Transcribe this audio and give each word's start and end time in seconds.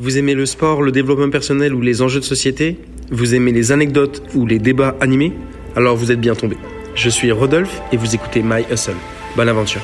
Vous 0.00 0.18
aimez 0.18 0.34
le 0.34 0.44
sport, 0.44 0.82
le 0.82 0.90
développement 0.90 1.30
personnel 1.30 1.72
ou 1.72 1.80
les 1.80 2.02
enjeux 2.02 2.18
de 2.18 2.24
société? 2.24 2.80
Vous 3.12 3.36
aimez 3.36 3.52
les 3.52 3.70
anecdotes 3.70 4.24
ou 4.34 4.44
les 4.44 4.58
débats 4.58 4.96
animés? 5.00 5.32
Alors 5.76 5.94
vous 5.94 6.10
êtes 6.10 6.18
bien 6.18 6.34
tombé. 6.34 6.56
Je 6.96 7.08
suis 7.08 7.30
Rodolphe 7.30 7.80
et 7.92 7.96
vous 7.96 8.12
écoutez 8.12 8.42
My 8.42 8.64
Hustle. 8.68 8.96
Bonne 9.36 9.48
aventure. 9.48 9.82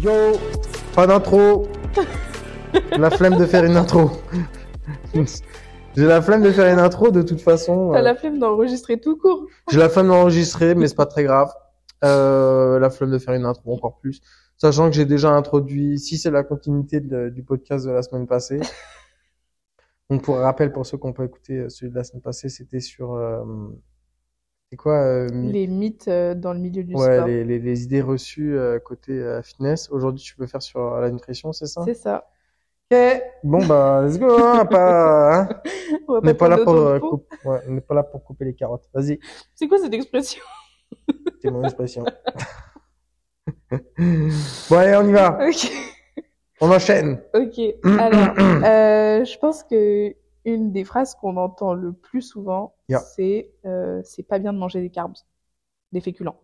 Yo, 0.00 0.12
pas 0.94 1.08
d'intro. 1.08 1.66
la 2.96 3.10
flemme 3.10 3.36
de 3.38 3.46
faire 3.46 3.64
une 3.64 3.76
intro. 3.76 4.22
J'ai 5.96 6.06
la 6.06 6.20
flemme 6.22 6.42
de 6.42 6.50
faire 6.50 6.72
une 6.72 6.78
intro 6.78 7.10
de 7.10 7.22
toute 7.22 7.40
façon. 7.40 7.90
T'as 7.92 7.98
euh, 8.00 8.02
la 8.02 8.14
flemme 8.14 8.38
d'enregistrer 8.38 9.00
tout 9.00 9.16
court. 9.16 9.46
J'ai 9.70 9.78
la 9.78 9.88
flemme 9.88 10.08
d'enregistrer, 10.08 10.74
mais 10.74 10.88
c'est 10.88 10.94
pas 10.94 11.06
très 11.06 11.24
grave. 11.24 11.52
Euh, 12.04 12.78
la 12.78 12.90
flemme 12.90 13.10
de 13.10 13.18
faire 13.18 13.34
une 13.34 13.46
intro 13.46 13.72
encore 13.74 13.98
plus. 13.98 14.20
Sachant 14.58 14.88
que 14.90 14.96
j'ai 14.96 15.04
déjà 15.06 15.30
introduit, 15.30 15.98
si 15.98 16.18
c'est 16.18 16.30
la 16.30 16.42
continuité 16.44 17.00
de- 17.00 17.28
du 17.30 17.42
podcast 17.42 17.86
de 17.86 17.90
la 17.90 18.02
semaine 18.02 18.26
passée. 18.26 18.60
Donc 20.10 20.22
pour 20.22 20.36
rappel, 20.36 20.72
pour 20.72 20.86
ceux 20.86 20.98
qui 20.98 21.06
n'ont 21.06 21.12
pas 21.12 21.24
écouté 21.24 21.58
euh, 21.58 21.68
celui 21.68 21.90
de 21.90 21.96
la 21.96 22.04
semaine 22.04 22.22
passée, 22.22 22.48
c'était 22.48 22.80
sur... 22.80 23.14
Euh, 23.14 23.42
c'est 24.70 24.76
quoi 24.76 24.98
euh, 25.00 25.28
Les 25.32 25.66
mythes 25.66 26.08
euh, 26.08 26.34
dans 26.34 26.52
le 26.52 26.58
milieu 26.60 26.84
du 26.84 26.94
Ouais, 26.94 27.14
sport. 27.16 27.26
les, 27.26 27.44
les, 27.44 27.58
les 27.58 27.82
idées 27.84 28.02
reçues 28.02 28.56
euh, 28.56 28.78
côté 28.78 29.12
euh, 29.12 29.42
fitness. 29.42 29.88
Aujourd'hui, 29.90 30.22
tu 30.24 30.36
peux 30.36 30.46
faire 30.46 30.62
sur 30.62 30.80
euh, 30.94 31.00
la 31.00 31.10
nutrition, 31.10 31.52
c'est 31.52 31.66
ça? 31.66 31.82
C'est 31.84 31.94
ça. 31.94 32.26
Ok. 32.90 33.22
Bon 33.42 33.66
bah 33.66 34.02
let's 34.04 34.18
go. 34.18 34.28
Hein, 34.44 34.64
pas, 34.66 35.40
hein. 35.40 35.48
On 36.08 36.14
On 36.18 36.20
n'est 36.20 36.34
pas 36.34 36.48
là 36.48 36.56
tourner 36.58 37.00
pour 37.00 37.14
autour 37.16 37.26
euh. 37.44 37.50
Ouais, 37.50 37.60
on 37.68 37.72
n'est 37.72 37.80
pas 37.80 37.94
là 37.94 38.02
pour 38.04 38.22
couper 38.24 38.44
les 38.44 38.54
carottes. 38.54 38.88
Vas-y, 38.94 39.18
C'est 39.54 39.66
quoi 39.68 39.78
cette 39.78 39.92
expression? 39.94 40.42
C'est 41.42 41.50
mon 41.50 41.64
expression. 41.64 42.04
bon 43.98 44.76
allez, 44.76 44.96
on 44.96 45.08
y 45.08 45.12
va. 45.12 45.38
Ok. 45.48 45.70
On 46.60 46.70
enchaîne. 46.70 47.20
Ok. 47.34 47.60
Alors, 47.98 48.34
euh, 48.64 49.24
je 49.24 49.38
pense 49.38 49.62
que 49.64 50.14
une 50.44 50.72
des 50.72 50.84
phrases 50.84 51.14
qu'on 51.16 51.36
entend 51.36 51.74
le 51.74 51.92
plus 51.92 52.22
souvent, 52.22 52.74
Yeah. 52.88 53.00
c'est 53.00 53.50
euh, 53.64 54.00
c'est 54.04 54.22
pas 54.22 54.38
bien 54.38 54.52
de 54.52 54.58
manger 54.58 54.80
des 54.80 54.90
carbs, 54.90 55.16
des 55.90 56.00
féculents. 56.00 56.40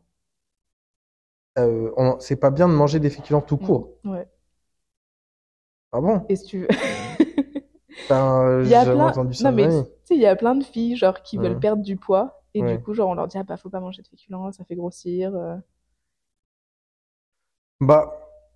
Euh, 1.59 1.92
on- 1.97 2.19
c'est 2.19 2.34
pas 2.36 2.50
bien 2.50 2.66
de 2.69 2.72
manger 2.75 2.98
des 2.98 3.11
féculents 3.11 3.41
tout 3.42 3.59
court. 3.59 3.91
Ouais. 4.05 4.27
Ah 5.92 6.00
bon? 6.00 6.22
Et 6.28 6.36
si 6.36 6.46
tu 6.46 6.58
veux. 6.60 6.68
Enfin, 8.08 8.62
Il 8.64 8.68
y 8.70 8.74
a 8.74 8.84
j'avais 8.84 8.96
plein. 8.96 9.08
entendu 9.08 9.34
ça. 9.34 9.50
Non 9.50 9.56
mais 9.56 9.68
tu 9.68 9.74
sais, 10.04 10.14
il 10.16 10.20
y 10.20 10.26
a 10.26 10.36
plein 10.36 10.54
de 10.54 10.64
filles 10.64 10.96
genre 10.96 11.22
qui 11.22 11.36
veulent 11.38 11.58
perdre 11.58 11.82
du 11.82 11.96
poids 11.96 12.42
et 12.54 12.62
Ouais. 12.62 12.76
du 12.76 12.80
coup 12.82 12.94
genre 12.94 13.08
on 13.10 13.14
leur 13.14 13.28
dit 13.28 13.38
ah 13.38 13.42
bah 13.44 13.56
faut 13.56 13.70
pas 13.70 13.80
manger 13.80 14.02
de 14.02 14.08
féculents, 14.08 14.52
ça 14.52 14.64
fait 14.64 14.76
grossir. 14.76 15.34
euh. 15.34 15.56
Bah, 17.80 18.12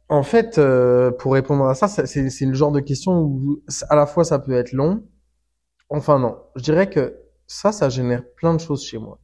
en 0.08 0.22
fait, 0.22 0.58
euh, 0.58 1.10
pour 1.10 1.32
répondre 1.34 1.66
à 1.66 1.74
ça, 1.74 1.88
c'est 1.88 2.06
c'est 2.30 2.46
le 2.46 2.54
genre 2.54 2.72
de 2.72 2.80
question 2.80 3.20
où 3.22 3.60
à 3.88 3.96
la 3.96 4.06
fois 4.06 4.24
ça 4.24 4.38
peut 4.38 4.52
être 4.52 4.72
long. 4.72 5.04
Enfin 5.90 6.18
non, 6.20 6.38
je 6.56 6.62
dirais 6.62 6.90
que 6.90 7.18
ça, 7.46 7.72
ça 7.72 7.88
génère 7.90 8.24
plein 8.36 8.54
de 8.54 8.60
choses 8.60 8.84
chez 8.84 8.98
moi. 8.98 9.20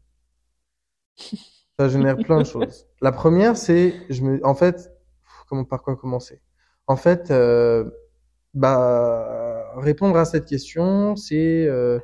Ça 1.79 1.89
génère 1.91 2.23
plein 2.23 2.41
de 2.41 2.47
choses. 2.47 2.87
La 3.03 3.13
première, 3.13 3.57
c'est, 3.59 4.07
je 4.09 4.23
me, 4.23 4.41
en 4.47 4.55
fait, 4.55 4.91
comment, 5.49 5.65
par 5.65 5.83
quoi 5.83 5.97
commencer? 5.97 6.41
En 6.87 6.97
fait, 6.97 7.31
euh, 7.31 7.91
bah, 8.55 9.73
répondre 9.77 10.17
à 10.17 10.25
cette 10.25 10.47
question, 10.47 11.17
c'est, 11.17 11.67
euh, 11.67 11.99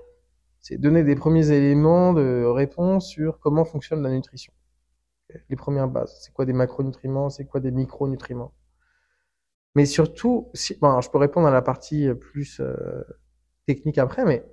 donner 0.73 1.03
des 1.05 1.17
premiers 1.17 1.51
éléments 1.51 2.13
de 2.13 2.45
réponse 2.45 3.09
sur 3.09 3.41
comment 3.41 3.65
fonctionne 3.65 4.03
la 4.03 4.11
nutrition. 4.11 4.53
Les 5.51 5.57
premières 5.57 5.89
bases. 5.89 6.19
C'est 6.23 6.33
quoi 6.33 6.45
des 6.47 6.53
macronutriments? 6.53 7.31
C'est 7.31 7.45
quoi 7.47 7.61
des 7.61 7.71
micronutriments? 7.71 8.53
Mais 9.75 9.87
surtout, 9.87 10.51
si, 10.55 10.77
bon, 10.81 11.01
je 11.01 11.11
peux 11.11 11.19
répondre 11.19 11.47
à 11.47 11.51
la 11.51 11.63
partie 11.63 12.09
plus 12.15 12.61
euh, 12.61 13.03
technique 13.67 13.99
après, 13.99 14.25
mais 14.25 14.45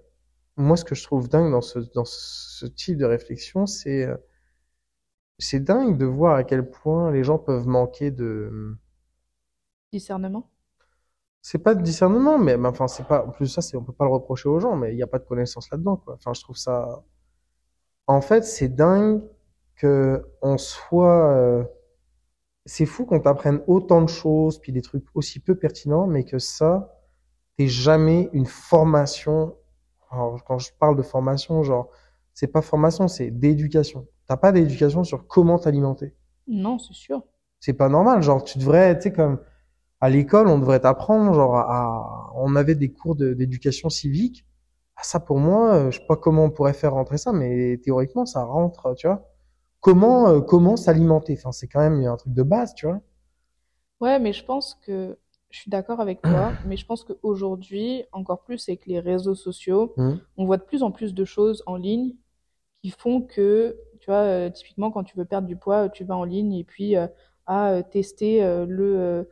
moi, 0.57 0.77
ce 0.77 0.85
que 0.85 0.95
je 0.95 1.03
trouve 1.03 1.29
dingue 1.29 1.51
dans 1.51 1.61
ce, 1.61 1.79
dans 1.94 2.05
ce 2.05 2.66
type 2.66 2.97
de 2.97 3.05
réflexion, 3.05 3.66
c'est 3.66 4.05
euh, 4.05 4.16
c'est 5.38 5.59
dingue 5.61 5.97
de 5.97 6.05
voir 6.05 6.35
à 6.35 6.44
quel 6.44 6.69
point 6.69 7.11
les 7.11 7.23
gens 7.23 7.38
peuvent 7.39 7.67
manquer 7.67 8.11
de. 8.11 8.77
Discernement? 9.95 10.50
C'est 11.41 11.59
pas 11.59 11.75
de 11.75 11.81
discernement, 11.81 12.38
mais, 12.38 12.57
mais 12.57 12.67
enfin, 12.67 12.88
c'est 12.89 13.06
pas. 13.07 13.25
En 13.25 13.29
plus, 13.31 13.47
ça, 13.47 13.61
c'est, 13.61 13.78
on 13.78 13.83
peut 13.83 13.94
pas 13.94 14.03
le 14.06 14.11
reprocher 14.11 14.50
aux 14.50 14.59
gens, 14.59 14.75
mais 14.75 14.91
il 14.91 14.97
n'y 14.97 15.03
a 15.03 15.07
pas 15.07 15.19
de 15.19 15.23
connaissance 15.25 15.69
là-dedans, 15.72 15.95
quoi. 15.97 16.16
Enfin, 16.16 16.33
je 16.33 16.41
trouve 16.41 16.57
ça. 16.57 17.03
En 18.07 18.22
fait, 18.22 18.44
c'est 18.44 18.69
dingue 18.69 19.22
que 19.75 20.25
on 20.41 20.57
soit. 20.57 21.29
euh, 21.35 21.63
C'est 22.66 22.85
fou 22.85 23.06
qu'on 23.06 23.19
t'apprenne 23.19 23.61
autant 23.67 24.01
de 24.01 24.09
choses, 24.09 24.59
puis 24.59 24.72
des 24.72 24.81
trucs 24.81 25.06
aussi 25.13 25.39
peu 25.39 25.56
pertinents, 25.56 26.07
mais 26.07 26.23
que 26.25 26.39
ça, 26.39 27.00
t'es 27.57 27.67
jamais 27.67 28.29
une 28.33 28.45
formation. 28.47 29.56
Alors, 30.12 30.44
quand 30.45 30.59
je 30.59 30.72
parle 30.79 30.95
de 30.97 31.03
formation, 31.03 31.63
genre, 31.63 31.89
c'est 32.33 32.47
pas 32.47 32.62
formation, 32.62 33.07
c'est 33.07 33.31
d'éducation. 33.31 34.07
T'as 34.27 34.38
pas 34.38 34.51
d'éducation 34.51 35.03
sur 35.03 35.27
comment 35.27 35.59
t'alimenter. 35.59 36.16
Non, 36.47 36.79
c'est 36.79 36.94
sûr. 36.94 37.23
C'est 37.59 37.73
pas 37.73 37.89
normal. 37.89 38.22
Genre, 38.23 38.44
tu 38.44 38.57
devrais, 38.59 38.95
tu 38.97 39.03
sais, 39.03 39.13
comme 39.13 39.39
à 40.05 40.09
l'école, 40.09 40.47
on 40.47 40.59
devrait 40.59 40.79
t'apprendre, 40.81 41.33
genre, 41.33 41.57
à, 41.57 42.31
on 42.35 42.55
avait 42.55 42.75
des 42.75 42.91
cours 42.91 43.16
de- 43.16 43.33
d'éducation 43.33 43.89
civique. 43.89 44.45
Ah, 44.97 45.01
ça, 45.03 45.19
pour 45.19 45.39
moi, 45.39 45.73
euh, 45.75 45.91
je 45.91 45.99
sais 45.99 46.05
pas 46.07 46.17
comment 46.17 46.45
on 46.45 46.51
pourrait 46.51 46.73
faire 46.73 46.93
rentrer 46.93 47.17
ça, 47.17 47.33
mais 47.33 47.77
théoriquement, 47.83 48.25
ça 48.25 48.44
rentre, 48.44 48.94
tu 48.95 49.07
vois. 49.07 49.27
Comment, 49.81 50.29
euh, 50.29 50.41
comment 50.41 50.77
s'alimenter? 50.77 51.35
Enfin, 51.39 51.51
c'est 51.53 51.67
quand 51.67 51.81
même 51.81 52.03
un 52.05 52.17
truc 52.17 52.33
de 52.33 52.44
base, 52.44 52.73
tu 52.75 52.88
vois. 52.88 53.01
Ouais, 54.01 54.19
mais 54.19 54.33
je 54.33 54.44
pense 54.44 54.75
que 54.75 55.17
je 55.49 55.59
suis 55.59 55.69
d'accord 55.71 55.99
avec 56.01 56.21
toi, 56.23 56.59
mais 56.63 56.77
je 56.77 56.85
pense 56.85 57.03
qu'aujourd'hui, 57.03 58.03
encore 58.11 58.44
plus 58.44 58.67
avec 58.69 58.85
les 58.85 58.99
réseaux 58.99 59.35
sociaux, 59.35 59.97
Mhm. 59.97 60.25
on 60.38 60.45
voit 60.45 60.57
de 60.57 60.63
plus 60.63 60.83
en 60.83 60.91
plus 60.91 61.13
de 61.13 61.25
choses 61.25 61.63
en 61.65 61.77
ligne 61.77 62.15
qui 62.83 62.91
font 62.91 63.21
que, 63.21 63.77
tu 63.99 64.07
vois, 64.07 64.21
euh, 64.23 64.49
typiquement 64.49 64.91
quand 64.91 65.03
tu 65.03 65.17
veux 65.17 65.25
perdre 65.25 65.47
du 65.47 65.57
poids, 65.57 65.89
tu 65.89 66.03
vas 66.05 66.17
en 66.17 66.25
ligne 66.25 66.53
et 66.55 66.63
puis 66.63 66.97
euh, 66.97 67.07
à 67.47 67.83
tester 67.83 68.41
le 68.67 69.29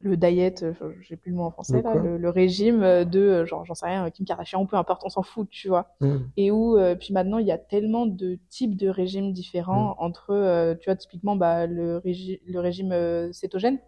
le 0.00 0.16
diet, 0.16 0.62
euh, 0.62 0.72
j'ai 1.00 1.16
plus 1.16 1.30
le 1.30 1.36
mot 1.36 1.44
en 1.44 1.50
français 1.50 1.78
Le 1.78 1.82
là, 1.82 1.92
quoi 1.92 2.02
le, 2.02 2.18
le 2.18 2.30
régime 2.30 2.82
euh, 2.82 3.04
de 3.04 3.18
euh, 3.20 3.46
genre 3.46 3.64
j'en 3.64 3.74
sais 3.74 3.86
rien, 3.86 4.10
Kim 4.10 4.24
Kardashian, 4.24 4.64
peu 4.66 4.76
importe, 4.76 5.02
on 5.04 5.08
s'en 5.08 5.22
fout, 5.22 5.48
tu 5.50 5.68
vois. 5.68 5.88
Mhm. 6.00 6.30
Et 6.36 6.50
où, 6.52 6.76
euh, 6.78 6.94
puis 6.94 7.12
maintenant, 7.12 7.38
il 7.38 7.46
y 7.46 7.50
a 7.52 7.58
tellement 7.58 8.06
de 8.06 8.38
types 8.48 8.76
de 8.76 8.88
régimes 8.88 9.32
différents 9.32 9.96
entre, 9.98 10.30
euh, 10.30 10.74
tu 10.76 10.84
vois, 10.88 10.94
typiquement, 10.96 11.34
bah, 11.34 11.66
le, 11.66 11.98
régi- 11.98 12.40
le 12.46 12.60
régime 12.60 12.92
euh, 12.92 13.32
cétogène, 13.32 13.80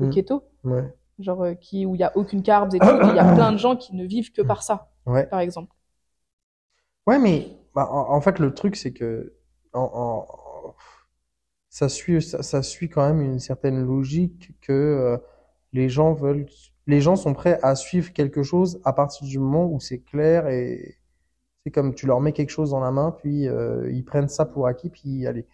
le 0.00 0.06
Mm. 0.06 0.10
keto, 0.10 0.42
Ouais. 0.64 0.94
genre 1.20 1.42
euh, 1.44 1.54
qui, 1.54 1.86
où 1.86 1.94
il 1.94 2.00
y 2.00 2.04
a 2.04 2.16
aucune 2.16 2.42
carbs 2.42 2.74
et 2.74 2.78
tout. 2.80 2.86
Il 2.86 3.16
y 3.16 3.20
a 3.20 3.34
plein 3.34 3.52
de 3.52 3.58
gens 3.58 3.76
qui 3.76 3.94
ne 3.96 4.04
vivent 4.06 4.32
que 4.32 4.42
par 4.42 4.62
ça, 4.64 4.90
Ouais. 5.06 5.28
par 5.30 5.40
exemple. 5.40 5.72
Ouais, 7.06 7.18
mais 7.18 7.48
bah, 7.74 7.88
en, 7.90 8.14
en 8.14 8.20
fait, 8.20 8.38
le 8.38 8.54
truc, 8.54 8.76
c'est 8.76 8.92
que 8.92 9.34
en, 9.72 9.80
en- 9.92 10.74
ça 11.72 11.88
suit, 11.88 12.20
ça, 12.22 12.42
ça 12.42 12.62
suit 12.62 12.88
quand 12.88 13.06
même 13.08 13.22
une 13.22 13.38
certaine 13.40 13.82
logique 13.84 14.52
que 14.60 14.72
euh, 14.72 15.16
les 15.72 15.88
gens 15.88 16.12
veulent, 16.12 16.46
les 16.86 17.00
gens 17.00 17.16
sont 17.16 17.34
prêts 17.34 17.58
à 17.62 17.74
suivre 17.76 18.12
quelque 18.12 18.42
chose 18.42 18.80
à 18.84 18.92
partir 18.92 19.26
du 19.26 19.38
moment 19.38 19.66
où 19.66 19.80
c'est 19.80 20.00
clair 20.00 20.48
et 20.48 20.98
c'est 21.64 21.70
comme 21.70 21.94
tu 21.94 22.06
leur 22.06 22.20
mets 22.20 22.32
quelque 22.32 22.50
chose 22.50 22.70
dans 22.70 22.80
la 22.80 22.90
main, 22.90 23.12
puis 23.12 23.48
euh, 23.48 23.90
ils 23.90 24.04
prennent 24.04 24.28
ça 24.28 24.44
pour 24.44 24.66
acquis, 24.66 24.90
puis 24.90 25.26
allez, 25.26 25.46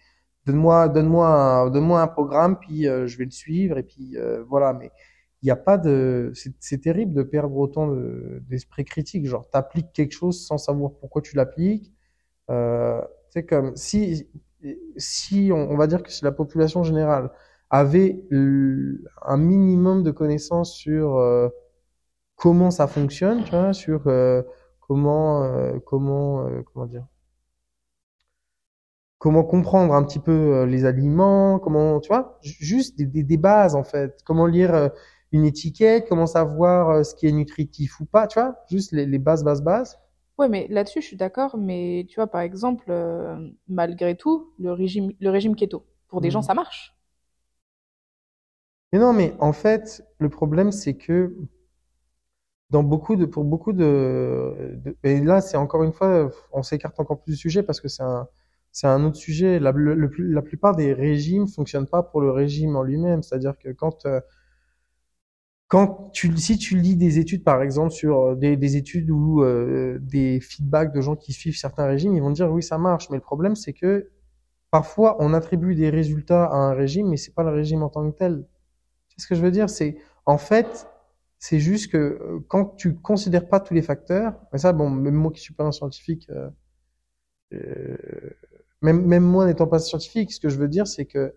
donne-moi, 0.45 0.89
donne-moi, 0.89 1.69
donne-moi 1.71 2.01
un 2.01 2.07
programme, 2.07 2.59
puis 2.59 2.87
euh, 2.87 3.07
je 3.07 3.17
vais 3.17 3.25
le 3.25 3.31
suivre 3.31 3.77
et 3.77 3.83
puis 3.83 4.17
euh, 4.17 4.43
voilà. 4.47 4.73
Mais 4.73 4.91
il 5.41 5.45
n'y 5.45 5.51
a 5.51 5.55
pas 5.55 5.77
de, 5.77 6.33
c'est, 6.59 6.81
terrible 6.81 7.13
de 7.13 7.23
perdre 7.23 7.55
autant 7.55 7.87
de, 7.87 8.41
d'esprit 8.49 8.85
critique. 8.85 9.25
Genre, 9.25 9.47
t'appliques 9.49 9.93
quelque 9.93 10.11
chose 10.11 10.45
sans 10.45 10.57
savoir 10.57 10.91
pourquoi 10.99 11.21
tu 11.21 11.35
l'appliques. 11.35 11.93
Euh, 12.49 13.01
c'est 13.29 13.45
comme 13.45 13.75
si, 13.75 14.27
si 14.97 15.51
on, 15.53 15.75
va 15.77 15.87
dire 15.87 16.03
que 16.03 16.11
si 16.11 16.23
la 16.23 16.31
population 16.31 16.83
générale 16.83 17.31
avait 17.69 18.21
un 18.31 19.37
minimum 19.37 20.03
de 20.03 20.11
connaissances 20.11 20.73
sur 20.75 21.17
euh, 21.17 21.49
comment 22.35 22.71
ça 22.71 22.87
fonctionne, 22.87 23.43
tu 23.45 23.51
vois, 23.51 23.73
sur 23.73 24.07
euh, 24.07 24.43
comment, 24.81 25.43
euh, 25.45 25.79
comment, 25.85 26.45
comment 26.73 26.85
dire, 26.87 27.05
comment 29.17 29.43
comprendre 29.43 29.93
un 29.93 30.03
petit 30.03 30.19
peu 30.19 30.63
les 30.63 30.85
aliments, 30.85 31.59
comment, 31.59 31.99
tu 31.99 32.07
vois, 32.09 32.37
ju- 32.41 32.55
juste 32.59 32.97
des, 32.97 33.05
des, 33.23 33.37
bases 33.37 33.75
en 33.75 33.83
fait, 33.83 34.19
comment 34.25 34.45
lire 34.45 34.91
une 35.31 35.45
étiquette, 35.45 36.07
comment 36.09 36.25
savoir 36.27 37.05
ce 37.05 37.13
qui 37.15 37.27
est 37.27 37.31
nutritif 37.31 37.99
ou 37.99 38.05
pas, 38.05 38.27
tu 38.27 38.39
vois, 38.39 38.55
juste 38.69 38.91
les, 38.91 39.05
les 39.05 39.19
bases, 39.19 39.43
bases, 39.43 39.61
bases. 39.61 39.97
Ouais, 40.39 40.49
mais 40.49 40.67
là-dessus, 40.69 41.01
je 41.01 41.07
suis 41.07 41.17
d'accord, 41.17 41.55
mais 41.57 42.05
tu 42.09 42.15
vois, 42.15 42.25
par 42.27 42.41
exemple, 42.41 42.85
euh, 42.89 43.49
malgré 43.67 44.15
tout, 44.17 44.51
le 44.57 44.71
régime, 44.73 45.11
le 45.19 45.29
régime 45.29 45.55
keto, 45.55 45.85
pour 46.07 46.19
des 46.21 46.31
Mhm. 46.31 46.31
gens, 46.31 46.41
ça 46.41 46.53
marche. 46.55 46.95
Mais 48.93 48.99
non, 48.99 49.13
mais 49.13 49.33
en 49.39 49.51
fait, 49.51 50.03
le 50.19 50.29
problème, 50.29 50.71
c'est 50.71 50.93
que 50.95 51.33
dans 52.69 52.83
beaucoup 52.83 53.15
de, 53.15 53.25
pour 53.25 53.43
beaucoup 53.43 53.73
de, 53.73 54.75
de- 54.85 54.95
et 55.03 55.19
là, 55.21 55.41
c'est 55.41 55.57
encore 55.57 55.83
une 55.83 55.93
fois, 55.93 56.29
on 56.51 56.61
s'écarte 56.63 56.99
encore 56.99 57.21
plus 57.21 57.31
du 57.33 57.37
sujet 57.37 57.63
parce 57.63 57.81
que 57.81 57.87
c'est 57.87 58.03
un, 58.03 58.27
c'est 58.71 58.87
un 58.87 59.03
autre 59.05 59.15
sujet. 59.17 59.59
La, 59.59 59.71
le- 59.71 59.95
le 59.95 60.09
plus- 60.09 60.31
la 60.31 60.41
plupart 60.43 60.75
des 60.75 60.93
régimes 60.93 61.47
fonctionnent 61.47 61.87
pas 61.87 62.03
pour 62.03 62.21
le 62.21 62.31
régime 62.31 62.75
en 62.75 62.83
lui-même. 62.83 63.23
C'est-à-dire 63.23 63.57
que 63.57 63.69
quand, 63.69 64.05
euh, 64.05 64.21
quand 65.69 66.09
tu, 66.13 66.35
si 66.37 66.57
tu 66.57 66.77
lis 66.77 66.97
des 66.97 67.19
études, 67.19 67.43
par 67.43 67.61
exemple, 67.61 67.91
sur 67.91 68.19
euh, 68.19 68.35
des, 68.35 68.57
des 68.57 68.75
études 68.75 69.11
ou 69.11 69.43
euh, 69.43 69.99
des 70.01 70.41
feedbacks 70.41 70.93
de 70.93 71.01
gens 71.01 71.15
qui 71.15 71.31
suivent 71.31 71.57
certains 71.57 71.85
régimes, 71.85 72.15
ils 72.15 72.21
vont 72.21 72.31
dire 72.31 72.51
oui, 72.51 72.63
ça 72.63 72.77
marche. 72.77 73.09
Mais 73.11 73.17
le 73.17 73.21
problème, 73.21 73.55
c'est 73.55 73.73
que 73.73 74.09
parfois, 74.71 75.15
on 75.19 75.33
attribue 75.33 75.75
des 75.75 75.89
résultats 75.89 76.45
à 76.45 76.55
un 76.55 76.73
régime, 76.73 77.09
mais 77.09 77.17
c'est 77.17 77.33
pas 77.33 77.43
le 77.43 77.51
régime 77.51 77.83
en 77.83 77.89
tant 77.89 78.09
que 78.11 78.17
tel. 78.17 78.45
Sais 79.09 79.23
ce 79.23 79.27
que 79.27 79.35
je 79.35 79.41
veux 79.41 79.51
dire? 79.51 79.69
C'est, 79.69 79.97
en 80.25 80.39
fait, 80.39 80.87
c'est 81.39 81.59
juste 81.59 81.91
que 81.91 81.97
euh, 81.97 82.39
quand 82.47 82.75
tu 82.75 82.95
considères 82.95 83.47
pas 83.47 83.59
tous 83.59 83.73
les 83.73 83.81
facteurs, 83.81 84.33
mais 84.51 84.59
ça, 84.59 84.73
bon, 84.73 84.89
même 84.89 85.15
moi 85.15 85.31
qui 85.31 85.39
suis 85.41 85.53
pas 85.53 85.63
un 85.65 85.71
scientifique, 85.71 86.29
euh, 86.31 86.49
euh, 87.53 87.97
même, 88.81 89.05
même 89.05 89.23
moi 89.23 89.45
n'étant 89.45 89.67
pas 89.67 89.79
scientifique, 89.79 90.31
ce 90.33 90.39
que 90.39 90.49
je 90.49 90.57
veux 90.57 90.67
dire, 90.67 90.87
c'est 90.87 91.05
que 91.05 91.33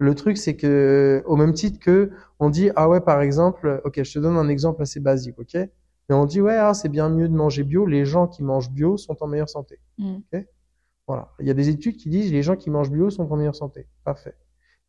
le 0.00 0.14
truc, 0.14 0.38
c'est 0.38 0.56
que, 0.56 1.22
au 1.26 1.36
même 1.36 1.52
titre 1.52 1.78
que, 1.78 2.10
on 2.38 2.48
dit, 2.48 2.70
ah 2.74 2.88
ouais, 2.88 3.02
par 3.02 3.20
exemple, 3.20 3.82
ok, 3.84 4.02
je 4.02 4.14
te 4.14 4.18
donne 4.18 4.38
un 4.38 4.48
exemple 4.48 4.80
assez 4.80 4.98
basique, 4.98 5.38
ok? 5.38 5.54
Mais 5.54 6.16
on 6.16 6.24
dit, 6.24 6.40
ouais, 6.40 6.56
ah, 6.56 6.72
c'est 6.72 6.88
bien 6.88 7.10
mieux 7.10 7.28
de 7.28 7.34
manger 7.34 7.64
bio, 7.64 7.84
les 7.84 8.06
gens 8.06 8.26
qui 8.26 8.42
mangent 8.42 8.70
bio 8.70 8.96
sont 8.96 9.22
en 9.22 9.26
meilleure 9.26 9.50
santé. 9.50 9.78
Mm. 9.98 10.16
Ok? 10.32 10.46
Voilà. 11.06 11.28
Il 11.38 11.46
y 11.46 11.50
a 11.50 11.54
des 11.54 11.68
études 11.68 11.98
qui 11.98 12.08
disent, 12.08 12.32
les 12.32 12.42
gens 12.42 12.56
qui 12.56 12.70
mangent 12.70 12.90
bio 12.90 13.10
sont 13.10 13.30
en 13.30 13.36
meilleure 13.36 13.54
santé. 13.54 13.88
Parfait. 14.02 14.34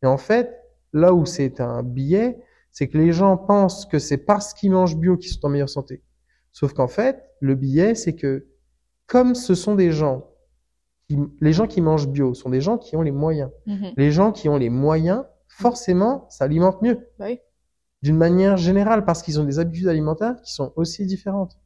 Et 0.02 0.06
en 0.06 0.16
fait, 0.16 0.50
là 0.94 1.12
où 1.12 1.26
c'est 1.26 1.60
un 1.60 1.82
biais, 1.82 2.42
c'est 2.70 2.88
que 2.88 2.96
les 2.96 3.12
gens 3.12 3.36
pensent 3.36 3.84
que 3.84 3.98
c'est 3.98 4.16
parce 4.16 4.54
qu'ils 4.54 4.72
mangent 4.72 4.96
bio 4.96 5.18
qu'ils 5.18 5.30
sont 5.30 5.44
en 5.44 5.50
meilleure 5.50 5.68
santé. 5.68 6.02
Sauf 6.52 6.72
qu'en 6.72 6.88
fait, 6.88 7.22
le 7.40 7.54
biais, 7.54 7.94
c'est 7.94 8.14
que, 8.14 8.46
comme 9.06 9.34
ce 9.34 9.54
sont 9.54 9.74
des 9.74 9.92
gens 9.92 10.31
qui, 11.08 11.18
les 11.40 11.52
gens 11.52 11.66
qui 11.66 11.80
mangent 11.80 12.08
bio 12.08 12.34
sont 12.34 12.50
des 12.50 12.60
gens 12.60 12.78
qui 12.78 12.96
ont 12.96 13.02
les 13.02 13.10
moyens. 13.10 13.50
Mhm. 13.66 13.92
Les 13.96 14.10
gens 14.10 14.32
qui 14.32 14.48
ont 14.48 14.56
les 14.56 14.70
moyens, 14.70 15.24
forcément, 15.48 16.26
s'alimentent 16.30 16.82
mieux. 16.82 17.08
Bah 17.18 17.26
oui. 17.28 17.40
D'une 18.02 18.16
manière 18.16 18.56
générale, 18.56 19.04
parce 19.04 19.22
qu'ils 19.22 19.40
ont 19.40 19.44
des 19.44 19.58
habitudes 19.58 19.88
alimentaires 19.88 20.40
qui 20.42 20.52
sont 20.52 20.72
aussi 20.76 21.06
différentes. 21.06 21.58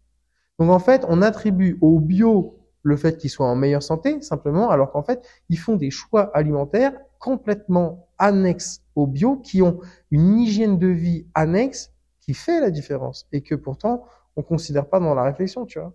Donc 0.58 0.70
en 0.70 0.78
fait, 0.78 1.04
on 1.08 1.22
attribue 1.22 1.78
au 1.80 1.98
bio 2.00 2.58
le 2.82 2.96
fait 2.96 3.16
qu'ils 3.16 3.30
soient 3.30 3.46
en 3.46 3.56
meilleure 3.56 3.82
santé, 3.82 4.20
simplement, 4.22 4.70
alors 4.70 4.92
qu'en 4.92 5.02
fait, 5.02 5.26
ils 5.48 5.58
font 5.58 5.76
des 5.76 5.90
choix 5.90 6.30
alimentaires 6.36 6.92
complètement 7.18 8.08
annexes 8.18 8.82
au 8.94 9.06
bio, 9.06 9.36
qui 9.36 9.60
ont 9.60 9.80
une 10.10 10.38
hygiène 10.38 10.78
de 10.78 10.86
vie 10.86 11.26
annexe 11.34 11.92
qui 12.20 12.32
fait 12.32 12.60
la 12.60 12.70
différence, 12.70 13.26
et 13.32 13.42
que 13.42 13.54
pourtant, 13.54 14.04
on 14.36 14.42
considère 14.42 14.88
pas 14.88 15.00
dans 15.00 15.14
la 15.14 15.24
réflexion, 15.24 15.66
tu 15.66 15.80
vois. 15.80 15.94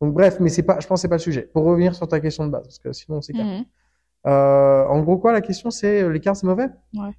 Donc 0.00 0.14
bref, 0.14 0.38
mais 0.40 0.48
c'est 0.50 0.62
pas, 0.62 0.78
je 0.80 0.86
pense 0.86 0.98
que 1.00 1.02
c'est 1.02 1.08
pas 1.08 1.16
le 1.16 1.20
sujet. 1.20 1.42
Pour 1.42 1.64
revenir 1.64 1.94
sur 1.94 2.06
ta 2.08 2.20
question 2.20 2.46
de 2.46 2.50
base, 2.52 2.62
parce 2.64 2.78
que 2.78 2.92
sinon 2.92 3.18
on 3.18 3.20
s'écarte. 3.22 3.50
Mhm. 3.50 3.66
Euh, 4.26 4.86
en 4.86 5.02
gros, 5.02 5.18
quoi, 5.18 5.32
la 5.32 5.40
question, 5.42 5.70
c'est 5.70 6.02
euh, 6.02 6.10
l'écart, 6.10 6.36
c'est 6.36 6.46
mauvais? 6.46 6.68
Ouais. 6.94 7.14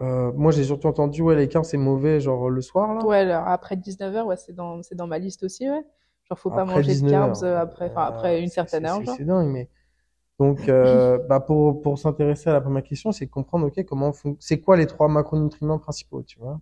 Euh, 0.00 0.32
moi, 0.32 0.50
j'ai 0.52 0.64
surtout 0.64 0.86
entendu, 0.88 1.22
ouais, 1.22 1.36
l'écart, 1.36 1.64
c'est 1.64 1.76
mauvais, 1.76 2.20
genre 2.20 2.50
le 2.50 2.62
soir, 2.62 2.94
là. 2.94 3.02
Ouais, 3.02 3.18
alors 3.18 3.46
après 3.48 3.76
19h, 3.76 4.26
ouais, 4.26 4.36
c'est 4.36 4.52
dans, 4.52 4.82
c'est 4.82 4.94
dans 4.94 5.06
ma 5.06 5.18
liste 5.18 5.42
aussi, 5.44 5.68
ouais. 5.68 5.84
Genre, 6.28 6.38
faut 6.38 6.50
pas 6.50 6.64
Après 6.64 6.64
manger 6.64 6.94
de 6.96 7.00
19 7.00 7.10
carbs 7.10 7.42
heures. 7.42 7.60
après, 7.60 7.86
enfin, 7.86 8.04
après 8.06 8.40
une 8.42 8.50
certaine 8.50 8.84
heure, 8.86 9.02
c'est- 9.02 9.04
genre. 9.04 9.18
C'est 9.18 9.24
dingue, 9.24 9.48
mais. 9.48 9.68
Donc, 10.40 10.68
euh, 10.68 11.18
bah, 11.28 11.40
pour, 11.40 11.82
pour 11.82 11.98
s'intéresser 11.98 12.50
à 12.50 12.54
la 12.54 12.60
première 12.62 12.84
question, 12.84 13.12
c'est 13.12 13.26
de 13.26 13.30
comprendre, 13.30 13.66
ok, 13.68 13.84
comment 13.86 14.12
fon- 14.12 14.36
c'est 14.40 14.60
quoi 14.60 14.76
les 14.76 14.86
trois 14.86 15.08
macronutriments 15.08 15.78
principaux, 15.80 16.22
tu 16.24 16.38
vois? 16.40 16.60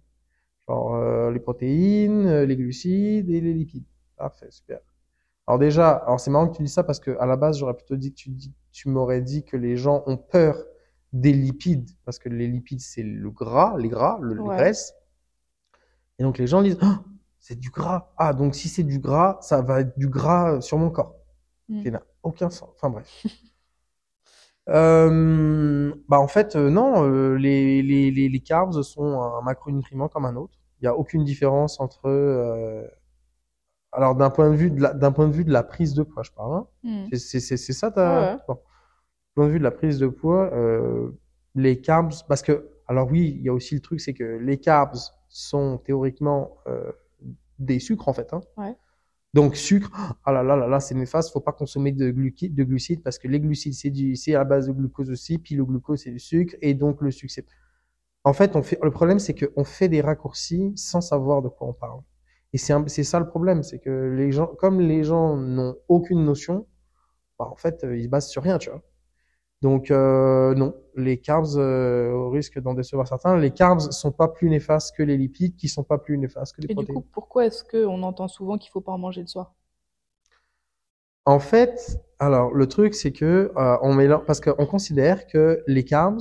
Genre, 0.69 0.95
euh, 0.97 1.33
les 1.33 1.41
protéines, 1.41 2.27
euh, 2.27 2.47
les 2.47 2.57
glucides 2.57 3.31
et 3.31 3.41
les 3.43 3.55
lipides. 3.55 3.85
Parfait, 4.17 4.51
super. 4.51 4.81
Alors 5.47 5.59
déjà, 5.59 5.91
alors 5.93 6.21
c'est 6.21 6.31
marrant 6.31 6.49
que 6.49 6.57
tu 6.57 6.63
dis 6.63 6.69
ça 6.71 6.85
parce 6.85 7.01
que 7.01 7.17
à 7.21 7.27
la 7.27 7.37
base, 7.37 7.59
j'aurais 7.59 7.75
plutôt 7.75 7.97
dit 7.97 8.11
que 8.13 8.17
tu 8.19 8.31
dis, 8.31 8.53
tu 8.73 8.89
m'aurais 8.89 9.23
dit 9.23 9.45
que 9.45 9.57
les 9.57 9.77
gens 9.77 10.03
ont 10.07 10.17
peur 10.17 10.57
des 11.13 11.33
lipides 11.33 11.91
parce 12.05 12.19
que 12.19 12.29
les 12.29 12.49
lipides, 12.49 12.81
c'est 12.81 13.03
le 13.03 13.31
gras, 13.31 13.77
les 13.79 13.89
gras, 13.89 14.19
le, 14.23 14.35
les 14.35 14.41
Ouais. 14.41 14.57
graisses. 14.57 14.95
Et 16.19 16.23
donc 16.23 16.39
les 16.39 16.47
gens 16.47 16.63
disent, 16.63 16.79
Ah, 16.81 17.03
c'est 17.39 17.59
du 17.59 17.71
gras. 17.71 18.13
Ah, 18.17 18.33
donc 18.33 18.55
si 18.55 18.69
c'est 18.69 18.83
du 18.83 18.99
gras, 18.99 19.39
ça 19.41 19.63
va 19.63 19.81
être 19.81 19.99
du 19.99 20.09
gras 20.09 20.61
sur 20.61 20.79
mon 20.79 20.91
corps. 20.91 21.17
Mm. 21.69 21.83
Qui 21.83 21.91
n'a 21.91 22.03
aucun 22.23 22.51
sens. 22.51 22.71
Enfin 22.77 22.91
bref. 22.91 23.09
Euh, 24.69 25.95
bah 26.09 26.19
en 26.19 26.27
fait 26.27 26.57
euh, 26.57 26.71
non, 26.71 27.05
euh, 27.05 27.37
les, 27.37 27.83
les, 27.83 28.11
les, 28.11 28.29
les 28.29 28.41
carbs 28.41 28.83
sont 28.83 29.21
un 29.23 29.41
macronutriment 29.43 30.09
comme 30.09 30.25
un 30.25 30.35
autre. 30.35 30.59
Il 30.81 30.85
n'y 30.85 30.89
a 30.89 30.97
aucune 30.97 31.23
différence 31.25 31.79
entre 31.79 32.09
euh, 32.09 32.85
alors 33.97 34.15
d'un 34.15 34.31
point 34.31 34.51
de 34.51 34.57
vue 34.57 34.71
de 34.71 34.81
la, 34.83 34.95
d'un 34.95 35.13
point 35.13 35.29
de 35.29 35.33
vue 35.33 35.45
de 35.45 35.53
la 35.53 35.63
prise 35.63 35.95
de 35.95 36.03
poids, 36.03 36.23
je 36.23 36.31
parle. 36.33 36.55
Hein. 36.55 36.67
Mhm. 36.85 37.09
C'est 37.13 37.41
c'est 37.41 37.57
c'est 37.57 37.73
ça 37.73 37.91
ta 37.91 38.37
Ouais, 38.37 38.39
bon. 38.49 38.55
Du 38.55 39.35
point 39.35 39.47
de 39.47 39.53
vue 39.53 39.59
de 39.59 39.65
la 39.65 39.71
prise 39.71 39.99
de 39.99 40.09
poids, 40.09 40.51
euh, 40.53 41.11
les 41.55 41.81
carbs 41.81 42.13
parce 42.29 42.43
que 42.43 42.71
alors 42.87 43.11
oui, 43.11 43.35
il 43.39 43.43
y 43.43 43.49
a 43.49 43.53
aussi 43.53 43.75
le 43.75 43.81
truc 43.81 44.01
c'est 44.01 44.15
que 44.15 44.25
les 44.25 44.59
carbs 44.59 44.97
sont 45.29 45.79
théoriquement 45.79 46.57
euh, 46.69 46.93
des 47.59 47.81
sucres 47.81 48.09
en 48.09 48.13
fait 48.13 48.33
hein. 48.33 48.41
Ouais. 48.57 48.77
Donc 49.35 49.57
sucre, 49.57 49.91
ah 50.25 50.33
là 50.33 50.43
là 50.43 50.57
là 50.57 50.67
là, 50.67 50.81
c'est 50.81 50.95
néfaste, 50.95 51.31
faut 51.33 51.41
pas 51.41 51.53
consommer 51.53 51.93
de 51.93 52.11
glucides, 52.11 52.55
de 52.55 52.65
glucides 52.65 53.03
parce 53.03 53.19
que 53.19 53.29
les 53.29 53.39
glucides 53.41 53.75
c'est 53.75 53.91
du 53.91 54.17
c'est 54.17 54.35
à 54.35 54.45
base 54.45 54.69
de 54.69 54.73
glucose 54.73 55.11
aussi, 55.11 55.37
puis 55.39 55.55
le 55.57 55.65
glucose 55.65 56.03
c'est 56.05 56.11
du 56.11 56.19
sucre 56.19 56.55
et 56.63 56.73
donc 56.75 57.03
le 57.03 57.11
sucre 57.11 57.33
c'est 57.35 57.45
En 58.25 58.33
fait, 58.33 58.57
on 58.57 58.63
fait 58.63 58.79
le 58.83 58.91
problème 58.91 59.19
c'est 59.19 59.35
que 59.35 59.53
on 59.57 59.65
fait 59.65 59.89
des 59.89 60.01
raccourcis 60.01 60.73
sans 60.77 61.01
savoir 61.03 61.43
de 61.43 61.49
quoi 61.49 61.69
on 61.69 61.75
parle. 61.75 62.01
Et 62.53 62.59
c'est 62.59 63.05
ça 63.05 63.21
le 63.21 63.27
problème, 63.29 63.63
c'est 63.63 63.79
que 63.79 63.91
les 64.17 64.33
gens 64.33 64.47
comme 64.47 64.81
les 64.81 65.05
gens 65.05 65.37
n'ont 65.37 65.77
aucune 65.89 66.25
notion, 66.25 66.67
bah, 67.39 67.49
en 67.51 67.57
fait, 67.57 67.85
euh, 67.85 67.97
ils 67.99 68.05
se 68.05 68.09
basent 68.09 68.29
sur 68.31 68.43
rien, 68.43 68.59
tu 68.59 68.71
vois. 68.71 68.83
Donc 69.63 69.91
euh, 69.91 70.55
non, 70.55 70.75
les 70.97 71.19
carbs 71.21 71.57
euh, 71.57 72.13
au 72.13 72.31
risque 72.31 72.61
d'en 72.61 72.75
décevoir 72.75 73.09
certains, 73.09 73.37
les 73.39 73.53
carbs 73.53 73.81
sont 73.93 74.13
pas 74.13 74.29
plus 74.29 74.51
néfastes 74.51 74.97
que 74.97 75.03
les 75.03 75.17
lipides 75.17 75.57
qui 75.57 75.69
sont 75.69 75.85
pas 75.85 75.99
plus 75.99 76.19
néfastes 76.19 76.57
que 76.57 76.63
les 76.63 76.69
Et 76.69 76.77
du 76.77 76.87
protéines. 76.87 76.87
coup, 76.87 77.01
pourquoi 77.01 77.45
est-ce 77.47 77.65
qu'on 77.65 78.05
entend 78.05 78.29
souvent 78.29 78.57
qu'il 78.57 78.71
faut 78.71 78.81
pas 78.81 78.93
en 78.93 78.99
manger 78.99 79.23
le 79.23 79.27
soir? 79.27 79.53
En 81.25 81.39
fait, 81.41 82.01
alors 82.19 82.55
le 82.55 82.67
truc 82.69 82.95
c'est 82.95 83.13
que 83.13 83.53
euh, 83.57 83.77
on 83.83 83.95
mélange 83.95 84.25
parce 84.27 84.41
qu'on 84.41 84.67
considère 84.67 85.27
que 85.27 85.63
les 85.67 85.85
carbs 85.85 86.21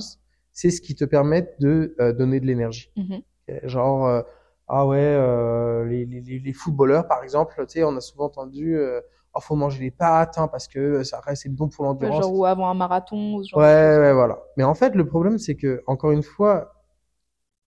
c'est 0.52 0.70
ce 0.70 0.80
qui 0.80 0.94
te 0.94 1.04
permet 1.04 1.54
de 1.60 1.94
euh, 2.00 2.12
donner 2.12 2.40
de 2.40 2.46
l'énergie. 2.46 2.92
Mhm. 2.96 3.22
Ok, 3.48 3.60
Genre 3.68 4.06
euh, 4.06 4.22
ah 4.68 4.86
ouais 4.86 4.98
euh, 4.98 5.84
les, 5.84 6.04
les, 6.06 6.20
les 6.20 6.38
les 6.40 6.52
footballeurs 6.52 7.06
par 7.06 7.22
exemple, 7.22 7.54
tu 7.66 7.74
sais 7.74 7.84
on 7.84 7.96
a 7.96 8.00
souvent 8.00 8.26
entendu 8.26 8.76
euh, 8.76 9.00
oh, 9.36 9.40
faut 9.40 9.56
manger 9.56 9.80
des 9.80 9.90
pâtes 9.90 10.38
hein, 10.38 10.48
parce 10.48 10.66
que 10.68 11.02
ça 11.04 11.20
reste 11.20 11.48
bon 11.50 11.68
pour 11.68 11.84
l'endurance. 11.84 12.22
genre, 12.22 12.34
ou 12.34 12.44
avant 12.44 12.68
un 12.68 12.74
marathon, 12.74 13.42
ce 13.42 13.50
genre 13.50 13.60
Ouais, 13.60 13.98
ouais, 13.98 14.12
voilà. 14.12 14.38
Mais 14.56 14.64
en 14.64 14.74
fait, 14.74 14.94
le 14.94 15.06
problème, 15.06 15.38
c'est 15.38 15.56
que, 15.56 15.82
encore 15.86 16.10
une 16.10 16.22
fois, 16.22 16.72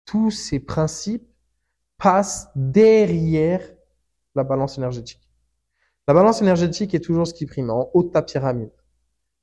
tous 0.05 0.31
ces 0.31 0.59
principes 0.61 1.29
passent 1.99 2.51
derrière 2.57 3.61
la 4.35 4.45
balance 4.45 4.79
énergétique. 4.79 5.21
La 6.09 6.15
balance 6.15 6.43
énergétique 6.43 6.95
est 6.95 7.01
toujours 7.01 7.27
ce 7.27 7.35
qui 7.35 7.47
prime, 7.47 7.71
en 7.71 7.91
haut 7.95 8.03
de 8.03 8.09
ta 8.09 8.23
pyramide. 8.23 8.73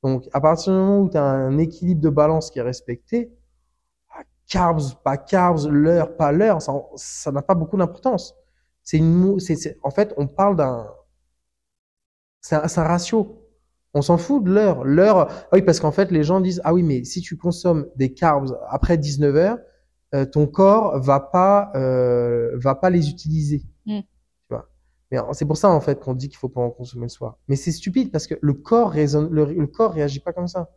Donc, 0.03 0.27
à 0.33 0.41
partir 0.41 0.73
du 0.73 0.79
moment 0.79 1.01
où 1.01 1.09
tu 1.09 1.17
as 1.17 1.23
un 1.23 1.57
équilibre 1.57 2.01
de 2.01 2.09
balance 2.09 2.51
qui 2.51 2.59
est 2.59 2.63
respecté, 2.63 3.31
carbs, 4.47 4.95
pas 5.03 5.17
carbs, 5.17 5.67
l'heure, 5.69 6.15
pas 6.17 6.31
l'heure, 6.31 6.61
ça 6.61 6.73
ça 6.95 7.31
n'a 7.31 7.41
pas 7.41 7.55
beaucoup 7.55 7.77
d'importance. 7.77 8.35
C'est 8.83 8.97
une, 8.97 9.13
mou- 9.13 9.39
c'est, 9.39 9.55
c'est- 9.55 9.77
en 9.83 9.91
fait, 9.91 10.13
on 10.17 10.27
parle 10.27 10.55
d'un, 10.55 10.87
c'est 12.41 12.55
un, 12.55 12.83
ratio. 12.83 13.43
On 13.93 14.01
s'en 14.01 14.17
fout 14.17 14.43
de 14.43 14.51
l'heure. 14.51 14.83
L'heure, 14.83 15.27
ah 15.29 15.47
oui, 15.53 15.61
parce 15.61 15.79
qu'en 15.79 15.91
fait, 15.91 16.11
les 16.11 16.23
gens 16.23 16.39
disent, 16.39 16.61
ah 16.63 16.73
oui, 16.73 16.83
mais 16.83 17.03
si 17.03 17.21
tu 17.21 17.37
consommes 17.37 17.87
des 17.95 18.13
carbs 18.13 18.57
après 18.69 18.97
19 18.97 19.35
heures, 19.35 19.57
euh, 20.15 20.25
ton 20.25 20.47
corps 20.47 20.99
va 21.01 21.19
pas, 21.19 21.71
euh, 21.75 22.51
va 22.55 22.75
pas 22.75 22.89
les 22.89 23.09
utiliser. 23.09 23.63
Mm. 23.85 23.99
Tu 24.01 24.05
vois. 24.49 24.69
Mais 25.11 25.17
c'est 25.33 25.45
pour 25.45 25.57
ça, 25.57 25.69
en 25.69 25.81
fait, 25.81 25.99
qu'on 25.99 26.13
dit 26.13 26.29
qu'il 26.29 26.37
faut 26.37 26.49
pas 26.49 26.61
en 26.61 26.69
consommer 26.69 27.05
le 27.05 27.09
soir. 27.09 27.37
Mais 27.47 27.55
c'est 27.55 27.71
stupide 27.71 28.11
parce 28.11 28.27
que 28.27 28.35
le 28.41 28.53
corps 28.53 28.91
raisonne, 28.91 29.29
le, 29.31 29.45
le 29.45 29.67
corps 29.67 29.93
réagit 29.93 30.19
pas 30.19 30.33
comme 30.33 30.47
ça. 30.47 30.69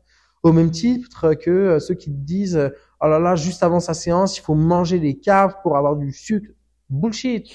Au 0.42 0.52
même 0.52 0.70
titre 0.70 1.34
que 1.34 1.50
euh, 1.50 1.78
ceux 1.80 1.94
qui 1.94 2.06
te 2.10 2.16
disent, 2.16 2.72
oh 3.00 3.08
là 3.08 3.18
là, 3.18 3.36
juste 3.36 3.62
avant 3.62 3.80
sa 3.80 3.94
séance, 3.94 4.38
il 4.38 4.40
faut 4.42 4.54
manger 4.54 4.98
des 4.98 5.18
carbs 5.18 5.54
pour 5.62 5.76
avoir 5.76 5.96
du 5.96 6.12
sucre. 6.12 6.50
Bullshit. 6.88 7.48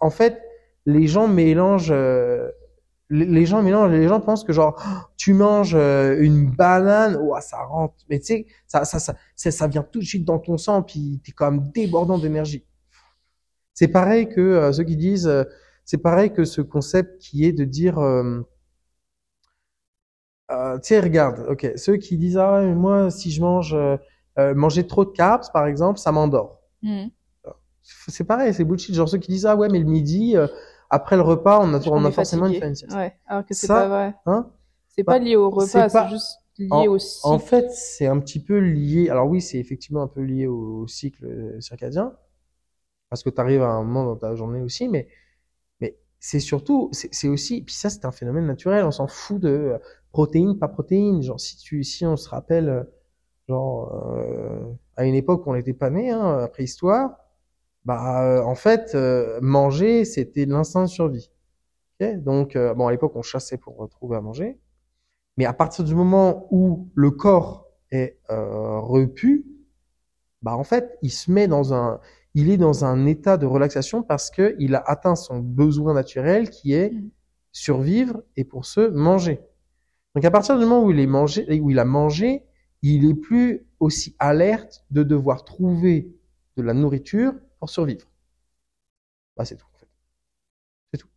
En 0.00 0.10
fait, 0.10 0.42
les 0.84 1.06
gens 1.06 1.28
mélangent, 1.28 1.92
euh, 1.92 2.50
les, 3.08 3.46
gens 3.46 3.62
mélangent, 3.62 3.92
les 3.92 4.08
gens 4.08 4.20
pensent 4.20 4.44
que 4.44 4.52
genre, 4.52 4.80
oh, 4.84 5.06
tu 5.16 5.32
manges 5.32 5.74
euh, 5.74 6.16
une 6.20 6.50
banane, 6.50 7.16
ouah, 7.16 7.40
ça 7.40 7.62
rentre. 7.62 7.94
Mais 8.10 8.18
tu 8.18 8.26
sais, 8.26 8.46
ça, 8.66 8.84
ça, 8.84 8.98
ça, 8.98 9.14
ça, 9.36 9.66
vient 9.68 9.82
tout 9.82 10.00
de 10.00 10.04
suite 10.04 10.24
dans 10.24 10.38
ton 10.38 10.58
sang, 10.58 10.82
puis 10.82 11.20
t'es 11.24 11.32
quand 11.32 11.50
même 11.50 11.70
débordant 11.72 12.18
d'énergie. 12.18 12.64
C'est 13.76 13.88
pareil 13.88 14.28
que 14.28 14.40
euh, 14.40 14.72
ceux 14.72 14.84
qui 14.84 14.96
disent, 14.96 15.28
euh, 15.28 15.44
c'est 15.84 15.98
pareil 15.98 16.32
que 16.32 16.44
ce 16.44 16.62
concept 16.62 17.20
qui 17.20 17.44
est 17.44 17.52
de 17.52 17.64
dire, 17.64 17.98
euh, 17.98 18.40
tu 20.48 20.78
sais, 20.82 21.00
regarde, 21.00 21.46
ok, 21.50 21.72
ceux 21.76 21.98
qui 21.98 22.16
disent, 22.16 22.38
ah, 22.38 22.62
mais 22.62 22.74
moi, 22.74 23.10
si 23.10 23.30
je 23.30 23.42
mange, 23.42 23.76
euh, 24.38 24.54
manger 24.54 24.86
trop 24.86 25.04
de 25.04 25.10
carbs, 25.10 25.50
par 25.52 25.66
exemple, 25.66 25.98
ça 25.98 26.12
m'endort. 26.12 26.60
Mhm. 26.82 27.10
c'est 27.82 28.24
pareil, 28.24 28.52
c'est 28.54 28.64
bullshit. 28.64 28.94
Genre 28.94 29.08
ceux 29.08 29.18
qui 29.18 29.30
disent 29.30 29.46
ah 29.46 29.56
ouais 29.56 29.68
mais 29.68 29.78
le 29.78 29.84
midi 29.84 30.36
euh, 30.36 30.46
après 30.90 31.16
le 31.16 31.22
repas 31.22 31.60
on 31.62 31.72
a 31.74 31.80
on 31.88 32.04
a 32.04 32.10
forcément 32.10 32.46
une 32.46 32.54
sieste. 32.54 32.92
Ouais, 32.92 33.16
alors 33.26 33.44
que 33.46 33.54
c'est 33.54 33.68
pas 33.68 33.88
vrai. 33.88 34.14
Hein 34.26 34.50
C'est 34.88 35.04
bah, 35.04 35.14
pas 35.14 35.18
lié 35.18 35.36
au 35.36 35.50
c'est 35.50 35.82
repas, 35.82 35.88
pas- 35.92 36.04
c'est 36.04 36.10
juste 36.10 36.38
lié 36.58 36.70
En- 36.72 36.86
au 36.88 36.98
cycle. 36.98 37.28
En 37.30 37.38
fait, 37.38 37.70
c'est 37.70 38.06
un 38.06 38.18
petit 38.18 38.40
peu 38.42 38.58
lié. 38.58 39.08
Alors 39.10 39.28
oui, 39.28 39.40
c'est 39.40 39.58
effectivement 39.58 40.02
un 40.02 40.08
peu 40.08 40.20
lié 40.22 40.46
au, 40.46 40.82
au 40.82 40.86
cycle 40.88 41.24
euh, 41.24 41.60
circadien, 41.60 42.12
parce 43.10 43.22
que 43.22 43.30
tu 43.30 43.40
arrives 43.40 43.62
à 43.62 43.68
un 43.68 43.82
moment 43.84 44.04
dans 44.04 44.16
ta 44.16 44.34
journée 44.34 44.60
aussi, 44.62 44.88
mais 44.88 45.08
mais 45.80 45.96
c'est 46.20 46.40
surtout, 46.40 46.90
c'est 46.92 47.14
c'est 47.14 47.28
aussi, 47.28 47.62
puis 47.62 47.74
ça 47.74 47.90
c'est 47.90 48.04
un 48.06 48.12
phénomène 48.12 48.46
naturel. 48.46 48.84
On 48.84 48.90
s'en 48.92 49.06
fout 49.08 49.40
de 49.40 49.48
euh, 49.48 49.78
protéines, 50.12 50.58
pas 50.58 50.68
protéines. 50.68 51.22
Genre 51.22 51.40
si 51.40 51.56
tu, 51.58 51.84
si 51.84 52.06
on 52.06 52.16
se 52.16 52.28
rappelle, 52.28 52.68
euh, 52.70 52.84
genre 53.48 54.16
euh, 54.18 54.60
à 54.96 55.04
une 55.06 55.14
époque 55.14 55.46
où 55.46 55.50
on 55.50 55.54
n'était 55.54 55.72
pas 55.74 55.90
né, 55.90 56.10
hein, 56.10 56.38
à 56.38 56.48
préhistoire, 56.48 57.18
bah 57.84 58.24
euh, 58.24 58.42
en 58.42 58.54
fait 58.54 58.94
euh, 58.94 59.38
manger 59.42 60.04
c'était 60.04 60.46
l'instinct 60.46 60.82
de 60.84 60.88
survie. 60.88 61.30
Ok? 62.00 62.16
Donc 62.22 62.56
euh, 62.56 62.74
bon 62.74 62.88
à 62.88 62.92
l'époque 62.92 63.12
on 63.16 63.22
chassait 63.22 63.58
pour 63.58 63.76
retrouver 63.76 64.16
à 64.16 64.20
manger. 64.20 64.58
Mais 65.36 65.46
à 65.46 65.52
partir 65.52 65.84
du 65.84 65.94
moment 65.94 66.48
où 66.50 66.88
le 66.94 67.10
corps 67.10 67.68
est 67.90 68.18
euh, 68.30 68.80
repu, 68.80 69.46
bah 70.42 70.56
en 70.56 70.64
fait, 70.64 70.98
il 71.02 71.10
se 71.10 71.30
met 71.30 71.48
dans 71.48 71.74
un, 71.74 72.00
il 72.34 72.50
est 72.50 72.56
dans 72.56 72.84
un 72.84 73.06
état 73.06 73.36
de 73.36 73.46
relaxation 73.46 74.02
parce 74.02 74.30
que 74.30 74.54
il 74.58 74.74
a 74.74 74.82
atteint 74.86 75.16
son 75.16 75.38
besoin 75.40 75.94
naturel 75.94 76.50
qui 76.50 76.72
est 76.72 76.90
Mm. 76.92 77.10
survivre 77.52 78.22
et 78.36 78.44
pour 78.44 78.66
se 78.66 78.80
manger. 78.88 79.40
Donc 80.14 80.24
à 80.24 80.30
partir 80.30 80.58
du 80.58 80.64
moment 80.64 80.84
où 80.84 80.90
il 80.90 81.00
est 81.00 81.06
mangé, 81.06 81.60
où 81.60 81.70
il 81.70 81.78
a 81.78 81.84
mangé, 81.84 82.45
il 82.82 83.08
est 83.08 83.14
plus 83.14 83.66
aussi 83.80 84.14
alerte 84.18 84.84
de 84.90 85.02
devoir 85.02 85.44
trouver 85.44 86.14
de 86.56 86.62
la 86.62 86.74
nourriture 86.74 87.34
pour 87.58 87.70
survivre. 87.70 88.06
Bah 89.36 89.44
c'est 89.44 89.56
tout 89.56 89.66
en 89.74 89.78
fait. 89.78 89.88
C'est 90.92 90.98
tout. 90.98 91.08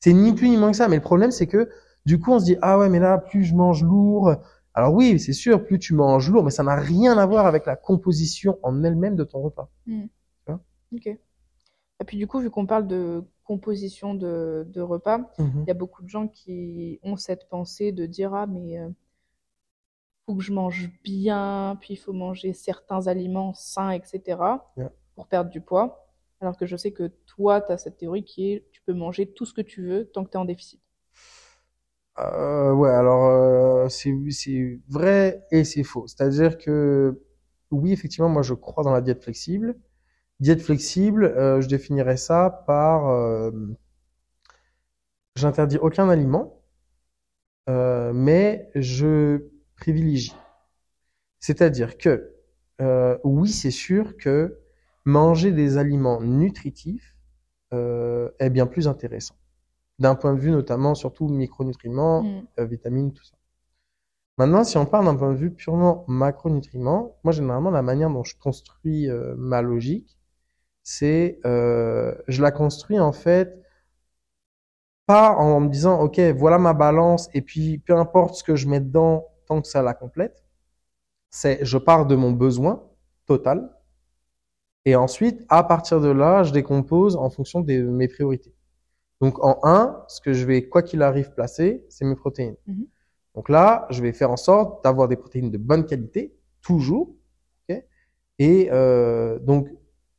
C'est 0.00 0.12
ni 0.12 0.32
plus 0.32 0.48
ni 0.48 0.56
moins 0.56 0.70
que 0.70 0.76
ça. 0.76 0.88
Mais 0.88 0.96
le 0.96 1.02
problème 1.02 1.30
c'est 1.30 1.46
que 1.46 1.68
du 2.06 2.20
coup, 2.20 2.32
on 2.32 2.38
se 2.38 2.44
dit, 2.44 2.56
ah 2.62 2.78
ouais, 2.78 2.88
mais 2.88 3.00
là, 3.00 3.18
plus 3.18 3.42
je 3.42 3.54
mange 3.54 3.82
lourd. 3.82 4.32
Alors 4.74 4.94
oui, 4.94 5.18
c'est 5.18 5.32
sûr, 5.32 5.64
plus 5.64 5.80
tu 5.80 5.92
manges 5.92 6.30
lourd, 6.30 6.44
mais 6.44 6.52
ça 6.52 6.62
n'a 6.62 6.76
rien 6.76 7.18
à 7.18 7.26
voir 7.26 7.46
avec 7.46 7.66
la 7.66 7.74
composition 7.74 8.58
en 8.62 8.84
elle-même 8.84 9.16
de 9.16 9.24
ton 9.24 9.42
repas. 9.42 9.68
Ok. 10.92 11.06
Et 11.08 12.04
puis 12.06 12.16
du 12.16 12.28
coup, 12.28 12.38
vu 12.38 12.48
qu'on 12.48 12.66
parle 12.66 12.86
de 12.86 13.24
composition 13.42 14.14
de, 14.14 14.64
de 14.68 14.80
repas, 14.80 15.32
il 15.38 15.64
y 15.66 15.70
a 15.70 15.74
beaucoup 15.74 16.02
de 16.02 16.08
gens 16.08 16.28
qui 16.28 17.00
ont 17.02 17.16
cette 17.16 17.48
pensée 17.48 17.90
de 17.90 18.06
dire 18.06 18.34
ah 18.34 18.46
mais 18.46 18.78
euh, 18.78 18.88
faut 20.26 20.34
que 20.34 20.42
je 20.42 20.52
mange 20.52 20.90
bien, 21.04 21.78
puis 21.80 21.94
il 21.94 21.96
faut 21.96 22.12
manger 22.12 22.52
certains 22.52 23.06
aliments 23.06 23.54
sains, 23.54 23.92
etc. 23.92 24.40
Yeah. 24.76 24.92
pour 25.14 25.28
perdre 25.28 25.50
du 25.50 25.60
poids. 25.60 26.06
Alors 26.40 26.56
que 26.58 26.66
je 26.66 26.76
sais 26.76 26.92
que 26.92 27.12
toi, 27.26 27.60
tu 27.60 27.72
as 27.72 27.78
cette 27.78 27.96
théorie 27.96 28.24
qui 28.24 28.52
est 28.52 28.66
tu 28.72 28.82
peux 28.82 28.92
manger 28.92 29.32
tout 29.32 29.46
ce 29.46 29.54
que 29.54 29.62
tu 29.62 29.86
veux 29.86 30.06
tant 30.06 30.24
que 30.24 30.30
tu 30.30 30.36
es 30.36 30.40
en 30.40 30.44
déficit. 30.44 30.80
Euh, 32.18 32.72
ouais, 32.72 32.90
alors 32.90 33.26
euh, 33.26 33.88
c'est 33.88 34.12
c'est 34.30 34.80
vrai 34.88 35.46
et 35.50 35.64
c'est 35.64 35.82
faux. 35.84 36.06
C'est-à-dire 36.06 36.58
que 36.58 37.22
oui, 37.70 37.92
effectivement, 37.92 38.28
moi 38.28 38.42
je 38.42 38.54
crois 38.54 38.84
dans 38.84 38.92
la 38.92 39.00
diète 39.00 39.22
flexible. 39.22 39.76
Diète 40.40 40.60
flexible, 40.62 41.24
euh, 41.24 41.60
je 41.60 41.68
définirais 41.68 42.18
ça 42.18 42.64
par 42.66 43.08
euh, 43.08 43.50
j'interdis 45.36 45.78
aucun 45.78 46.08
aliment, 46.08 46.62
euh, 47.68 48.12
mais 48.12 48.70
je 48.74 49.48
privilégie. 49.76 50.34
C'est-à-dire 51.40 51.96
que 51.98 52.32
euh, 52.80 53.18
oui, 53.24 53.50
c'est 53.50 53.70
sûr 53.70 54.16
que 54.16 54.58
manger 55.04 55.52
des 55.52 55.78
aliments 55.78 56.20
nutritifs 56.20 57.16
euh, 57.72 58.30
est 58.38 58.50
bien 58.50 58.66
plus 58.66 58.88
intéressant 58.88 59.36
d'un 59.98 60.14
point 60.14 60.34
de 60.34 60.40
vue 60.40 60.50
notamment 60.50 60.94
surtout 60.94 61.28
micronutriments, 61.28 62.22
Mm. 62.22 62.42
euh, 62.60 62.64
vitamines, 62.66 63.12
tout 63.12 63.24
ça. 63.24 63.36
Maintenant, 64.38 64.64
si 64.64 64.76
on 64.76 64.84
parle 64.84 65.06
d'un 65.06 65.16
point 65.16 65.32
de 65.32 65.38
vue 65.38 65.50
purement 65.50 66.04
macronutriments, 66.08 67.16
moi 67.24 67.32
généralement 67.32 67.70
la 67.70 67.80
manière 67.80 68.10
dont 68.10 68.24
je 68.24 68.36
construis 68.36 69.08
ma 69.38 69.62
logique, 69.62 70.18
c'est 70.82 71.40
je 71.44 72.42
la 72.42 72.50
construis 72.50 73.00
en 73.00 73.12
fait 73.12 73.58
pas 75.06 75.34
en 75.36 75.60
me 75.60 75.68
disant 75.68 76.00
ok 76.00 76.20
voilà 76.36 76.58
ma 76.58 76.74
balance 76.74 77.30
et 77.32 77.40
puis 77.40 77.78
peu 77.78 77.96
importe 77.96 78.34
ce 78.34 78.44
que 78.44 78.56
je 78.56 78.68
mets 78.68 78.80
dedans 78.80 79.24
tant 79.46 79.62
que 79.62 79.68
ça 79.68 79.82
la 79.82 79.94
complète. 79.94 80.44
C'est 81.30 81.64
je 81.64 81.78
pars 81.78 82.06
de 82.06 82.16
mon 82.16 82.32
besoin 82.32 82.82
total 83.26 83.70
et 84.84 84.94
ensuite 84.96 85.44
à 85.48 85.62
partir 85.64 86.00
de 86.00 86.08
là 86.08 86.42
je 86.42 86.52
décompose 86.52 87.16
en 87.16 87.30
fonction 87.30 87.60
de 87.60 87.82
mes 87.82 88.08
priorités. 88.08 88.54
Donc 89.20 89.42
en 89.44 89.58
1, 89.64 90.04
ce 90.08 90.20
que 90.20 90.32
je 90.34 90.46
vais, 90.46 90.68
quoi 90.68 90.82
qu'il 90.82 91.02
arrive, 91.02 91.32
placer, 91.34 91.84
c'est 91.88 92.04
mes 92.04 92.16
protéines. 92.16 92.56
Mhm. 92.66 92.86
Donc 93.34 93.48
là, 93.48 93.86
je 93.90 94.02
vais 94.02 94.12
faire 94.12 94.30
en 94.30 94.36
sorte 94.36 94.84
d'avoir 94.84 95.08
des 95.08 95.16
protéines 95.16 95.50
de 95.50 95.58
bonne 95.58 95.86
qualité, 95.86 96.34
toujours. 96.62 97.14
et 98.38 98.68
euh, 98.72 99.38
donc, 99.38 99.68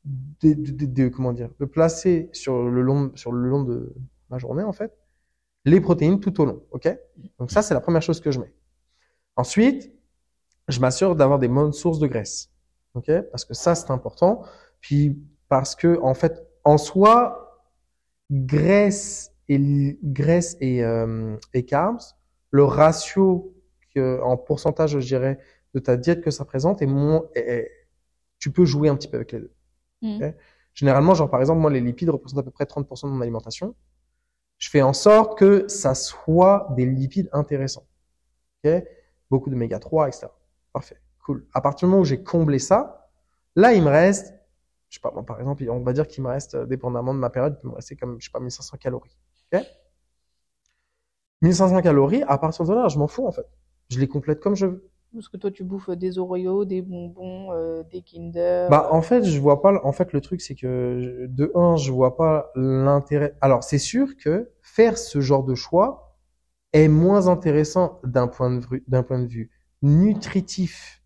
de, 0.05 0.53
de- 0.53 0.72
de- 0.72 0.86
de- 0.86 1.07
comment 1.10 1.34
dire, 1.34 1.50
de 1.60 1.65
placer 1.65 2.29
sur 2.34 2.63
le 2.69 2.81
long, 2.81 3.12
sur 3.15 3.31
le 3.31 3.48
long 3.50 3.63
de 3.63 3.93
ma 4.29 4.38
journée, 4.38 4.63
en 4.63 4.74
fait, 4.74 4.91
les 5.65 5.81
protéines 5.81 6.19
tout 6.19 6.39
au 6.41 6.46
long. 6.46 6.63
ok? 6.72 6.89
Donc 7.39 7.51
ça, 7.51 7.62
c'est 7.62 7.74
la 7.74 7.81
première 7.81 8.01
chose 8.01 8.22
que 8.22 8.31
je 8.31 8.39
mets. 8.39 8.53
Ensuite, 9.38 9.91
je 10.67 10.79
m'assure 10.79 11.15
d'avoir 11.15 11.39
des 11.39 11.48
bonnes 11.48 11.74
sources 11.74 12.00
de 12.00 12.08
graisse. 12.08 12.51
ok? 12.96 13.10
Parce 13.32 13.46
que 13.46 13.53
ça, 13.53 13.75
c'est 13.75 13.91
important. 13.91 14.44
Puis 14.82 15.17
parce 15.48 15.75
que, 15.75 16.00
en 16.01 16.13
fait, 16.13 16.46
en 16.65 16.77
soi, 16.77 17.63
graisse 18.32 19.32
et 19.48 19.98
graisse 20.03 20.58
et, 20.60 20.84
euh, 20.84 21.38
et 21.53 21.63
carbs, 21.63 22.01
le 22.51 22.65
ratio 22.65 23.53
que, 23.96 24.22
en 24.22 24.36
pourcentage, 24.36 25.00
je 25.00 25.08
dirais, 25.08 25.39
de 25.74 25.79
ta 25.79 25.96
diète 25.96 26.22
que 26.22 26.32
ça 26.32 26.44
présente 26.44 26.82
est 26.82 26.86
moins. 26.88 27.24
est- 27.36 27.72
tu 28.39 28.51
peux 28.51 28.65
jouer 28.65 28.89
un 28.89 28.96
petit 28.96 29.08
peu 29.08 29.17
avec 29.17 29.32
les 29.32 29.39
deux. 29.39 29.53
Mm. 30.01 30.15
ok? 30.24 30.36
Généralement, 30.74 31.15
genre 31.15 31.29
par 31.29 31.39
exemple, 31.39 31.60
moi, 31.62 31.72
les 31.72 31.82
lipides 31.82 32.10
représentent 32.10 32.39
à 32.39 32.44
peu 32.44 32.51
près 32.51 32.65
30% 32.65 33.08
de 33.08 33.13
mon 33.13 33.22
alimentation. 33.22 33.75
Je 34.60 34.70
fais 34.70 34.82
en 34.82 34.94
sorte 34.94 35.38
que 35.38 35.67
ça 35.67 35.96
soit 35.96 36.67
des 36.75 36.86
lipides 36.86 37.29
intéressants. 37.32 37.88
ok? 38.63 38.84
Beaucoup 39.29 39.50
d'oméga 39.50 39.79
3, 39.79 40.07
etc. 40.07 40.27
Parfait, 40.74 40.98
cool. 41.25 41.46
À 41.53 41.62
partir 41.62 41.88
du 41.88 41.91
moment 41.91 42.01
où 42.01 42.05
j'ai 42.05 42.24
comblé 42.24 42.60
ça, 42.60 43.10
là, 43.55 43.74
il 43.74 43.84
me 43.84 43.89
reste 43.89 44.34
je 44.89 44.96
sais 44.96 45.01
pas, 45.01 45.12
par 45.24 45.39
exemple, 45.39 45.67
on 45.69 45.81
va 45.81 45.93
dire 45.93 46.07
qu'il 46.07 46.24
me 46.24 46.29
reste, 46.29 46.55
euh, 46.55 46.65
dépendamment 46.65 47.13
de 47.13 47.19
ma 47.19 47.29
période, 47.29 47.55
il 47.57 47.62
peut 47.62 47.67
me 47.69 47.75
rester 47.75 47.96
comme, 47.96 48.17
je 48.19 48.25
sais 48.25 48.31
pas, 48.31 48.39
1500 48.39 48.77
calories. 48.77 49.17
Ok? 49.51 49.62
1500 51.41 51.81
calories, 51.81 52.24
à 52.24 52.38
partir 52.38 52.65
de 52.65 52.74
là, 52.74 52.88
je 52.88 52.98
m'en 52.98 53.07
fous, 53.07 53.27
en 53.27 53.31
fait. 53.31 53.46
Je 53.89 54.00
les 54.00 54.07
complète 54.07 54.39
comme 54.39 54.55
je 54.55 54.65
veux. 54.65 54.89
Parce 55.13 55.29
que 55.29 55.38
toi, 55.38 55.51
tu 55.51 55.63
bouffes 55.63 55.89
des 55.91 56.19
Oreos, 56.19 56.65
des 56.65 56.81
bonbons, 56.81 57.51
euh, 57.51 57.84
des 57.91 58.01
Kinder. 58.01 58.67
Bah, 58.69 58.89
en 58.91 59.01
fait, 59.01 59.24
je 59.24 59.39
vois 59.39 59.62
pas, 59.62 59.74
en 59.84 59.91
fait, 59.91 60.13
le 60.13 60.22
truc, 60.22 60.41
c'est 60.41 60.55
que, 60.55 61.27
de 61.27 61.51
un, 61.55 61.75
je 61.75 61.91
vois 61.91 62.15
pas 62.15 62.51
l'intérêt. 62.55 63.36
Alors, 63.41 63.63
c'est 63.63 63.77
sûr 63.77 64.15
que 64.17 64.51
faire 64.62 64.98
ce 64.98 65.19
genre 65.22 65.43
de 65.43 65.55
choix 65.55 66.06
est 66.74 66.88
moins 66.88 67.27
intéressant 67.27 68.00
d'un 68.03 68.27
point 68.27 68.51
de 68.51 68.65
vue, 68.65 68.83
d'un 68.88 69.03
point 69.03 69.19
de 69.19 69.27
vue 69.27 69.50
nutritif 69.81 71.01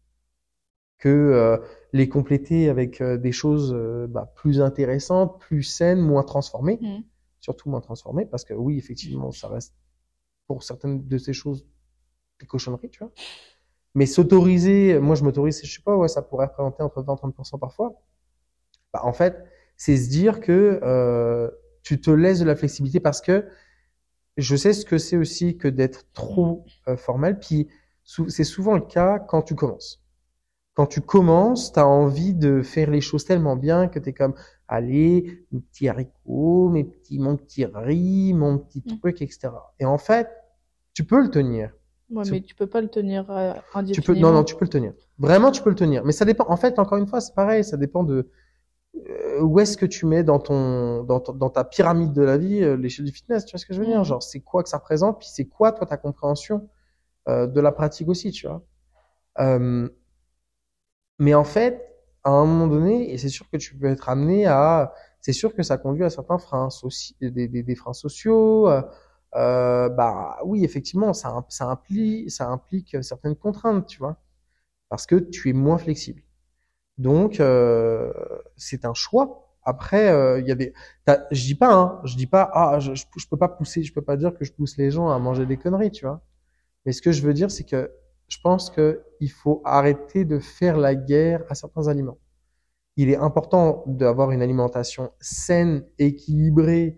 que 0.97 1.09
euh, 1.09 1.57
les 1.93 2.07
compléter 2.09 2.69
avec 2.69 3.01
euh, 3.01 3.17
des 3.17 3.31
choses 3.31 3.73
euh, 3.73 4.07
bah, 4.07 4.31
plus 4.35 4.61
intéressantes, 4.61 5.39
plus 5.39 5.63
saines, 5.63 5.99
moins 5.99 6.23
transformées, 6.23 6.77
Mm. 6.81 7.01
surtout 7.39 7.69
moins 7.69 7.81
transformées, 7.81 8.25
parce 8.25 8.45
que 8.45 8.53
oui, 8.53 8.77
effectivement, 8.77 9.31
ça 9.31 9.47
reste 9.47 9.73
pour 10.47 10.63
certaines 10.63 11.07
de 11.07 11.17
ces 11.17 11.33
choses 11.33 11.65
des 12.39 12.45
cochonneries, 12.45 12.89
tu 12.89 12.99
vois. 12.99 13.11
Mais 13.95 14.05
s'autoriser, 14.05 14.99
moi 14.99 15.15
je 15.15 15.23
m'autorise, 15.23 15.61
je 15.65 15.73
sais 15.75 15.81
pas, 15.83 15.95
ouais, 15.97 16.07
ça 16.07 16.21
pourrait 16.21 16.47
représenter 16.47 16.83
entre 16.83 17.01
20 17.03 17.15
et 17.15 17.17
30% 17.17 17.59
parfois. 17.59 18.01
Bah, 18.93 19.01
en 19.03 19.13
fait, 19.13 19.43
c'est 19.77 19.97
se 19.97 20.09
dire 20.09 20.39
que 20.39 20.79
euh, 20.83 21.49
tu 21.83 21.99
te 21.99 22.11
laisses 22.11 22.39
de 22.39 22.45
la 22.45 22.55
flexibilité 22.55 22.99
parce 22.99 23.21
que 23.21 23.47
je 24.37 24.55
sais 24.55 24.73
ce 24.73 24.85
que 24.85 24.97
c'est 24.97 25.17
aussi 25.17 25.57
que 25.57 25.67
d'être 25.67 26.05
trop 26.13 26.65
euh, 26.87 26.97
formel. 26.97 27.39
Puis 27.39 27.67
sou- 28.03 28.29
c'est 28.29 28.43
souvent 28.43 28.75
le 28.75 28.81
cas 28.81 29.19
quand 29.19 29.41
tu 29.43 29.55
commences. 29.55 30.01
Quand 30.73 30.87
tu 30.87 31.01
commences, 31.01 31.73
tu 31.73 31.79
as 31.79 31.87
envie 31.87 32.33
de 32.33 32.61
faire 32.61 32.89
les 32.91 33.01
choses 33.01 33.25
tellement 33.25 33.55
bien 33.57 33.87
que 33.87 33.99
tu 33.99 34.09
es 34.09 34.13
comme, 34.13 34.35
allez, 34.67 35.45
mes 35.51 35.59
petits 35.61 35.89
haricots, 35.89 36.69
mes 36.69 36.83
petits, 36.85 37.19
mon 37.19 37.35
petit 37.37 37.65
riz, 37.65 38.33
mon 38.33 38.57
petit 38.57 38.83
Mm. 38.85 38.97
truc, 38.99 39.21
etc. 39.21 39.73
Et 39.79 39.85
en 39.85 39.97
fait, 39.97 40.29
tu 40.93 41.03
peux 41.03 41.21
le 41.21 41.29
tenir. 41.29 41.71
Ouais, 42.09 42.25
mais 42.29 42.41
tu 42.41 42.55
peux 42.55 42.67
pas 42.67 42.81
le 42.81 42.89
tenir 42.89 43.29
euh, 43.31 43.53
Tu 43.53 44.01
peux, 44.01 44.13
indéfiniment. 44.13 44.31
non, 44.31 44.31
non, 44.39 44.43
tu 44.43 44.55
peux 44.55 44.65
le 44.65 44.69
tenir. 44.69 44.93
Vraiment, 45.17 45.51
tu 45.51 45.61
peux 45.61 45.69
le 45.69 45.75
tenir. 45.75 46.03
Mais 46.05 46.11
ça 46.11 46.25
dépend. 46.25 46.45
En 46.49 46.57
fait, 46.57 46.79
encore 46.79 46.97
une 46.97 47.07
fois, 47.07 47.21
c'est 47.21 47.33
pareil. 47.35 47.63
Ça 47.63 47.77
dépend 47.77 48.03
de 48.03 48.29
où 49.41 49.59
est-ce 49.59 49.77
que 49.77 49.85
tu 49.85 50.05
mets 50.05 50.23
dans 50.23 50.39
ton, 50.39 51.03
dans, 51.03 51.19
ton- 51.19 51.33
dans 51.33 51.49
ta 51.49 51.63
pyramide 51.63 52.13
de 52.13 52.21
la 52.21 52.37
vie 52.37 52.63
euh, 52.63 52.75
l'échelle 52.77 53.05
du 53.05 53.11
fitness. 53.11 53.45
Tu 53.45 53.51
vois 53.53 53.59
ce 53.59 53.65
que 53.65 53.73
je 53.73 53.79
veux 53.79 53.85
dire? 53.85 53.99
Mhm. 53.99 54.05
Genre, 54.05 54.23
c'est 54.23 54.41
quoi 54.41 54.63
que 54.63 54.69
ça 54.69 54.77
représente 54.77 55.19
Puis 55.19 55.29
c'est 55.31 55.45
quoi 55.45 55.71
toi 55.71 55.87
ta 55.87 55.97
compréhension 55.97 56.69
euh, 57.29 57.47
de 57.47 57.61
la 57.61 57.71
pratique 57.73 58.09
aussi, 58.09 58.31
tu 58.31 58.47
vois? 58.47 58.63
Euh, 59.39 59.89
Mais 61.19 61.33
en 61.33 61.43
fait, 61.43 61.81
à 62.23 62.31
un 62.31 62.45
moment 62.45 62.67
donné, 62.67 63.11
et 63.13 63.17
c'est 63.17 63.29
sûr 63.29 63.49
que 63.49 63.57
tu 63.57 63.75
peux 63.77 63.87
être 63.87 64.09
amené 64.09 64.45
à, 64.47 64.93
c'est 65.19 65.33
sûr 65.33 65.53
que 65.55 65.63
ça 65.63 65.77
conduit 65.77 66.03
à 66.03 66.09
certains 66.09 66.37
freins 66.37 66.69
sociaux, 66.69 67.15
des, 67.21 67.47
des, 67.47 67.63
des 67.63 67.75
freins 67.75 67.93
sociaux. 67.93 68.67
Euh, 68.69 68.81
euh, 69.35 69.89
bah 69.89 70.37
oui, 70.45 70.63
effectivement, 70.65 71.13
ça, 71.13 71.45
ça 71.49 71.65
implique, 71.69 72.29
ça 72.31 72.47
implique 72.49 72.97
certaines 73.03 73.35
contraintes, 73.35 73.87
tu 73.87 73.99
vois, 73.99 74.17
parce 74.89 75.07
que 75.07 75.15
tu 75.15 75.49
es 75.49 75.53
moins 75.53 75.77
flexible. 75.79 76.23
Donc 77.01 77.39
euh, 77.39 78.13
c'est 78.57 78.85
un 78.85 78.93
choix. 78.93 79.47
Après, 79.63 80.09
euh, 80.09 80.39
il 80.39 80.47
y 80.47 80.51
a 80.51 80.55
des, 80.55 80.73
je 81.31 81.43
dis 81.45 81.55
pas, 81.55 81.73
hein, 81.73 81.99
je 82.03 82.15
dis 82.15 82.27
pas, 82.27 82.49
ah, 82.53 82.79
je, 82.79 82.93
je, 82.93 83.27
peux 83.29 83.37
pas 83.37 83.47
pousser, 83.47 83.83
je 83.83 83.91
peux 83.93 84.01
pas 84.03 84.17
dire 84.17 84.35
que 84.35 84.45
je 84.45 84.51
pousse 84.53 84.77
les 84.77 84.91
gens 84.91 85.09
à 85.09 85.17
manger 85.17 85.47
des 85.47 85.57
conneries, 85.57 85.91
tu 85.91 86.05
vois. 86.05 86.21
Mais 86.85 86.91
ce 86.91 87.01
que 87.01 87.11
je 87.11 87.23
veux 87.23 87.33
dire, 87.33 87.49
c'est 87.49 87.63
que 87.63 87.91
je 88.27 88.37
pense 88.43 88.69
que 88.69 89.03
il 89.19 89.31
faut 89.31 89.61
arrêter 89.65 90.25
de 90.25 90.37
faire 90.37 90.77
la 90.77 90.93
guerre 90.93 91.43
à 91.49 91.55
certains 91.55 91.87
aliments. 91.87 92.19
Il 92.97 93.09
est 93.09 93.17
important 93.17 93.83
d'avoir 93.87 94.31
une 94.31 94.43
alimentation 94.43 95.11
saine, 95.19 95.83
équilibrée 95.97 96.97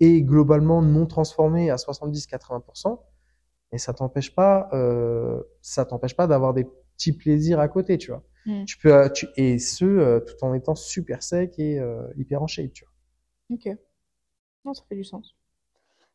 et 0.00 0.22
globalement 0.22 0.82
non 0.82 1.06
transformée 1.06 1.70
à 1.70 1.76
70-80%, 1.76 2.98
mais 3.70 3.78
ça 3.78 3.92
t'empêche 3.92 4.34
pas, 4.34 4.68
euh, 4.72 5.40
ça 5.60 5.84
t'empêche 5.84 6.16
pas 6.16 6.26
d'avoir 6.26 6.54
des 6.54 6.66
petits 6.96 7.12
plaisirs 7.12 7.60
à 7.60 7.68
côté, 7.68 7.98
tu 7.98 8.10
vois. 8.10 8.22
Mm. 8.46 8.64
Tu 8.64 8.78
peux, 8.78 9.10
tu, 9.12 9.26
et 9.36 9.58
ce, 9.58 9.84
euh, 9.84 10.20
tout 10.20 10.34
en 10.42 10.54
étant 10.54 10.74
super 10.74 11.22
sec 11.22 11.58
et 11.58 11.78
euh, 11.78 12.06
hyper 12.16 12.42
en 12.42 12.46
shape, 12.46 12.72
tu 12.72 12.84
vois. 12.84 12.92
Ok. 13.56 13.78
Non, 14.64 14.74
ça 14.74 14.82
fait 14.88 14.96
du 14.96 15.04
sens. 15.04 15.34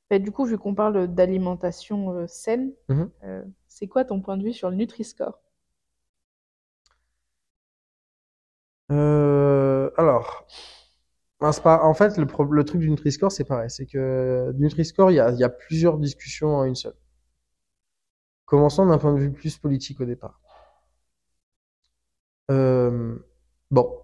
Bah, 0.10 0.20
du 0.20 0.32
coup, 0.32 0.46
vu 0.46 0.58
qu'on 0.58 0.76
parle 0.76 1.08
d'alimentation 1.08 2.12
euh, 2.12 2.28
saine, 2.28 2.74
mm-hmm. 2.90 3.10
euh, 3.24 3.44
c'est 3.68 3.88
quoi 3.88 4.06
ton 4.06 4.22
point 4.22 4.38
de 4.38 4.44
vue 4.44 4.54
sur 4.54 4.70
le 4.70 4.76
Nutri-Score? 4.76 5.42
Alors, 9.98 10.48
ben, 11.42 11.52
pas, 11.62 11.84
en 11.84 11.94
fait, 11.94 12.18
le, 12.18 12.26
le 12.52 12.64
truc 12.64 12.80
du 12.80 12.90
Nutri-Score, 12.90 13.32
c'est 13.34 13.44
pareil. 13.44 13.70
C'est 13.70 13.86
que 13.86 14.54
Nutri-Score, 14.56 15.12
il 15.12 15.16
y 15.16 15.20
a, 15.20 15.32
y 15.32 15.44
a 15.44 15.50
plusieurs 15.50 15.98
discussions 15.98 16.56
en 16.56 16.64
une 16.64 16.76
seule. 16.76 16.96
Commençons 18.46 18.86
d'un 18.86 18.98
point 18.98 19.14
de 19.14 19.20
vue 19.20 19.32
plus 19.32 19.58
politique 19.58 20.00
au 20.00 20.06
départ. 20.06 20.40
Euh, 22.50 23.18
bon, 23.72 24.00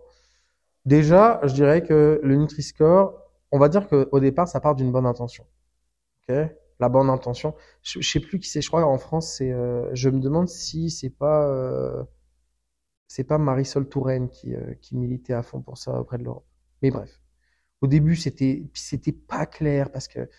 déjà, 0.86 1.42
je 1.44 1.54
dirais 1.54 1.84
que 1.84 2.20
le 2.24 2.36
Nutri-Score, 2.36 3.14
on 3.52 3.60
va 3.60 3.70
dire 3.70 3.88
qu'au 3.88 4.20
départ, 4.20 4.48
ça 4.48 4.60
part 4.60 4.76
d'une 4.76 4.92
bonne 4.92 5.06
intention. 5.06 5.46
Ok? 6.30 6.36
La 6.80 6.90
bonne 6.90 7.10
intention. 7.10 7.56
Je, 7.84 8.02
je 8.02 8.10
sais 8.10 8.20
plus 8.20 8.40
qui 8.40 8.50
c'est. 8.50 8.62
Je 8.62 8.70
crois 8.70 8.86
en 8.86 8.98
France, 8.98 9.36
c'est. 9.38 9.52
Euh, 9.52 9.90
je 9.94 10.10
me 10.10 10.20
demande 10.20 10.50
si 10.50 10.90
c'est 10.92 11.10
pas. 11.12 11.48
Euh, 11.50 12.04
c'est 13.08 13.24
pas 13.24 13.38
Marisol 13.38 13.88
Touraine 13.88 14.30
qui, 14.30 14.54
euh, 14.56 14.74
qui 14.82 14.98
militait 14.98 15.34
à 15.34 15.44
fond 15.44 15.62
pour 15.62 15.78
ça 15.78 16.00
auprès 16.00 16.18
de 16.18 16.24
l'Europe. 16.24 16.46
Mais 16.82 16.92
bref. 16.92 17.20
Au 17.82 17.88
début, 17.88 18.16
c'était 18.16 18.64
c'était 18.74 19.12
pas 19.14 19.46
clair 19.46 19.92
parce 19.92 20.08
que 20.08 20.30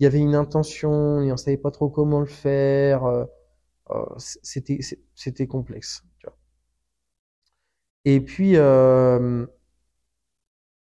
il 0.00 0.04
y 0.04 0.06
avait 0.06 0.20
une 0.20 0.34
intention 0.34 1.22
et 1.22 1.32
on 1.32 1.36
savait 1.36 1.56
pas 1.58 1.70
trop 1.70 1.90
comment 1.90 2.20
le 2.20 2.26
faire. 2.26 3.04
Euh, 3.04 3.24
euh, 3.90 4.04
c'était 4.18 4.80
c'était 5.14 5.46
complexe. 5.46 6.04
Et 8.04 8.20
puis 8.20 8.56
euh, 8.56 9.46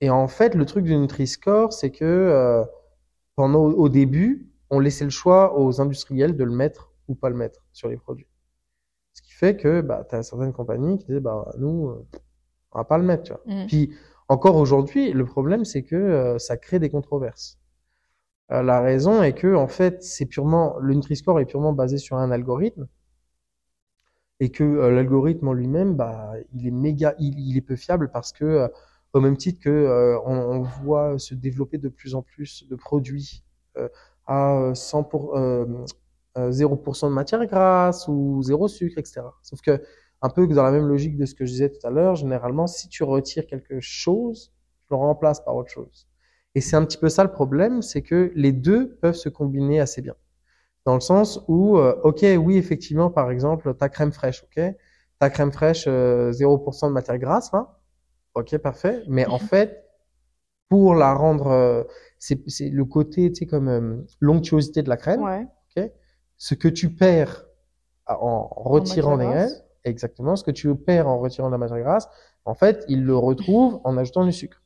et 0.00 0.10
en 0.10 0.28
fait, 0.28 0.54
le 0.54 0.66
truc 0.66 0.84
du 0.84 0.96
Nutri-Score, 0.96 1.72
c'est 1.72 1.90
que 1.90 2.64
pendant 3.34 3.64
au 3.64 3.88
début, 3.88 4.50
on 4.70 4.78
laissait 4.80 5.04
le 5.04 5.10
choix 5.10 5.58
aux 5.58 5.80
industriels 5.80 6.36
de 6.36 6.44
le 6.44 6.50
mettre 6.50 6.92
ou 7.08 7.14
pas 7.14 7.30
le 7.30 7.36
mettre 7.36 7.64
sur 7.72 7.88
les 7.88 7.96
produits. 7.96 8.26
Ce 9.14 9.22
qui 9.22 9.32
fait 9.32 9.56
que 9.56 9.80
bah, 9.80 10.06
tu 10.08 10.14
as 10.14 10.22
certaines 10.22 10.52
compagnies 10.52 10.98
qui 10.98 11.06
disaient 11.06 11.20
bah, 11.20 11.50
nous, 11.58 11.94
on 12.72 12.78
va 12.78 12.84
pas 12.84 12.98
le 12.98 13.04
mettre. 13.04 13.22
Tu 13.22 13.32
vois. 13.32 13.42
Mm. 13.46 13.66
Puis 13.66 13.94
encore 14.28 14.56
aujourd'hui, 14.56 15.12
le 15.12 15.25
problème, 15.25 15.64
c'est 15.64 15.82
que 15.82 15.96
euh, 15.96 16.38
ça 16.38 16.56
crée 16.56 16.78
des 16.78 16.90
controverses. 16.90 17.58
Euh, 18.52 18.62
la 18.62 18.80
raison 18.80 19.22
est 19.22 19.34
que, 19.34 19.54
en 19.54 19.68
fait, 19.68 20.02
c'est 20.02 20.26
purement 20.26 20.76
le 20.80 20.94
Nutri-Score 20.94 21.40
est 21.40 21.46
purement 21.46 21.72
basé 21.72 21.98
sur 21.98 22.16
un 22.16 22.30
algorithme 22.30 22.86
et 24.40 24.50
que 24.50 24.64
euh, 24.64 24.90
l'algorithme 24.90 25.49
en 25.49 25.53
lui-même, 25.53 25.94
bah, 25.94 26.33
il 26.53 26.66
est 26.66 26.70
méga, 26.70 27.14
il, 27.18 27.38
il, 27.38 27.57
est 27.57 27.62
peu 27.62 27.77
fiable 27.77 28.11
parce 28.12 28.33
que, 28.33 28.68
au 29.12 29.20
même 29.20 29.37
titre 29.37 29.61
que 29.62 30.16
on, 30.27 30.33
on, 30.33 30.62
voit 30.62 31.18
se 31.18 31.35
développer 31.35 31.79
de 31.79 31.88
plus 31.88 32.14
en 32.14 32.22
plus 32.22 32.68
de 32.68 32.77
produits 32.77 33.44
à 34.27 34.72
100 34.75 35.05
pour, 35.05 35.35
0% 36.37 37.09
de 37.09 37.14
matière 37.14 37.46
grasse 37.46 38.09
ou 38.09 38.42
zéro 38.42 38.68
sucre, 38.68 38.99
etc. 38.99 39.22
Sauf 39.42 39.61
que 39.62 39.83
un 40.22 40.29
peu 40.29 40.46
dans 40.46 40.62
la 40.62 40.70
même 40.70 40.87
logique 40.87 41.16
de 41.16 41.27
ce 41.27 41.35
que 41.35 41.44
je 41.44 41.53
disais 41.53 41.70
tout 41.70 41.87
à 41.87 41.90
l'heure, 41.90 42.14
généralement, 42.14 42.66
si 42.66 42.88
tu 42.88 43.05
retires 43.05 43.46
quelque 43.46 43.81
chose, 43.81 44.53
tu 44.87 44.88
le 44.90 44.96
remplaces 44.96 45.40
par 45.40 45.57
autre 45.57 45.70
chose. 45.70 46.09
Et 46.55 46.61
c'est 46.61 46.77
un 46.77 46.85
petit 46.85 46.99
peu 46.99 47.09
ça 47.09 47.22
le 47.22 47.31
problème, 47.31 47.83
c'est 47.83 48.03
que 48.03 48.33
les 48.35 48.53
deux 48.53 48.96
peuvent 48.96 49.14
se 49.14 49.29
combiner 49.29 49.81
assez 49.81 50.01
bien. 50.01 50.14
Dans 50.87 50.94
le 50.94 51.01
sens 51.01 51.44
où, 51.49 51.79
euh, 51.79 52.01
ok, 52.05 52.25
oui, 52.38 52.57
effectivement, 52.57 53.11
par 53.11 53.31
exemple, 53.33 53.75
ta 53.75 53.88
crème 53.88 54.12
fraîche, 54.12 54.44
ok, 54.44 54.62
ta 55.18 55.31
crème 55.31 55.51
fraîche, 55.51 55.87
euh, 55.88 56.31
0% 56.31 56.87
de 56.88 56.92
matière 56.92 57.18
grasse, 57.18 57.53
hein, 57.53 57.66
ok, 58.35 58.57
parfait. 58.59 59.03
Mais 59.09 59.27
en 59.27 59.40
fait, 59.40 59.85
pour 60.68 60.94
la 60.94 61.12
rendre, 61.12 61.49
euh, 61.49 61.83
c'est 62.18 62.70
le 62.70 62.85
côté, 62.85 63.33
tu 63.33 63.40
sais, 63.40 63.46
comme 63.46 63.68
euh, 63.68 64.07
l'onctuosité 64.20 64.85
de 64.85 64.88
la 64.88 64.96
crème, 64.96 65.22
ouais. 65.22 65.49
ok, 65.77 65.90
ce 66.37 66.55
que 66.55 66.68
tu 66.68 66.94
perds 66.94 67.44
en 68.07 68.46
retirant 68.46 69.18
des 69.18 69.27
graisses, 69.27 69.64
exactement 69.83 70.37
ce 70.37 70.44
que 70.44 70.53
tu 70.53 70.72
perds 70.77 71.09
en 71.09 71.18
retirant 71.18 71.49
de 71.49 71.53
la 71.53 71.59
matière 71.59 71.81
grasse, 71.81 72.09
en 72.44 72.55
fait, 72.55 72.85
il 72.87 73.05
le 73.05 73.16
retrouve 73.16 73.81
en 73.83 73.96
ajoutant 73.96 74.25
du 74.25 74.33
sucre. 74.33 74.62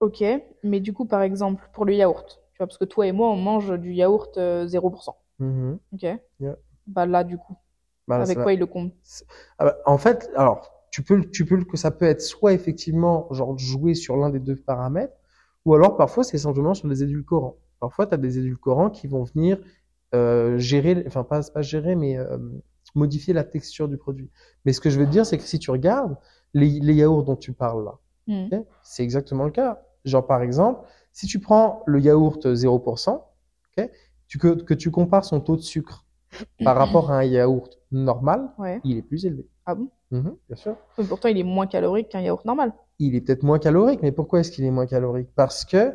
Ok, 0.00 0.22
mais 0.62 0.80
du 0.80 0.92
coup, 0.92 1.06
par 1.06 1.22
exemple, 1.22 1.70
pour 1.72 1.86
le 1.86 1.94
yaourt, 1.94 2.42
tu 2.56 2.58
vois, 2.58 2.68
parce 2.68 2.78
que 2.78 2.86
toi 2.86 3.06
et 3.06 3.12
moi, 3.12 3.28
on 3.28 3.36
mange 3.36 3.78
du 3.78 3.92
yaourt 3.92 4.38
euh, 4.38 4.66
0%. 4.66 5.14
Mm-hmm. 5.40 5.78
Ok. 5.92 6.02
Yeah. 6.40 6.56
Bah 6.86 7.04
là, 7.04 7.22
du 7.22 7.36
coup, 7.36 7.54
Bah, 8.08 8.16
là, 8.16 8.24
avec 8.24 8.38
quoi 8.38 8.54
il 8.54 8.58
le 8.58 8.64
comble? 8.66 8.92
Ah 9.58 9.66
bah, 9.66 9.76
en 9.84 9.98
fait, 9.98 10.30
alors, 10.36 10.72
tu 10.90 11.02
peux, 11.02 11.20
tu 11.30 11.44
peux, 11.44 11.62
que 11.64 11.76
ça 11.76 11.90
peut 11.90 12.06
être 12.06 12.22
soit 12.22 12.54
effectivement, 12.54 13.28
genre, 13.32 13.58
jouer 13.58 13.94
sur 13.94 14.16
l'un 14.16 14.30
des 14.30 14.40
deux 14.40 14.56
paramètres, 14.56 15.12
ou 15.66 15.74
alors 15.74 15.96
parfois 15.98 16.24
c'est 16.24 16.38
simplement 16.38 16.72
sur 16.72 16.88
les 16.88 17.02
édulcorants. 17.02 17.56
Parfois, 17.78 18.06
tu 18.06 18.14
as 18.14 18.16
des 18.16 18.38
édulcorants 18.38 18.88
qui 18.88 19.06
vont 19.06 19.24
venir 19.24 19.58
euh, 20.14 20.56
gérer, 20.56 21.04
enfin, 21.06 21.24
pas, 21.24 21.42
pas 21.42 21.60
gérer, 21.60 21.94
mais 21.94 22.16
euh, 22.16 22.38
modifier 22.94 23.34
la 23.34 23.44
texture 23.44 23.86
du 23.88 23.98
produit. 23.98 24.30
Mais 24.64 24.72
ce 24.72 24.80
que 24.80 24.88
je 24.88 24.98
veux 24.98 25.04
te 25.04 25.10
dire, 25.10 25.26
c'est 25.26 25.36
que 25.36 25.44
si 25.44 25.58
tu 25.58 25.70
regardes 25.70 26.16
les, 26.54 26.80
les 26.80 26.94
yaourts 26.94 27.24
dont 27.24 27.36
tu 27.36 27.52
parles 27.52 27.84
là, 27.84 27.98
Mm. 28.28 28.46
ok, 28.50 28.66
c'est 28.82 29.04
exactement 29.04 29.44
le 29.44 29.52
cas. 29.52 29.85
Genre, 30.06 30.26
par 30.26 30.42
exemple, 30.42 30.80
si 31.12 31.26
tu 31.26 31.38
prends 31.40 31.82
le 31.86 32.00
yaourt 32.00 32.46
0%, 32.46 33.20
ok, 33.78 33.90
tu, 34.28 34.38
que, 34.38 34.48
que 34.62 34.74
tu 34.74 34.90
compares 34.90 35.24
son 35.24 35.40
taux 35.40 35.56
de 35.56 35.62
sucre 35.62 36.04
par 36.64 36.76
rapport 36.82 37.10
à 37.10 37.18
un 37.18 37.24
yaourt 37.24 37.78
normal, 37.92 38.50
Ouais. 38.58 38.80
il 38.84 38.96
est 38.98 39.02
plus 39.02 39.26
élevé. 39.26 39.46
Ah 39.66 39.74
bon? 39.74 39.88
Mhm, 40.12 40.36
bien 40.48 40.56
sûr. 40.56 40.76
Mais 40.98 41.04
pourtant, 41.04 41.28
il 41.28 41.38
est 41.38 41.42
moins 41.42 41.66
calorique 41.66 42.08
qu'un 42.10 42.20
yaourt 42.20 42.44
normal. 42.44 42.72
Il 42.98 43.14
est 43.14 43.20
peut-être 43.20 43.42
moins 43.42 43.58
calorique, 43.58 44.00
mais 44.02 44.12
pourquoi 44.12 44.40
est-ce 44.40 44.50
qu'il 44.52 44.64
est 44.64 44.70
moins 44.70 44.86
calorique? 44.86 45.28
Parce 45.34 45.64
que 45.64 45.94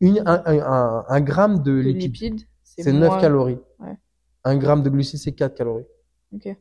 une, 0.00 0.22
un, 0.26 0.42
un, 0.44 0.58
un, 0.60 1.04
un 1.08 1.20
gramme 1.22 1.62
de 1.62 1.72
lipides, 1.72 2.02
lipide, 2.34 2.40
c'est 2.62 2.92
9 2.92 3.08
moins- 3.08 3.20
calories. 3.20 3.58
Ouais. 3.80 3.96
Un 4.44 4.56
gramme 4.56 4.82
de 4.82 4.90
glucides, 4.90 5.18
c'est 5.20 5.32
4 5.32 5.54
calories. 5.54 5.86
Ok. 6.34 6.54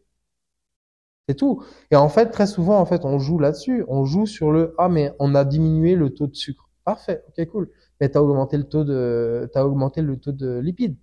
C'est 1.28 1.36
tout. 1.36 1.64
Et 1.92 1.96
en 1.96 2.08
fait, 2.10 2.28
très 2.30 2.48
souvent, 2.48 2.80
en 2.80 2.86
fait, 2.86 3.04
on 3.04 3.20
joue 3.20 3.40
là-dessus. 3.40 3.84
On 3.88 4.06
joue 4.06 4.26
sur 4.26 4.52
le 4.52 4.74
ah 4.78 4.90
mais 4.90 5.12
on 5.20 5.34
a 5.36 5.44
diminué 5.44 5.96
le 5.96 6.12
taux 6.14 6.28
de 6.28 6.36
sucre. 6.36 6.65
Parfait, 6.86 7.24
ok, 7.28 7.48
cool. 7.48 7.72
Mais 8.00 8.10
t'as 8.10 8.22
augmenté 8.22 8.58
le 8.58 8.64
taux 8.64 8.84
de 8.84 9.50
t'as 9.52 9.66
augmenté 9.66 10.02
le 10.02 10.18
taux 10.18 10.32
de 10.32 10.60
lipides. 10.60 10.98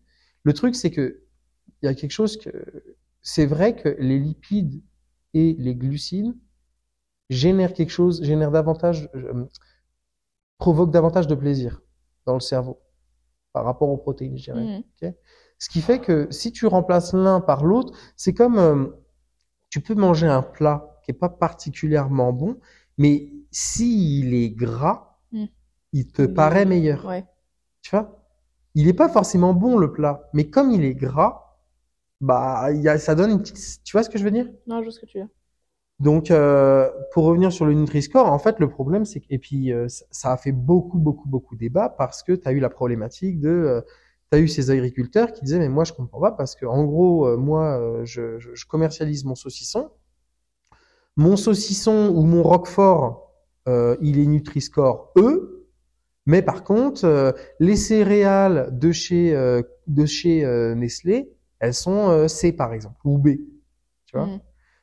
Le 0.44 0.52
truc, 0.52 0.74
c'est 0.74 0.90
que 0.90 1.22
il 1.82 1.86
y 1.86 1.88
a 1.88 1.94
quelque 1.94 2.12
chose 2.12 2.36
que 2.36 2.50
c'est 3.20 3.46
vrai 3.46 3.76
que 3.76 3.88
les 3.98 4.18
lipides 4.18 4.82
et 5.34 5.54
les 5.58 5.74
glucides 5.74 6.34
génèrent 7.30 7.72
quelque 7.72 7.90
chose, 7.90 8.22
génèrent 8.22 8.52
davantage, 8.52 9.08
euh, 9.14 9.44
provoquent 10.58 10.92
davantage 10.92 11.26
de 11.26 11.34
plaisir 11.34 11.82
dans 12.26 12.34
le 12.34 12.40
cerveau 12.40 12.80
par 13.52 13.64
rapport 13.64 13.88
aux 13.88 13.96
protéines, 13.96 14.38
je 14.38 14.44
dirais. 14.44 14.82
Mhm. 15.02 15.14
Ce 15.58 15.68
qui 15.68 15.80
fait 15.80 16.00
que 16.00 16.28
si 16.30 16.52
tu 16.52 16.66
remplaces 16.66 17.12
l'un 17.12 17.40
par 17.40 17.64
l'autre, 17.64 17.96
c'est 18.16 18.34
comme 18.34 18.58
euh, 18.58 18.86
tu 19.68 19.80
peux 19.80 19.94
manger 19.94 20.26
un 20.26 20.42
plat 20.42 21.00
qui 21.04 21.10
est 21.10 21.14
pas 21.14 21.28
particulièrement 21.28 22.32
bon, 22.32 22.58
mais 22.98 23.30
s'il 23.50 24.34
est 24.34 24.50
gras. 24.50 25.11
Il 25.92 26.08
te 26.08 26.22
paraît 26.22 26.64
meilleur. 26.66 27.04
Ouais. 27.04 27.24
Tu 27.82 27.90
vois? 27.90 28.22
Il 28.74 28.88
est 28.88 28.94
pas 28.94 29.08
forcément 29.08 29.54
bon 29.54 29.78
le 29.78 29.92
plat, 29.92 30.28
mais 30.34 30.50
comme 30.50 30.70
il 30.70 30.84
est 30.84 30.94
gras, 30.94 31.58
bah 32.20 32.72
il 32.72 32.82
y 32.82 32.88
a, 32.88 32.98
ça 32.98 33.14
donne 33.16 33.30
une 33.32 33.42
petite. 33.42 33.82
Tu 33.84 33.92
vois 33.92 34.02
ce 34.04 34.10
que 34.10 34.18
je 34.18 34.24
veux 34.24 34.30
dire? 34.32 34.48
Non, 34.66 34.78
je 34.80 34.84
vois 34.84 34.92
ce 34.92 35.00
que 35.00 35.06
tu 35.06 35.18
veux 35.18 35.24
dire. 35.24 35.32
donc, 36.00 36.30
euh, 36.32 36.90
pour 37.12 37.24
revenir 37.24 37.52
sur 37.52 37.64
le 37.64 37.74
Nutri-Score, 37.74 38.26
en 38.26 38.38
fait, 38.38 38.58
le 38.58 38.68
problème, 38.68 39.04
c'est 39.04 39.20
que, 39.20 39.26
et 39.30 39.38
puis, 39.38 39.72
euh, 39.72 39.88
ça- 39.88 40.04
ça 40.10 40.32
a 40.32 40.36
fait 40.36 40.50
beaucoup, 40.52 40.98
beaucoup, 40.98 41.28
beaucoup 41.28 41.54
débat 41.56 41.88
parce 41.90 42.22
que 42.24 42.32
tu 42.32 42.48
as 42.48 42.52
eu 42.52 42.58
la 42.60 42.70
problématique 42.70 43.38
de, 43.40 43.48
euh, 43.48 43.80
tu 44.32 44.36
as 44.38 44.40
eu 44.40 44.48
ces 44.48 44.70
agriculteurs 44.70 45.32
qui 45.32 45.42
disaient, 45.44 45.60
mais 45.60 45.68
moi, 45.68 45.84
je 45.84 45.92
comprends 45.92 46.20
pas 46.20 46.32
parce 46.32 46.56
que, 46.56 46.66
en 46.66 46.84
gros, 46.84 47.26
euh, 47.28 47.36
moi, 47.36 47.78
euh, 47.80 48.04
je, 48.04 48.38
je, 48.38 48.50
je 48.54 48.66
commercialise 48.66 49.24
mon 49.24 49.36
saucisson. 49.36 49.90
mon 51.16 51.36
saucisson 51.36 52.12
ou 52.14 52.22
mon 52.24 52.42
roquefort, 52.42 53.30
euh, 53.68 53.96
il 54.00 54.18
est 54.18 54.26
Nutri-Score 54.26 55.12
E, 55.16 55.51
mais 56.26 56.42
par 56.42 56.64
contre, 56.64 57.04
euh, 57.04 57.32
les 57.60 57.76
céréales 57.76 58.68
de 58.72 58.92
chez 58.92 59.34
euh, 59.34 59.62
de 59.86 60.06
chez 60.06 60.44
euh, 60.44 60.74
Nestlé, 60.74 61.30
elles 61.58 61.74
sont 61.74 62.08
euh, 62.10 62.28
C 62.28 62.52
par 62.52 62.72
exemple 62.74 63.00
ou 63.04 63.18
B, 63.18 63.28
tu 64.06 64.16
vois. 64.16 64.26
Mhm. 64.26 64.40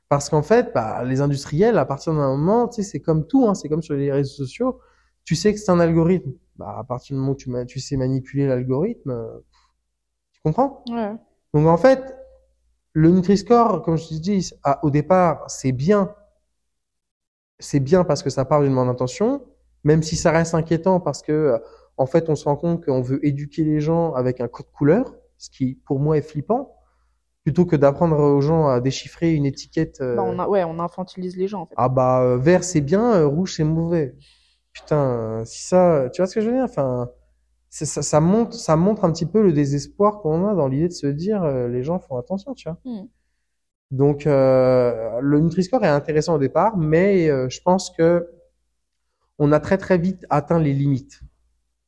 Parce 0.10 0.30
qu'en 0.30 0.42
fait, 0.44 0.72
bah, 0.74 1.04
les 1.06 1.22
industriels, 1.22 1.78
à 1.78 1.86
partir 1.86 2.14
d'un 2.14 2.36
moment, 2.36 2.68
tu 2.68 2.84
sais, 2.84 2.90
c'est 2.92 3.00
comme 3.00 3.28
tout, 3.28 3.48
hein, 3.48 3.54
c'est 3.56 3.70
comme 3.70 3.84
sur 3.84 3.96
les 3.96 4.12
réseaux 4.12 4.34
sociaux. 4.46 4.80
Tu 5.26 5.36
sais 5.36 5.54
que 5.54 5.60
c'est 5.60 5.72
un 5.72 5.80
algorithme. 5.80 6.34
Bah, 6.58 6.78
à 6.80 6.84
partir 6.84 7.16
du 7.16 7.20
moment 7.20 7.34
où 7.34 7.36
tu, 7.36 7.52
tu 7.68 7.80
sais 7.80 7.96
manipuler 7.98 8.48
l'algorithme, 8.48 9.12
euh, 9.12 9.40
tu 10.34 10.42
comprends 10.44 10.84
Ouais. 10.90 11.14
Donc 11.54 11.68
en 11.68 11.78
fait, 11.78 12.16
le 12.94 13.12
Nutri-Score, 13.12 13.84
comme 13.84 13.98
je 13.98 14.10
te 14.10 14.14
dis, 14.16 14.52
à- 14.64 14.84
au 14.86 14.92
départ, 14.92 15.46
c'est 15.50 15.72
bien. 15.74 16.16
C'est 17.60 17.80
bien 17.80 18.04
parce 18.04 18.24
que 18.24 18.30
ça 18.30 18.46
part 18.46 18.62
d'une 18.62 18.74
bonne 18.76 18.88
intention, 18.88 19.42
même 19.84 20.04
si 20.04 20.16
ça 20.16 20.32
reste 20.32 20.54
inquiétant 20.56 21.00
parce 21.00 21.22
que, 21.22 21.32
euh, 21.32 21.58
en 21.98 22.06
fait, 22.06 22.30
on 22.30 22.36
se 22.36 22.46
rend 22.46 22.56
compte 22.56 22.86
qu'on 22.86 23.02
veut 23.02 23.26
éduquer 23.26 23.64
les 23.64 23.80
gens 23.82 24.14
avec 24.14 24.42
un 24.42 24.48
code 24.48 24.72
couleur, 24.72 25.16
ce 25.38 25.50
qui, 25.50 25.76
pour 25.86 26.00
moi, 26.00 26.18
est 26.18 26.22
flippant, 26.22 26.76
plutôt 27.44 27.66
que 27.66 27.76
d'apprendre 27.76 28.18
aux 28.20 28.42
gens 28.42 28.68
à 28.68 28.80
déchiffrer 28.82 29.34
une 29.34 29.46
étiquette. 29.46 30.00
euh, 30.02 30.16
Bah, 30.16 30.24
on 30.26 30.40
a, 30.40 30.48
ouais, 30.48 30.64
on 30.64 30.80
infantilise 30.80 31.38
les 31.38 31.48
gens, 31.48 31.62
en 31.62 31.66
fait. 31.66 31.76
ah 31.78 31.90
bah 31.90 32.22
euh, 32.22 32.38
vert 32.38 32.64
c'est 32.64 32.82
bien, 32.82 33.14
euh, 33.14 33.28
rouge 33.28 33.56
c'est 33.56 33.64
mauvais. 33.64 34.16
Putain, 34.74 35.44
si 35.46 35.64
ça, 35.64 36.10
tu 36.14 36.22
vois 36.22 36.28
ce 36.28 36.36
que 36.36 36.42
je 36.42 36.48
veux 36.48 36.54
dire? 36.56 36.64
Enfin, 36.64 37.10
ça, 37.70 38.02
ça 38.02 38.20
montre, 38.22 38.54
ça 38.56 38.76
montre 38.76 39.06
un 39.06 39.12
petit 39.12 39.26
peu 39.26 39.42
le 39.44 39.54
désespoir 39.54 40.20
qu'on 40.22 40.48
a 40.48 40.56
dans 40.56 40.68
l'idée 40.68 40.88
de 40.90 40.94
se 40.94 41.08
dire 41.08 41.44
euh, 41.44 41.68
les 41.70 41.84
gens 41.84 42.00
font 42.00 42.18
attention, 42.18 42.54
tu 42.56 42.70
vois? 42.70 42.78
Hmm. 42.84 43.08
Donc 43.92 44.28
euh, 44.28 45.20
le 45.22 45.40
Nutri-Score 45.40 45.84
est 45.84 45.88
intéressant 45.88 46.36
au 46.36 46.38
départ, 46.38 46.78
mais 46.78 47.30
euh, 47.30 47.50
je 47.50 47.60
pense 47.62 47.90
que 47.90 48.28
on 49.40 49.52
a 49.52 49.60
très 49.60 49.78
très 49.78 49.98
vite 49.98 50.26
atteint 50.30 50.60
les 50.60 50.74
limites, 50.74 51.22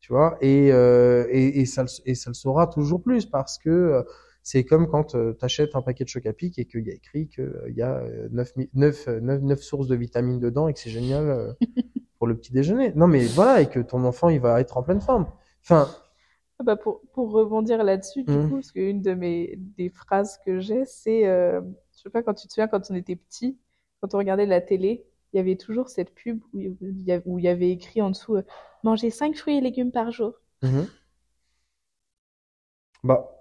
tu 0.01 0.13
vois, 0.13 0.37
et 0.41 0.71
euh, 0.73 1.27
et, 1.31 1.61
et 1.61 1.65
ça 1.65 1.83
le- 1.83 1.89
et 2.09 2.15
ça 2.15 2.29
le 2.31 2.35
saura 2.35 2.67
toujours 2.67 3.03
plus 3.03 3.25
parce 3.25 3.57
que 3.59 3.69
euh, 3.69 4.03
c'est 4.43 4.65
comme 4.65 4.87
quand 4.87 5.05
tu 5.05 5.17
achètes 5.41 5.75
un 5.75 5.81
paquet 5.83 6.03
de 6.05 6.09
choc 6.09 6.25
à 6.25 6.33
pic 6.33 6.59
et 6.59 6.65
qu'il 6.65 6.85
y 6.87 6.91
a 6.91 6.95
écrit 6.95 7.29
qu'il 7.29 7.73
y 7.75 7.81
a 7.83 7.97
euh, 7.99 8.27
9, 8.31 8.53
9, 8.75 9.07
9, 9.07 9.41
9 9.43 9.61
sources 9.61 9.87
de 9.87 9.95
vitamines 9.95 10.39
dedans 10.39 10.67
et 10.67 10.73
que 10.73 10.79
c'est 10.79 10.89
génial 10.91 11.29
euh, 11.29 11.53
pour 12.19 12.27
le 12.27 12.37
petit 12.37 12.53
déjeuner. 12.53 12.93
Non 12.95 13.07
mais 13.07 13.27
voilà, 13.29 13.61
et 13.61 13.69
que 13.69 13.79
ton 13.79 14.03
enfant 14.05 14.29
il 14.29 14.39
va 14.41 14.61
être 14.61 14.77
en 14.77 14.83
pleine 14.83 15.01
forme. 15.01 15.27
Enfin, 15.63 15.95
Ah 16.59 16.63
Bah 16.63 16.75
pour, 16.77 17.01
pour 17.13 17.31
rebondir 17.31 17.83
là-dessus, 17.83 18.23
du 18.23 18.37
Mhm. 18.37 18.41
coup, 18.41 18.55
parce 18.55 18.71
qu'une 18.71 19.01
de 19.01 19.13
mes 19.13 19.55
des 19.57 19.89
phrases 19.89 20.37
que 20.45 20.59
j'ai, 20.59 20.85
c'est, 20.85 21.25
euh, 21.27 21.61
je 21.95 22.01
sais 22.03 22.09
pas, 22.09 22.21
quand 22.23 22.33
tu 22.35 22.47
te 22.47 22.53
souviens, 22.53 22.67
quand 22.67 22.91
on 22.91 22.95
était 22.95 23.15
petit, 23.15 23.57
quand 23.99 24.13
on 24.13 24.17
regardait 24.19 24.45
la 24.45 24.61
télé, 24.61 25.05
il 25.33 25.37
y 25.37 25.39
avait 25.39 25.55
toujours 25.55 25.89
cette 25.89 26.13
pub 26.13 26.39
où 26.53 26.59
il 27.39 27.43
y 27.43 27.47
avait 27.47 27.71
écrit 27.71 28.01
en 28.01 28.09
dessous 28.09 28.37
euh, 28.37 28.43
Manger 28.83 29.09
5 29.09 29.35
fruits 29.35 29.57
et 29.57 29.61
légumes 29.61 29.91
par 29.91 30.11
jour. 30.11 30.33
Mhm. 30.63 30.87
Bah, 33.03 33.31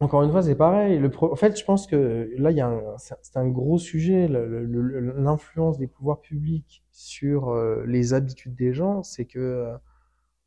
encore 0.00 0.22
une 0.22 0.30
fois, 0.30 0.42
c'est 0.42 0.56
pareil. 0.56 0.98
Le 0.98 1.10
En 1.20 1.36
fait, 1.36 1.58
je 1.58 1.64
pense 1.64 1.86
que 1.86 2.30
là, 2.36 2.50
c'est 2.98 3.36
un 3.36 3.48
gros 3.48 3.78
sujet, 3.78 4.28
l'influence 4.28 5.78
des 5.78 5.86
pouvoirs 5.86 6.20
publics 6.20 6.84
sur 6.90 7.50
euh, 7.50 7.84
les 7.86 8.12
habitudes 8.14 8.54
des 8.54 8.72
gens, 8.72 9.02
c'est 9.02 9.26
que, 9.26 9.38
euh, 9.38 9.76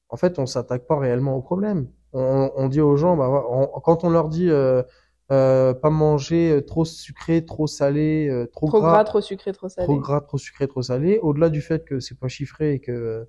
en 0.10 0.17
fait, 0.17 0.39
on 0.39 0.45
s'attaque 0.45 0.86
pas 0.88 0.99
réellement 0.99 1.36
au 1.36 1.41
problème. 1.41 1.88
On, 2.13 2.69
dit 2.69 2.79
aux 2.79 2.95
gens, 2.95 3.17
bah, 3.17 3.43
quand 3.84 4.05
on 4.05 4.10
leur 4.10 4.29
dit 4.29 4.49
euh, 5.32 5.74
pas 5.74 5.90
manger 5.90 6.52
euh, 6.52 6.62
trop 6.62 6.86
sucré, 6.86 7.46
trop 7.46 7.68
salé, 7.68 8.28
euh, 8.30 8.46
trop, 8.48 8.68
Trop 8.68 8.80
gras, 8.82 8.92
gras, 8.92 9.04
trop 9.04 9.22
sucré, 9.22 9.52
trop 9.54 9.70
salé. 9.70 9.88
trop 9.88 10.00
gras, 10.00 10.22
trop 10.22 10.38
sucré, 10.38 10.68
trop 10.68 10.82
salé, 10.82 11.20
au-delà 11.22 11.50
du 11.50 11.62
fait 11.62 11.86
que 11.86 12.00
c'est 12.00 12.20
pas 12.20 12.28
chiffré 12.28 12.74
et 12.76 12.80
que 12.80 13.28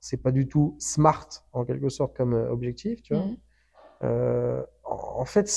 c'est 0.00 0.18
pas 0.18 0.32
du 0.32 0.48
tout 0.48 0.76
smart 0.78 1.28
en 1.52 1.64
quelque 1.64 1.88
sorte 1.90 2.16
comme 2.16 2.34
objectif, 2.34 3.02
tu 3.02 3.14
vois. 3.14 3.24
Mhm. 3.24 3.36
Euh, 4.04 4.62
en 4.84 5.24
fait, 5.26 5.50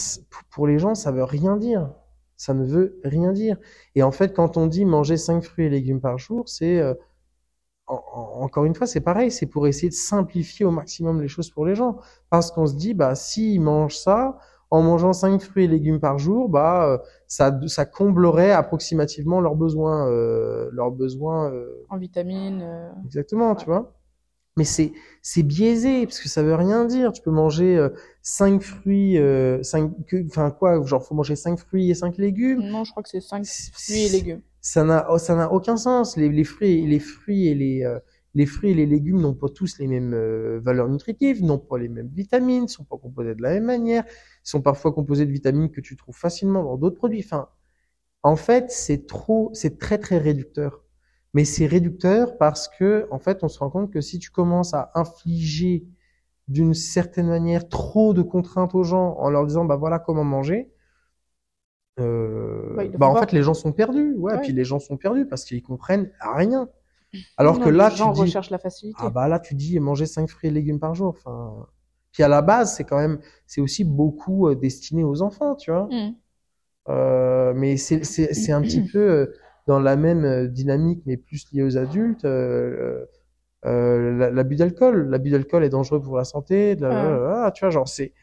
pour- 0.52 0.68
les 0.68 0.80
gens, 0.80 0.96
ça 0.96 1.12
veut 1.12 1.24
rien 1.24 1.58
dire. 1.58 1.90
Ça 2.38 2.54
ne 2.54 2.66
veut 2.66 3.00
rien 3.04 3.32
dire. 3.34 3.58
Et 3.96 4.04
en 4.04 4.12
fait, 4.12 4.34
quand 4.34 4.58
on 4.58 4.68
dit 4.68 4.86
manger 4.86 5.18
5 5.18 5.44
fruits 5.44 5.66
et 5.68 5.70
légumes 5.70 6.02
par 6.02 6.18
jour, 6.20 6.50
c'est 6.50 6.82
en- 7.88 7.96
en- 8.14 8.42
encore 8.44 8.66
une 8.66 8.76
fois, 8.76 8.88
c'est 8.88 9.02
pareil, 9.02 9.32
c'est 9.32 9.46
pour 9.46 9.68
essayer 9.68 9.90
de 9.90 9.94
simplifier 9.94 10.66
au 10.66 10.72
maximum 10.72 11.22
les 11.22 11.28
choses 11.28 11.50
pour 11.50 11.66
les 11.66 11.76
gens. 11.76 11.98
Parce 12.30 12.52
qu'on 12.52 12.66
se 12.66 12.76
dit, 12.76 12.94
bah, 12.94 13.16
s'ils 13.16 13.62
mangent 13.62 13.98
ça, 13.98 14.38
en 14.74 14.82
mangeant 14.82 15.14
5 15.14 15.42
fruits 15.42 15.66
et 15.66 15.68
légumes 15.68 16.00
par 16.00 16.18
jour, 16.18 16.50
bah, 16.50 16.88
euh, 16.88 16.98
ça, 17.28 17.58
ça 17.68 17.86
comblerait 17.86 18.52
approximativement 18.52 19.40
leurs 19.42 19.56
besoins, 19.56 20.10
euh, 20.10 20.70
leurs 20.74 20.92
besoins 20.92 21.52
euh, 21.52 21.86
En 21.90 21.98
vitamines. 21.98 22.62
euh, 22.64 22.90
Exactement, 23.06 23.56
tu 23.56 23.66
vois. 23.66 23.94
Mais 24.58 24.66
c'est 24.66 24.94
c'est 25.22 25.44
biaisé 25.44 26.06
parce 26.06 26.20
que 26.20 26.30
ça 26.30 26.44
veut 26.44 26.56
rien 26.56 26.86
dire. 26.86 27.12
Tu 27.12 27.22
peux 27.24 27.32
manger 27.32 27.76
euh, 27.78 27.90
cinq 28.22 28.62
fruits, 28.62 29.18
euh, 29.18 29.64
cinq, 29.64 29.92
que, 30.08 30.18
enfin 30.28 30.52
quoi, 30.52 30.84
genre 30.86 31.04
faut 31.04 31.16
manger 31.16 31.36
cinq 31.36 31.58
fruits 31.60 31.90
et 31.90 31.96
cinq 31.96 32.18
légumes. 32.18 32.62
Non, 32.62 32.84
je 32.84 32.92
crois 32.92 33.02
que 33.04 33.10
c'est 33.10 33.22
5 33.22 33.46
C'est- 33.46 33.72
fruits 33.74 34.06
et 34.06 34.10
légumes. 34.10 34.42
Ça 34.62 34.84
n'a 34.84 35.08
oh, 35.10 35.18
ça 35.18 35.36
n'a 35.36 35.52
aucun 35.52 35.76
sens. 35.78 36.18
Les, 36.18 36.30
les 36.30 36.44
fruits, 36.44 36.86
les 36.88 37.00
fruits 37.00 37.48
et 37.48 37.56
les 37.56 37.84
euh, 37.84 38.00
les 38.36 38.46
fruits 38.46 38.72
et 38.72 38.74
les 38.74 38.86
légumes 38.86 39.22
n'ont 39.22 39.34
pas 39.36 39.50
tous 39.50 39.78
les 39.80 39.88
mêmes 39.88 40.14
euh, 40.14 40.60
valeurs 40.64 40.90
nutritives, 40.90 41.44
n'ont 41.44 41.60
pas 41.60 41.78
les 41.78 41.90
mêmes 41.90 42.10
vitamines, 42.14 42.68
sont 42.68 42.84
pas 42.86 42.98
composés 42.98 43.36
de 43.36 43.42
la 43.42 43.52
même 43.52 43.66
manière, 43.66 44.04
sont 44.44 44.62
parfois 44.62 44.92
composés 44.94 45.26
de 45.26 45.32
vitamines 45.32 45.70
que 45.72 45.82
tu 45.82 45.96
trouves 45.98 46.18
facilement 46.18 46.64
dans 46.64 46.78
d'autres 46.78 46.98
produits. 46.98 47.22
Enfin, 47.24 47.50
en 48.24 48.36
fait, 48.36 48.72
c'est 48.72 49.06
trop, 49.08 49.50
c'est 49.54 49.78
très 49.80 49.98
très 49.98 50.18
réducteur. 50.18 50.84
Mais 51.34 51.46
c'est 51.46 51.66
réducteur 51.66 52.38
parce 52.38 52.68
que, 52.70 53.08
en 53.12 53.20
fait, 53.20 53.44
on 53.44 53.50
se 53.50 53.60
rend 53.60 53.70
compte 53.70 53.92
que 53.92 54.02
si 54.02 54.20
tu 54.20 54.32
commences 54.32 54.74
à 54.74 54.92
infliger 54.96 55.86
d'une 56.48 56.74
certaine 56.74 57.28
manière 57.28 57.70
trop 57.70 58.14
de 58.14 58.22
contraintes 58.22 58.76
aux 58.76 58.84
gens 58.84 59.16
en 59.20 59.30
leur 59.30 59.46
disant, 59.48 59.66
bah 59.66 59.78
voilà 59.78 60.00
comment 60.00 60.24
manger, 60.26 60.72
euh, 62.00 62.74
Bah, 62.76 62.84
bah 62.98 63.08
en 63.08 63.14
pas. 63.14 63.22
fait 63.22 63.32
les 63.32 63.44
gens 63.44 63.54
sont 63.54 63.72
perdus. 63.72 64.14
Ouais, 64.16 64.34
Ouais. 64.34 64.42
puis 64.42 64.52
les 64.54 64.64
gens 64.66 64.80
sont 64.80 64.98
perdus 64.98 65.26
parce 65.28 65.46
qu'ils 65.46 65.62
comprennent 65.62 66.12
rien. 66.20 66.70
Alors 67.38 67.60
Non, 67.60 67.66
que 67.66 67.70
là, 67.70 67.90
les 67.90 67.96
tu 67.96 67.98
gens 67.98 68.12
dis, 68.12 68.20
recherchent 68.22 68.50
la 68.50 68.58
facilité. 68.60 68.98
ah 69.02 69.10
bah 69.10 69.28
là, 69.28 69.40
tu 69.40 69.56
dis 69.56 69.80
manger 69.80 70.06
5 70.06 70.30
fruits 70.30 70.50
et 70.50 70.54
légumes 70.54 70.80
par 70.80 70.96
jour. 70.96 71.10
Enfin, 71.18 71.68
puis 72.12 72.24
à 72.24 72.28
la 72.28 72.42
base, 72.42 72.76
c'est 72.76 72.84
quand 72.86 72.98
même, 73.00 73.20
c'est 73.48 73.62
aussi 73.62 73.84
beaucoup 73.84 74.48
euh, 74.50 74.56
destiné 74.56 75.04
aux 75.04 75.22
enfants, 75.22 75.56
tu 75.56 75.72
vois. 75.72 75.90
Mhm. 75.90 76.22
Euh, 76.90 77.54
mais 77.56 77.78
c'est 77.78 78.04
c'est 78.04 78.34
c'est 78.34 78.52
un 78.52 78.64
petit 78.64 78.82
peu 78.82 79.00
euh, 79.00 79.28
dans 79.68 79.80
la 79.80 79.96
même 79.96 80.48
dynamique, 80.48 81.04
mais 81.06 81.18
plus 81.18 81.46
liée 81.54 81.64
aux 81.64 81.78
adultes. 81.78 82.26
Euh, 82.26 83.06
euh, 83.66 84.18
la- 84.18 84.32
l'abus 84.32 84.58
d'alcool, 84.58 85.10
l'abus 85.10 85.32
d'alcool 85.32 85.64
est 85.66 85.70
dangereux 85.70 86.02
pour 86.02 86.18
la 86.18 86.26
santé. 86.26 86.76
la- 86.78 87.46
ah, 87.46 87.52
tu 87.52 87.62
vois, 87.66 87.72
genre 87.72 87.88
c'est 87.90 88.14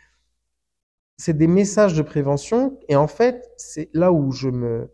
c'est 1.17 1.37
des 1.37 1.47
messages 1.47 1.95
de 1.95 2.03
prévention. 2.03 2.79
Et 2.89 2.97
en 2.97 3.07
fait, 3.07 3.51
c'est 3.57 3.91
là 3.95 4.13
où 4.13 4.33
je 4.33 4.49
me, 4.49 4.89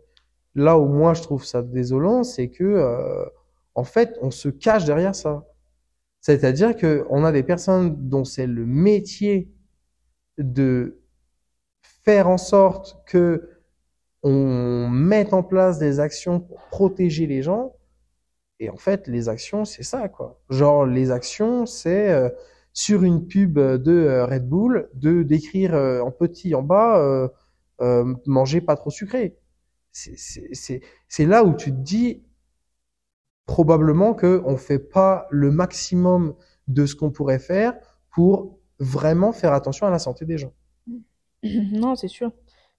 là 0.54 0.78
où 0.78 0.86
moi 0.86 1.14
je 1.14 1.22
trouve 1.22 1.44
ça 1.44 1.62
désolant, 1.62 2.24
c'est 2.24 2.50
que 2.50 2.64
euh, 2.64 3.24
en 3.76 3.84
fait, 3.84 4.18
on 4.22 4.32
se 4.32 4.48
cache 4.48 4.84
derrière 4.84 5.14
ça. 5.14 5.46
C'est-à-dire 6.20 6.74
que 6.76 7.06
on 7.10 7.24
a 7.24 7.30
des 7.30 7.44
personnes 7.44 8.08
dont 8.08 8.24
c'est 8.24 8.48
le 8.48 8.66
métier 8.66 9.48
de 10.38 11.00
faire 12.04 12.28
en 12.28 12.38
sorte 12.38 12.98
que 13.06 13.50
on 14.22 14.88
mette 14.88 15.32
en 15.32 15.42
place 15.44 15.78
des 15.78 16.00
actions 16.00 16.40
pour 16.40 16.66
protéger 16.68 17.26
les 17.26 17.42
gens. 17.42 17.74
Et 18.58 18.70
en 18.70 18.76
fait, 18.76 19.06
les 19.06 19.28
actions, 19.28 19.64
c'est 19.64 19.82
ça, 19.82 20.08
quoi. 20.08 20.40
Genre, 20.50 20.86
les 20.86 21.10
actions, 21.10 21.66
c'est 21.66 22.10
euh, 22.10 22.30
sur 22.72 23.04
une 23.04 23.26
pub 23.26 23.58
de 23.58 23.92
euh, 23.92 24.26
Red 24.26 24.48
Bull, 24.48 24.88
de 24.94 25.22
d'écrire 25.22 25.74
euh, 25.74 26.00
en 26.00 26.10
petit 26.10 26.54
en 26.54 26.62
bas, 26.62 26.98
euh, 26.98 27.28
euh, 27.82 28.14
manger 28.26 28.60
pas 28.60 28.76
trop 28.76 28.90
sucré. 28.90 29.36
C'est 29.92 31.26
là 31.26 31.44
où 31.44 31.54
tu 31.54 31.70
te 31.70 31.76
dis 31.76 32.25
probablement 33.46 34.14
que 34.14 34.42
on 34.44 34.56
fait 34.56 34.78
pas 34.78 35.26
le 35.30 35.50
maximum 35.50 36.34
de 36.68 36.84
ce 36.84 36.94
qu'on 36.94 37.10
pourrait 37.10 37.38
faire 37.38 37.74
pour 38.10 38.58
vraiment 38.78 39.32
faire 39.32 39.52
attention 39.52 39.86
à 39.86 39.90
la 39.90 39.98
santé 39.98 40.24
des 40.24 40.38
gens. 40.38 40.52
Non, 41.42 41.94
c'est 41.94 42.08
sûr. 42.08 42.32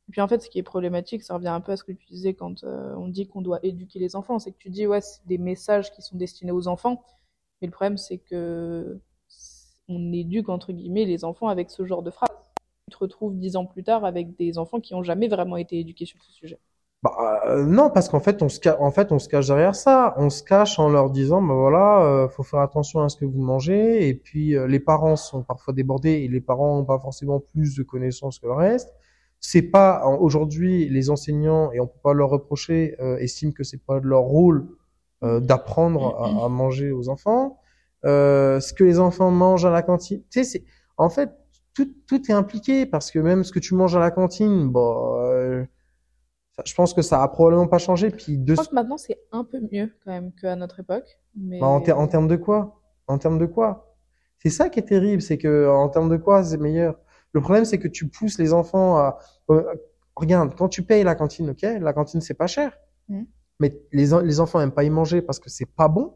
Et 0.10 0.12
puis 0.12 0.20
en 0.20 0.28
fait, 0.28 0.42
ce 0.42 0.50
qui 0.50 0.60
est 0.60 0.64
problématique, 0.64 1.24
ça 1.24 1.36
revient 1.36 1.48
un 1.48 1.62
peu 1.62 1.72
à 1.72 1.78
ce 1.78 1.84
que 1.84 1.92
tu 1.92 2.06
disais 2.08 2.34
quand 2.34 2.64
euh, 2.64 2.94
on 2.98 3.08
dit 3.08 3.28
qu'on 3.28 3.42
doit 3.42 3.60
éduquer 3.64 4.00
les 4.00 4.16
enfants. 4.16 4.40
C'est 4.40 4.52
que 4.52 4.58
tu 4.58 4.70
dis, 4.70 4.88
ouais, 4.88 5.00
c'est 5.00 5.26
des 5.26 5.38
messages 5.38 5.92
qui 5.94 6.02
sont 6.02 6.18
destinés 6.18 6.52
aux 6.52 6.68
enfants. 6.68 7.04
Mais 7.62 7.68
le 7.68 7.72
problème, 7.72 7.98
c'est 7.98 8.18
que 8.18 9.00
on 9.88 10.12
éduque, 10.12 10.50
entre 10.50 10.74
guillemets, 10.74 11.06
les 11.06 11.24
enfants 11.24 11.48
avec 11.48 11.70
ce 11.70 11.86
genre 11.86 12.04
de 12.04 12.12
phrases. 12.12 12.30
Tu 12.90 12.96
te 12.96 12.98
retrouves 12.98 13.38
dix 13.38 13.56
ans 13.56 13.66
plus 13.66 13.84
tard 13.84 14.06
avec 14.06 14.36
des 14.36 14.58
enfants 14.58 14.80
qui 14.80 14.94
ont 14.96 15.04
jamais 15.04 15.28
vraiment 15.28 15.58
été 15.58 15.80
éduqués 15.80 16.06
sur 16.06 16.22
ce 16.22 16.32
sujet. 16.32 16.60
Bah, 17.04 17.42
euh, 17.48 17.64
non, 17.66 17.92
parce 17.92 18.10
qu'en 18.10 18.20
fait, 18.20 18.42
on 18.42 18.50
se 18.50 18.60
en 18.80 18.90
fait, 18.92 19.12
on 19.12 19.20
se 19.20 19.30
cache 19.30 19.48
derrière 19.48 19.76
ça. 19.76 20.16
On 20.18 20.30
se 20.30 20.44
cache 20.44 20.80
en 20.80 20.90
leur 20.90 21.12
disant, 21.12 21.42
bah 21.42 21.54
voilà, 21.54 22.02
euh, 22.04 22.28
faut 22.28 22.42
faire 22.44 22.60
attention 22.62 23.02
à 23.02 23.10
ce 23.10 23.18
que 23.18 23.26
vous 23.26 23.42
mangez. 23.42 24.08
Et 24.08 24.16
puis, 24.16 24.56
euh, 24.56 24.68
les 24.68 24.80
parents 24.80 25.16
sont 25.16 25.44
parfois 25.44 25.74
débordés 25.74 26.12
et 26.24 26.28
les 26.28 26.42
parents 26.42 26.76
n'ont 26.78 26.86
pas 26.86 27.00
forcément 27.00 27.40
plus 27.40 27.76
de 27.76 27.84
connaissances 27.84 28.40
que 28.40 28.48
le 28.48 28.54
reste. 28.54 28.94
c'est 29.40 29.62
pas 29.62 30.04
aujourd'hui 30.20 30.90
les 30.90 31.10
enseignants 31.12 31.72
et 31.72 31.80
on 31.80 31.86
peut 31.88 32.00
pas 32.04 32.14
leur 32.14 32.30
reprocher 32.30 32.96
euh, 33.00 33.18
estiment 33.20 33.52
que 33.52 33.64
c'est 33.64 33.78
pas 33.86 34.00
leur 34.02 34.22
rôle 34.24 34.68
euh, 35.24 35.40
d'apprendre 35.40 36.16
à, 36.42 36.46
à 36.46 36.50
manger 36.50 36.92
aux 36.92 37.10
enfants. 37.10 37.60
Euh, 38.06 38.60
ce 38.60 38.74
que 38.74 38.84
les 38.84 39.00
enfants 39.00 39.30
mangent 39.32 39.66
à 39.66 39.70
la 39.72 39.84
cantine, 39.84 40.22
tu 40.32 40.40
sais, 40.40 40.44
c'est 40.44 40.64
en 40.98 41.10
fait 41.10 41.30
tout 41.76 41.88
tout 42.08 42.22
est 42.32 42.34
impliqué 42.34 42.86
parce 42.88 43.12
que 43.12 43.20
même 43.20 43.44
ce 43.44 43.52
que 43.52 43.60
tu 43.60 43.76
manges 43.76 43.96
à 43.96 44.00
la 44.00 44.12
cantine, 44.12 44.72
ça- 44.74 45.68
je 46.66 46.74
pense 46.74 46.94
que 46.94 47.02
ça 47.02 47.22
a 47.22 47.28
probablement 47.28 47.68
pas 47.68 47.78
changé. 47.78 48.10
Puis 48.10 48.38
de 48.38 48.54
Je 48.54 48.56
pense 48.56 48.68
que 48.70 48.76
maintenant, 48.76 48.98
c'est 48.98 49.20
un 49.32 49.44
peu 49.44 49.60
mieux 49.72 49.94
quand 50.04 50.12
même 50.12 50.32
qu'à 50.34 50.56
notre 50.56 50.80
époque. 50.80 51.20
Mais... 51.36 51.60
bah, 51.60 51.68
en, 51.68 51.82
ter- 51.82 51.98
en 51.98 52.08
termes 52.08 52.28
de 52.28 52.36
quoi? 52.36 52.82
En 53.08 53.18
termes 53.18 53.38
de 53.40 53.46
quoi? 53.46 53.96
C'est 54.40 54.50
ça 54.50 54.70
qui 54.70 54.80
est 54.80 54.84
terrible, 54.84 55.22
c'est 55.22 55.38
que 55.38 55.68
en 55.70 55.90
termes 55.90 56.10
de 56.10 56.18
quoi 56.18 56.44
c'est 56.44 56.58
meilleur? 56.58 57.00
Le 57.34 57.42
problème, 57.42 57.66
c'est 57.66 57.80
que 57.80 57.88
tu 57.88 58.08
pousses 58.08 58.38
les 58.40 58.54
enfants 58.54 58.98
à. 58.98 59.18
euh, 59.50 59.64
regarde, 60.16 60.56
quand 60.56 60.70
tu 60.70 60.84
payes 60.84 61.04
la 61.04 61.16
cantine, 61.16 61.50
ok, 61.52 61.62
la 61.62 61.94
cantine 61.94 62.22
c'est 62.22 62.34
pas 62.34 62.48
cher, 62.48 62.78
Mhm. 63.10 63.26
mais 63.60 63.80
les 63.92 64.08
les 64.24 64.40
enfants 64.40 64.60
aiment 64.62 64.72
pas 64.74 64.84
y 64.84 64.90
manger 64.90 65.22
parce 65.22 65.40
que 65.40 65.50
c'est 65.50 65.66
pas 65.66 65.88
bon. 65.88 66.16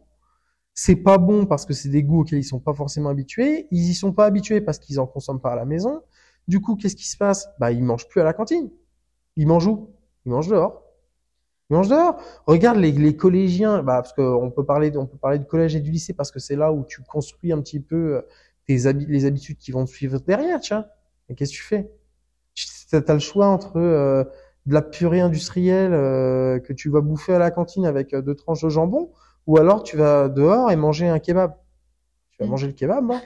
C'est 0.73 0.95
pas 0.95 1.17
bon 1.17 1.45
parce 1.45 1.65
que 1.65 1.73
c'est 1.73 1.89
des 1.89 2.03
goûts 2.03 2.21
auxquels 2.21 2.39
ils 2.39 2.43
sont 2.43 2.59
pas 2.59 2.73
forcément 2.73 3.09
habitués. 3.09 3.67
Ils 3.71 3.89
y 3.89 3.93
sont 3.93 4.13
pas 4.13 4.25
habitués 4.25 4.61
parce 4.61 4.79
qu'ils 4.79 4.99
en 4.99 5.07
consomment 5.07 5.41
pas 5.41 5.51
à 5.51 5.55
la 5.55 5.65
maison. 5.65 6.01
Du 6.47 6.61
coup, 6.61 6.75
qu'est-ce 6.75 6.95
qui 6.95 7.07
se 7.09 7.17
passe? 7.17 7.49
Bah, 7.59 7.71
ils 7.71 7.83
mangent 7.83 8.07
plus 8.07 8.21
à 8.21 8.23
la 8.23 8.33
cantine. 8.33 8.69
Ils 9.35 9.47
mangent 9.47 9.67
où? 9.67 9.89
Ils 10.25 10.31
mangent 10.31 10.47
dehors. 10.49 10.83
Ils 11.69 11.75
mangent 11.75 11.89
dehors. 11.89 12.17
Regarde 12.45 12.77
les, 12.77 12.91
les 12.91 13.15
collégiens, 13.15 13.81
bah, 13.83 14.01
parce 14.01 14.13
qu'on 14.13 14.51
peut 14.51 14.65
parler, 14.65 14.91
de- 14.91 14.97
on 14.97 15.05
peut 15.07 15.17
parler 15.17 15.39
du 15.39 15.45
collège 15.45 15.75
et 15.75 15.79
du 15.79 15.91
lycée 15.91 16.13
parce 16.13 16.31
que 16.31 16.39
c'est 16.39 16.55
là 16.55 16.71
où 16.71 16.83
tu 16.85 17.01
construis 17.03 17.51
un 17.51 17.61
petit 17.61 17.79
peu 17.79 18.17
euh, 18.17 18.21
tes 18.67 18.77
les 18.93 19.25
habitudes 19.25 19.57
qui 19.57 19.71
vont 19.71 19.85
te 19.85 19.89
suivre 19.91 20.19
derrière, 20.19 20.59
tiens. 20.59 20.85
Et 21.29 21.35
qu'est-ce 21.35 21.51
que 21.51 21.57
tu 21.57 21.63
fais? 21.63 21.91
Tu 22.55 22.95
as 22.95 23.13
le 23.13 23.19
choix 23.19 23.47
entre 23.47 23.77
euh, 23.77 24.23
de 24.65 24.73
la 24.73 24.81
purée 24.81 25.21
industrielle 25.21 25.93
euh, 25.93 26.59
que 26.59 26.73
tu 26.73 26.89
vas 26.89 27.01
bouffer 27.01 27.33
à 27.33 27.39
la 27.39 27.49
cantine 27.51 27.85
avec 27.85 28.13
euh, 28.13 28.21
deux 28.21 28.35
tranches 28.35 28.63
de 28.63 28.69
jambon, 28.69 29.11
ou 29.47 29.57
alors 29.57 29.83
tu 29.83 29.95
vas 29.97 30.27
dehors 30.29 30.71
et 30.71 30.75
manger 30.75 31.07
un 31.07 31.19
kebab. 31.19 31.55
Tu 32.31 32.37
vas 32.39 32.47
Mm. 32.47 32.49
manger 32.51 32.67
le 32.67 32.73
kebab, 32.73 33.11
hein. 33.11 33.21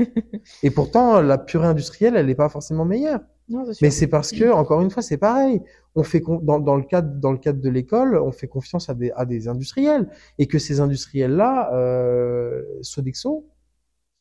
Et 0.64 0.70
pourtant, 0.72 1.22
la 1.22 1.38
purée 1.38 1.68
industrielle, 1.68 2.16
elle 2.16 2.28
n'est 2.28 2.36
pas 2.36 2.50
forcément 2.50 2.86
meilleure. 2.86 3.22
Non. 3.48 3.64
Mais 3.82 3.92
c'est 3.92 4.08
parce 4.08 4.32
que, 4.32 4.52
encore 4.52 4.82
une 4.82 4.90
fois, 4.90 5.04
c'est 5.04 5.18
pareil. 5.18 5.62
On 5.94 6.04
fait 6.04 6.22
dans, 6.42 6.60
dans 6.60 6.76
le 6.76 6.84
cadre 6.84 7.20
dans 7.20 7.32
le 7.32 7.38
cadre 7.38 7.62
de 7.62 7.70
l'école, 7.70 8.18
on 8.18 8.32
fait 8.32 8.48
confiance 8.48 8.90
à 8.90 8.96
des 8.96 9.12
à 9.12 9.26
des 9.26 9.48
industriels 9.48 10.10
et 10.40 10.48
que 10.48 10.58
ces 10.58 10.80
industriels-là, 10.80 11.74
euh, 11.74 12.64
Sodexo, 12.82 13.48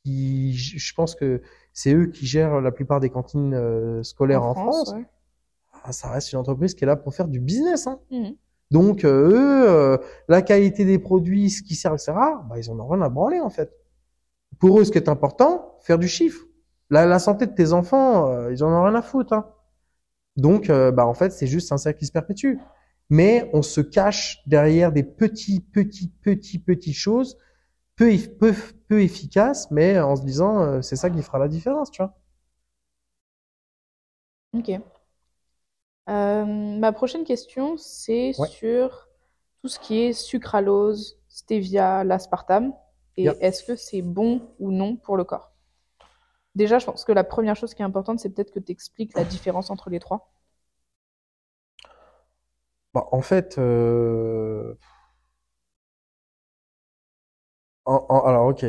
qui, 0.04 0.54
je 0.54 0.94
pense 0.94 1.14
que 1.14 1.40
c'est 1.72 1.94
eux 1.94 2.06
qui 2.06 2.26
gèrent 2.26 2.60
la 2.60 2.70
plupart 2.70 3.00
des 3.00 3.10
cantines 3.10 3.54
euh, 3.54 4.02
scolaires 4.02 4.44
en, 4.44 4.54
France. 4.54 4.92
ouais. 4.94 5.06
Ah, 5.84 5.92
ça 5.92 6.08
reste 6.10 6.32
une 6.32 6.38
entreprise 6.38 6.74
qui 6.74 6.84
est 6.84 6.86
là 6.86 6.96
pour 6.96 7.14
faire 7.14 7.28
du 7.28 7.40
business. 7.40 7.86
Hein. 7.86 8.00
Mhm. 8.10 8.36
Donc 8.70 9.04
euh, 9.04 9.30
eux, 9.30 9.68
euh, 9.68 9.98
la 10.28 10.42
qualité 10.42 10.84
des 10.84 10.98
produits, 10.98 11.50
ce 11.50 11.62
qui 11.62 11.74
sert, 11.74 11.92
etc. 11.92 12.12
Bah, 12.48 12.56
ils 12.56 12.70
en 12.70 12.78
ont 12.78 12.88
rien 12.88 13.02
à 13.02 13.08
branler 13.08 13.40
en 13.40 13.50
fait. 13.50 13.72
Pour 14.58 14.80
eux, 14.80 14.84
ce 14.84 14.92
qui 14.92 14.98
est 14.98 15.08
important, 15.08 15.78
faire 15.82 15.98
du 15.98 16.08
chiffre. 16.08 16.46
La, 16.90 17.06
la 17.06 17.18
santé 17.18 17.46
de 17.46 17.54
tes 17.54 17.72
enfants, 17.72 18.28
euh, 18.30 18.52
ils 18.52 18.62
en 18.64 18.68
ont 18.70 18.84
rien 18.84 18.94
à 18.94 19.02
foutre. 19.02 19.32
Hein. 19.32 19.46
Donc, 20.36 20.70
euh, 20.70 20.92
bah 20.92 21.06
en 21.06 21.14
fait, 21.14 21.30
c'est 21.32 21.46
juste 21.48 21.72
un 21.72 21.78
cercle 21.78 22.00
qui 22.00 22.06
se 22.06 22.12
perpétue. 22.12 22.56
Mais 23.10 23.50
on 23.54 23.62
se 23.62 23.80
cache 23.82 24.42
derrière 24.46 24.92
des 24.92 25.04
petits, 25.04 25.60
petits, 25.60 26.12
petits, 26.22 26.58
petites 26.60 26.96
choses 26.96 27.38
peu, 27.96 28.10
eff- 28.12 28.30
peu, 28.38 28.54
peu 28.88 29.02
efficaces, 29.02 29.70
mais 29.70 29.98
en 30.00 30.16
se 30.16 30.24
disant, 30.24 30.62
euh, 30.62 30.82
c'est 30.82 30.96
ça 30.96 31.10
qui 31.10 31.22
fera 31.22 31.38
la 31.38 31.48
différence, 31.48 31.90
tu 31.90 32.02
vois. 32.02 32.14
Ok. 34.52 34.68
Ma 36.06 36.92
prochaine 36.92 37.24
question, 37.24 37.76
c'est 37.78 38.32
Ouais. 38.36 38.48
sur 38.48 39.08
tout 39.62 39.68
ce 39.68 39.78
qui 39.80 40.00
est 40.02 40.12
sucralose, 40.12 41.18
stevia, 41.28 42.04
l'aspartame, 42.04 42.74
et 43.16 43.24
Yeah. 43.24 43.34
est-ce 43.40 43.64
que 43.64 43.76
c'est 43.76 44.02
bon 44.02 44.42
ou 44.58 44.72
non 44.72 44.96
pour 44.96 45.16
le 45.16 45.24
corps? 45.24 45.53
Déjà, 46.56 46.80
je 46.80 46.86
pense 46.86 47.04
que 47.04 47.12
la 47.12 47.22
première 47.22 47.54
chose 47.54 47.74
qui 47.74 47.82
est 47.82 47.84
importante, 47.84 48.18
c'est 48.18 48.30
peut-être 48.30 48.50
que 48.50 48.58
tu 48.58 48.72
expliques 48.72 49.14
la 49.14 49.24
différence 49.24 49.70
entre 49.70 49.88
les 49.88 50.00
trois. 50.00 50.32
Bah, 52.94 53.08
en 53.12 53.22
fait, 53.22 53.58
euh, 53.58 54.74
en- 57.86 58.04
en- 58.08 58.20
alors 58.26 58.46
ok. 58.48 58.64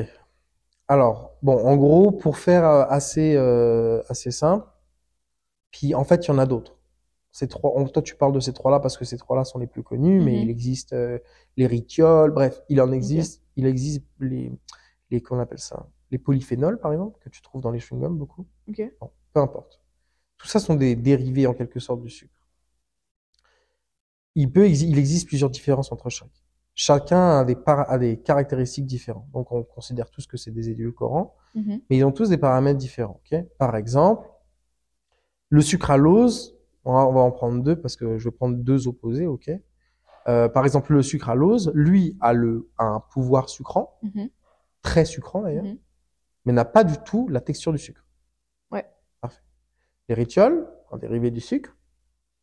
Alors 0.88 1.32
bon, 1.44 1.58
en 1.66 1.78
gros, 1.78 2.12
pour 2.12 2.38
faire 2.40 2.66
euh, 2.66 2.86
assez 2.90 3.36
euh, 3.38 4.02
assez 4.10 4.32
simple, 4.32 4.68
puis 5.72 5.96
en 5.96 6.04
fait, 6.04 6.26
il 6.26 6.30
y 6.30 6.32
en 6.32 6.38
a 6.38 6.46
d'autres. 6.46 6.78
Ces 7.32 7.48
trois, 7.48 7.74
on- 7.76 7.88
toi 7.88 8.02
tu 8.02 8.16
parles 8.16 8.34
de 8.34 8.40
ces 8.40 8.54
trois-là 8.54 8.80
parce 8.80 8.98
que 8.98 9.06
ces 9.06 9.18
trois-là 9.18 9.46
sont 9.46 9.60
les 9.60 9.68
plus 9.68 9.84
connus, 9.84 10.22
mais 10.22 10.42
Mhm. 10.42 10.42
il 10.42 10.50
existe 10.50 10.94
euh, 10.94 11.20
les 11.58 11.68
ritioles, 11.68 12.32
bref, 12.32 12.62
il 12.70 12.82
en 12.82 12.92
existe, 12.92 13.44
il 13.58 13.66
existe 13.68 14.04
les 14.20 14.52
les 15.12 15.22
qu'on 15.22 15.40
appelle 15.40 15.60
ça, 15.60 15.88
les 16.16 16.20
polyphénols 16.20 16.80
par 16.80 16.94
exemple 16.94 17.20
que 17.20 17.28
tu 17.30 17.42
trouves 17.42 17.62
dans 17.62 17.72
les 17.72 17.80
chewing-gums 17.80 18.16
beaucoup. 18.18 18.48
Ok. 18.70 18.82
Bon, 19.02 19.12
peu 19.34 19.42
importe. 19.42 19.82
Tout 20.38 20.48
ça 20.48 20.60
sont 20.62 20.76
des 20.76 20.96
dérivés 20.96 21.46
en 21.46 21.54
quelque 21.54 21.80
sorte 21.82 22.02
du 22.02 22.10
sucre. 22.10 22.32
Il 24.36 24.50
peut, 24.52 24.70
il 24.70 24.98
existe 24.98 25.28
plusieurs 25.28 25.50
différences 25.50 25.92
entre 25.92 26.10
chaque. 26.10 26.30
Chacun 26.74 27.40
a 27.40 27.44
des, 27.46 27.56
par- 27.56 27.90
a 27.90 27.98
des 27.98 28.18
caractéristiques 28.22 28.86
différentes. 28.86 29.30
Donc, 29.32 29.52
on 29.52 29.64
considère 29.64 30.10
tous 30.10 30.26
que 30.28 30.38
c'est 30.38 30.52
des 30.52 30.70
édulcorants, 30.70 31.36
Mhm. 31.54 31.82
mais 31.90 31.98
ils 31.98 32.04
ont 32.06 32.12
tous 32.14 32.30
des 32.30 32.38
paramètres 32.38 32.78
différents. 32.78 33.20
ok? 33.32 33.46
Par 33.58 33.76
exemple, 33.76 34.28
le 35.50 35.62
sucralose, 35.62 36.56
on 36.86 36.94
va, 36.94 37.08
on 37.08 37.14
va 37.14 37.22
en 37.22 37.32
prendre 37.32 37.62
deux 37.64 37.76
parce 37.78 37.96
que 37.98 38.18
je 38.18 38.26
vais 38.30 38.36
prendre 38.36 38.56
deux 38.58 38.88
opposés. 38.88 39.28
ok? 39.28 39.50
Euh, 40.28 40.50
par 40.50 40.64
exemple, 40.66 40.94
le 40.94 41.02
sucralose, 41.04 41.72
lui, 41.76 42.18
a, 42.20 42.34
le, 42.34 42.70
a 42.78 42.86
un 42.86 43.00
pouvoir 43.00 43.48
sucrant, 43.50 43.98
Mhm. 44.04 44.30
très 44.82 45.06
sucrant 45.06 45.42
d'ailleurs, 45.44 45.64
Mhm. 45.66 45.78
Mais 46.46 46.54
n'a 46.54 46.66
pas 46.66 46.84
du 46.84 46.98
tout 47.00 47.28
la 47.30 47.42
texture 47.42 47.72
du 47.72 47.78
sucre. 47.80 48.06
Ouais. 48.72 48.86
Parfait. 49.22 49.42
L'érythiol, 50.10 50.68
un 50.92 50.98
dérivé 50.98 51.32
du 51.32 51.42
sucre, 51.42 51.76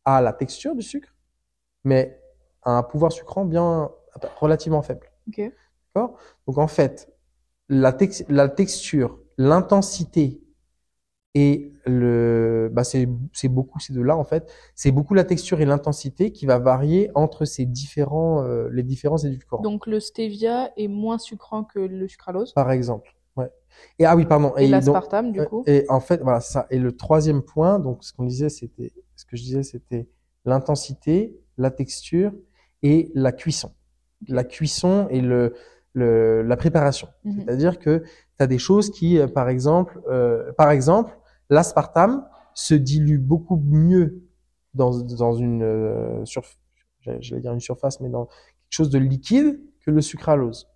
a 0.05 0.21
la 0.21 0.33
texture 0.33 0.75
du 0.75 0.81
sucre, 0.81 1.15
mais 1.83 2.21
a 2.63 2.77
un 2.77 2.83
pouvoir 2.83 3.11
sucrant 3.11 3.45
bien 3.45 3.89
relativement 4.39 4.81
faible. 4.81 5.11
Ok. 5.27 5.41
D'accord? 5.95 6.17
Donc 6.47 6.57
en 6.57 6.67
fait, 6.67 7.13
la, 7.69 7.93
tex- 7.93 8.25
la 8.29 8.49
texture, 8.49 9.19
l'intensité 9.37 10.41
et 11.35 11.73
le, 11.85 12.69
bah 12.71 12.83
c'est 12.83 13.09
c'est 13.33 13.47
beaucoup 13.47 13.79
ces 13.79 13.91
deux-là 13.93 14.15
en 14.15 14.23
fait. 14.23 14.51
C'est 14.75 14.91
beaucoup 14.91 15.15
la 15.15 15.23
texture 15.23 15.61
et 15.61 15.65
l'intensité 15.65 16.31
qui 16.31 16.45
va 16.45 16.59
varier 16.59 17.09
entre 17.15 17.45
ces 17.45 17.65
différents 17.65 18.43
euh, 18.43 18.69
les 18.71 18.83
différents 18.83 19.17
édulcorants. 19.17 19.63
Donc, 19.63 19.87
le 19.87 19.99
stevia 19.99 20.71
est 20.77 20.87
moins 20.87 21.17
sucrant 21.17 21.63
que 21.63 21.79
le 21.79 22.07
sucralose? 22.07 22.53
Par 22.53 22.71
exemple. 22.71 23.15
Et 23.99 24.05
ah 24.05 24.15
oui, 24.15 24.25
pardon. 24.25 24.55
Et 24.57 24.67
l'aspartame, 24.67 25.31
du 25.31 25.39
Euh, 25.41 25.45
coup. 25.45 25.63
Et 25.67 25.85
en 25.89 25.99
fait, 25.99 26.21
voilà, 26.21 26.39
ça. 26.39 26.67
Et 26.69 26.79
le 26.79 26.91
troisième 26.95 27.41
point, 27.41 27.79
donc 27.79 28.03
ce 28.03 28.13
qu'on 28.13 28.25
disait, 28.25 28.49
c'était, 28.49 28.91
ce 29.15 29.25
que 29.25 29.35
je 29.37 29.43
disais, 29.43 29.63
c'était 29.63 30.07
l'intensité, 30.45 31.37
la 31.57 31.71
texture 31.71 32.31
et 32.81 33.11
la 33.15 33.31
cuisson. 33.31 33.71
La 34.27 34.43
cuisson 34.43 35.07
et 35.09 35.21
le, 35.21 35.53
le 35.93 36.41
la 36.43 36.57
préparation. 36.57 37.07
Mhm. 37.23 37.41
C'est-à-dire 37.41 37.79
que 37.79 37.99
tu 37.99 38.43
as 38.43 38.47
des 38.47 38.57
choses 38.57 38.89
qui, 38.91 39.17
euh, 39.19 39.27
par 39.27 39.49
exemple, 39.49 40.01
euh, 40.09 40.51
par 40.53 40.71
exemple, 40.71 41.17
l'aspartame 41.49 42.25
se 42.53 42.73
dilue 42.73 43.17
beaucoup 43.19 43.57
mieux 43.57 44.21
dans, 44.73 44.97
dans 45.01 45.33
une 45.33 45.61
euh, 45.63 46.23
surf- 46.25 46.57
j'allais 47.01 47.41
dire 47.41 47.53
une 47.53 47.59
surface, 47.59 47.99
mais 47.99 48.09
dans 48.09 48.25
quelque 48.25 48.71
chose 48.71 48.89
de 48.89 48.97
liquide 48.99 49.59
que 49.85 49.91
le 49.91 50.01
sucralose. 50.01 50.67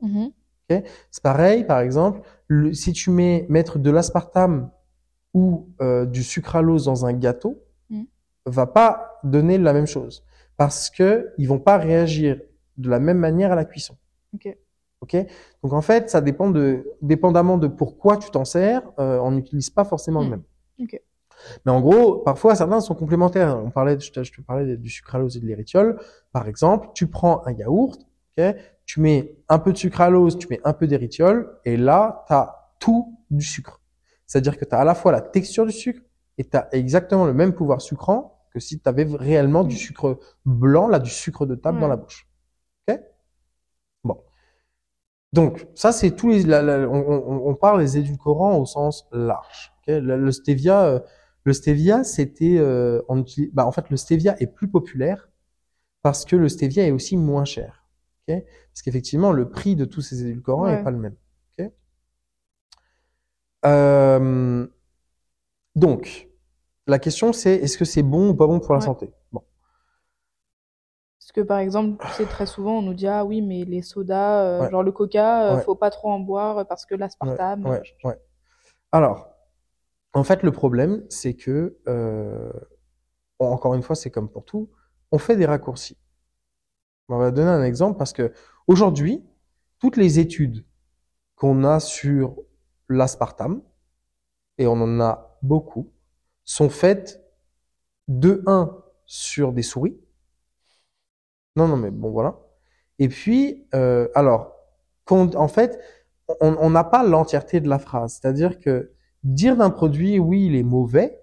Mhm. 0.70 0.84
C'est 1.12 1.24
pareil, 1.24 1.64
par 1.64 1.80
exemple, 1.80 2.22
le- 2.48 2.74
si 2.74 2.94
tu 2.94 3.10
mets 3.10 3.46
mettre 3.50 3.80
de 3.80 3.90
l'aspartame 3.92 4.70
ou 5.34 5.70
euh, 5.82 6.06
du 6.06 6.24
sucralose 6.24 6.86
dans 6.86 7.06
un 7.06 7.14
gâteau, 7.14 7.62
Mm. 7.90 8.04
va 8.46 8.66
pas 8.68 9.20
donner 9.24 9.58
la 9.58 9.72
même 9.74 9.88
chose 9.88 10.24
parce 10.58 10.90
que 10.90 11.32
ils 11.38 11.48
vont 11.48 11.60
pas 11.60 11.78
réagir 11.78 12.42
de 12.78 12.90
la 12.90 13.00
même 13.00 13.18
manière 13.18 13.52
à 13.52 13.56
la 13.56 13.66
cuisson. 13.66 13.96
Ok. 14.34 14.58
Ok. 15.02 15.16
Donc 15.64 15.74
en 15.74 15.82
fait, 15.82 16.10
ça 16.10 16.22
dépend 16.22 16.50
de, 16.50 16.86
dépendamment 17.02 17.58
de 17.58 17.68
pourquoi 17.68 18.18
tu 18.18 18.30
t'en 18.32 18.46
sers, 18.46 18.82
euh, 19.00 19.20
on 19.20 19.32
n'utilise 19.32 19.70
pas 19.70 19.84
forcément 19.86 20.22
le 20.22 20.28
Mm. 20.28 20.30
même. 20.32 20.44
Ok. 20.82 21.02
Mais 21.66 21.72
en 21.72 21.80
gros, 21.82 22.18
parfois 22.18 22.56
certains 22.56 22.82
sont 22.82 22.96
complémentaires. 22.96 23.58
On 23.64 23.70
parlait, 23.70 24.00
je 24.00 24.12
te, 24.12 24.24
je 24.24 24.34
te 24.34 24.42
parlais 24.42 24.76
du 24.76 24.90
sucralose 24.90 25.38
et 25.38 25.40
de 25.40 25.46
l'érythiol. 25.46 26.00
Par 26.34 26.48
exemple, 26.48 26.90
tu 26.96 27.08
prends 27.08 27.46
un 27.46 27.52
yaourt, 27.52 28.00
ok, 28.38 28.56
tu 28.88 29.02
mets 29.02 29.36
un 29.50 29.60
peu 29.60 29.72
de 29.74 29.78
sucralose, 29.78 30.40
tu 30.40 30.48
mets 30.50 30.62
un 30.64 30.74
peu 30.74 30.88
d'érythiol, 30.88 31.60
et 31.66 31.78
là, 31.78 32.24
tu 32.28 32.34
as 32.34 32.74
tout 32.80 33.16
du 33.30 33.46
sucre. 33.46 33.82
C'est-à-dire 34.26 34.58
que 34.58 34.66
tu 34.66 34.74
as 34.74 34.80
à 34.80 34.84
la 34.84 34.96
fois 34.96 35.12
la 35.12 35.22
texture 35.22 35.66
du 35.68 35.72
sucre 35.72 36.02
et 36.40 36.44
tu 36.46 36.58
as 36.58 36.68
exactement 36.72 37.26
le 37.26 37.34
même 37.34 37.54
pouvoir 37.54 37.82
sucrant 37.82 38.40
que 38.52 38.60
si 38.60 38.80
tu 38.80 38.90
avais 38.90 39.06
réellement 39.06 39.64
du 39.64 39.76
Mm. 39.76 39.78
sucre 39.78 40.20
blanc, 40.46 40.88
là, 40.88 41.00
du 41.00 41.12
sucre 41.12 41.46
de 41.46 41.54
table 41.56 41.78
dans 41.80 41.84
Ouais. 41.86 41.90
la 41.92 41.98
bouche. 41.98 42.28
Ok? 42.90 43.00
Bon. 44.04 44.18
Donc, 45.34 45.68
ça, 45.76 45.92
c'est 45.92 46.12
tous 46.12 46.30
les. 46.30 46.44
la- 46.44 46.62
la- 46.62 46.88
on, 46.90 46.96
on, 46.96 47.50
on 47.50 47.56
parle 47.56 47.80
des 47.82 47.98
édulcorants 47.98 48.58
au 48.58 48.66
sens 48.66 49.06
large. 49.12 49.74
ok? 49.80 49.88
Le, 50.02 50.18
le 50.18 50.32
stevia, 50.32 50.86
euh, 50.86 51.00
Le 51.44 51.54
stevia, 51.54 52.04
c'était, 52.04 52.58
euh, 52.58 53.02
on 53.08 53.20
utilise- 53.22 53.50
bah, 53.54 53.66
en 53.66 53.72
fait, 53.72 53.90
le 53.90 53.96
stevia 53.96 54.36
est 54.42 54.48
plus 54.48 54.68
populaire 54.70 55.30
parce 56.02 56.26
que 56.26 56.36
le 56.36 56.50
stevia 56.50 56.86
est 56.86 56.92
aussi 56.92 57.16
moins 57.16 57.46
cher. 57.46 57.86
Parce 58.28 58.82
qu'effectivement, 58.84 59.32
le 59.32 59.50
prix 59.50 59.76
de 59.76 59.86
tous 59.86 60.02
ces 60.02 60.22
édulcorants 60.26 60.66
Ouais. 60.66 60.78
n'est 60.78 60.84
pas 60.84 60.92
le 60.92 60.98
même. 60.98 61.16
Euh, 63.66 64.68
donc, 65.76 66.30
la 66.86 67.00
question 67.00 67.34
c'est 67.34 67.56
est-ce 67.56 67.78
que 67.78 67.86
c'est 67.86 68.04
bon 68.04 68.30
ou 68.30 68.36
pas 68.36 68.48
bon 68.48 68.60
pour 68.60 68.74
la 68.74 68.80
Ouais. 68.80 68.86
santé? 68.86 69.12
Bon, 69.32 69.42
Parce 71.20 71.32
que 71.34 71.42
par 71.42 71.60
exemple, 71.60 72.04
tu 72.08 72.14
sais, 72.14 72.26
très 72.26 72.46
souvent, 72.46 72.78
on 72.78 72.82
nous 72.82 72.94
dit, 72.94 73.08
ah 73.08 73.26
oui, 73.26 73.42
mais 73.42 73.66
les 73.66 73.82
sodas, 73.82 74.44
euh, 74.46 74.64
Ouais. 74.64 74.72
genre 74.72 74.84
le 74.84 74.92
coca, 74.92 75.52
euh, 75.52 75.56
Ouais. 75.58 75.64
faut 75.64 75.76
pas 75.76 75.90
trop 75.90 76.10
en 76.12 76.20
boire 76.20 76.66
parce 76.68 76.86
que 76.86 76.96
l'aspartame. 76.96 77.66
euh. 77.66 78.14
Alors, 78.92 79.30
en 80.14 80.24
fait, 80.24 80.44
le 80.44 80.52
problème, 80.52 81.04
c'est 81.10 81.34
que, 81.34 81.78
euh, 81.88 82.52
encore 83.40 83.74
une 83.76 83.84
fois, 83.84 83.96
c'est 83.96 84.10
comme 84.12 84.30
pour 84.30 84.46
tout, 84.46 84.70
on 85.12 85.18
fait 85.18 85.36
des 85.36 85.46
raccourcis. 85.46 85.98
On 87.10 87.18
va 87.18 87.32
donner 87.32 87.50
un 87.50 87.64
exemple 87.64 87.98
parce 87.98 88.14
que 88.14 88.34
aujourd'hui, 88.68 89.24
toutes 89.80 89.98
les 89.98 90.20
études 90.20 90.66
qu'on 91.36 91.64
a 91.64 91.80
sur 91.80 92.36
l'aspartame, 92.90 93.62
et 94.58 94.68
on 94.68 94.74
en 94.74 95.00
a 95.00 95.38
beaucoup, 95.42 95.92
sont 96.44 96.70
faites 96.70 97.24
de 98.08 98.44
1 98.48 98.76
sur 99.06 99.54
des 99.54 99.62
souris. 99.62 100.00
Non, 101.56 101.68
non, 101.68 101.78
mais 101.78 101.92
bon, 101.92 102.12
voilà. 102.12 102.40
Et 103.00 103.10
puis, 103.10 103.68
euh, 103.76 104.08
alors, 104.16 104.56
en 105.10 105.48
fait, 105.48 105.80
on 106.42 106.56
on 106.60 106.70
n'a 106.70 106.84
pas 106.84 107.04
l'entièreté 107.04 107.60
de 107.62 107.70
la 107.70 107.80
phrase. 107.80 108.20
C'est-à-dire 108.20 108.60
que 108.60 108.94
dire 109.24 109.58
d'un 109.58 109.70
produit, 109.70 110.20
oui, 110.20 110.48
il 110.48 110.56
est 110.56 110.64
mauvais, 110.64 111.22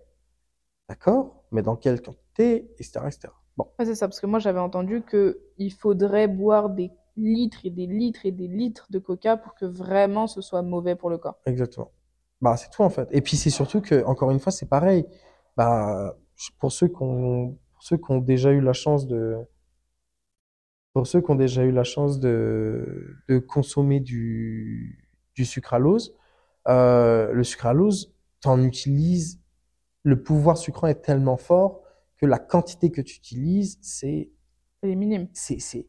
d'accord, 0.88 1.44
mais 1.53 1.62
dans 1.62 1.77
quelle 1.77 2.01
quantité, 2.03 2.73
etc., 2.79 3.01
etc. 3.07 3.29
Bon, 3.57 3.69
Ouais, 3.79 3.85
c'est 3.85 3.95
ça, 3.95 4.09
parce 4.09 4.19
que 4.21 4.27
moi 4.27 4.40
j'avais 4.40 4.59
entendu 4.59 5.03
que 5.03 5.40
il 5.59 5.73
faudrait 5.73 6.27
boire 6.27 6.71
des 6.71 6.90
litres 7.17 7.64
et 7.64 7.71
des 7.71 7.87
litres 7.87 8.27
et 8.27 8.33
des 8.33 8.49
litres 8.49 8.88
de 8.90 8.99
coca 8.99 9.37
pour 9.37 9.55
que 9.55 9.64
vraiment 9.64 10.27
ce 10.27 10.40
soit 10.40 10.62
mauvais 10.62 10.97
pour 10.97 11.09
le 11.09 11.19
corps. 11.19 11.38
exactement. 11.47 11.90
Bah, 12.40 12.57
c'est 12.57 12.71
tout 12.71 12.83
en 12.83 12.90
fait. 12.90 13.09
Et 13.12 13.21
puis 13.23 13.37
c'est 13.37 13.51
surtout 13.51 13.81
que, 13.81 14.05
encore 14.05 14.31
une 14.31 14.40
fois, 14.40 14.53
c'est 14.53 14.69
pareil. 14.69 15.07
Bah, 15.57 16.17
pour 16.59 16.73
ceux 16.73 16.88
qui 16.88 16.97
ont, 17.03 17.59
pour 17.73 17.83
ceux 17.83 17.97
qui 17.97 18.11
ont 18.11 18.19
déjà 18.19 18.51
eu 18.53 18.61
la 18.61 18.73
chance 18.73 19.07
de, 19.07 19.37
pour 20.93 21.07
ceux 21.07 21.21
qui 21.21 21.31
ont 21.31 21.35
déjà 21.35 21.64
eu 21.64 21.73
la 21.73 21.85
chance 21.85 22.21
de, 22.21 23.17
de 23.29 23.38
consommer 23.38 24.01
du, 24.01 25.09
du 25.35 25.45
sucralose, 25.45 26.14
euh, 26.69 27.33
le 27.33 27.43
sucralose, 27.45 28.14
t'en 28.40 28.62
utilises, 28.62 29.40
le 30.05 30.23
pouvoir 30.23 30.59
sucrant 30.59 30.88
est 30.88 31.03
tellement 31.03 31.38
fort 31.38 31.83
que 32.24 32.30
la 32.30 32.38
quantité 32.38 32.90
que 32.90 33.00
tu 33.02 33.16
utilises, 33.16 33.78
c'est 33.82 34.30
C'est 34.82 34.88
les 34.88 34.96
minimes. 34.96 35.28
c'est, 35.32 35.58
c'est, 35.58 35.87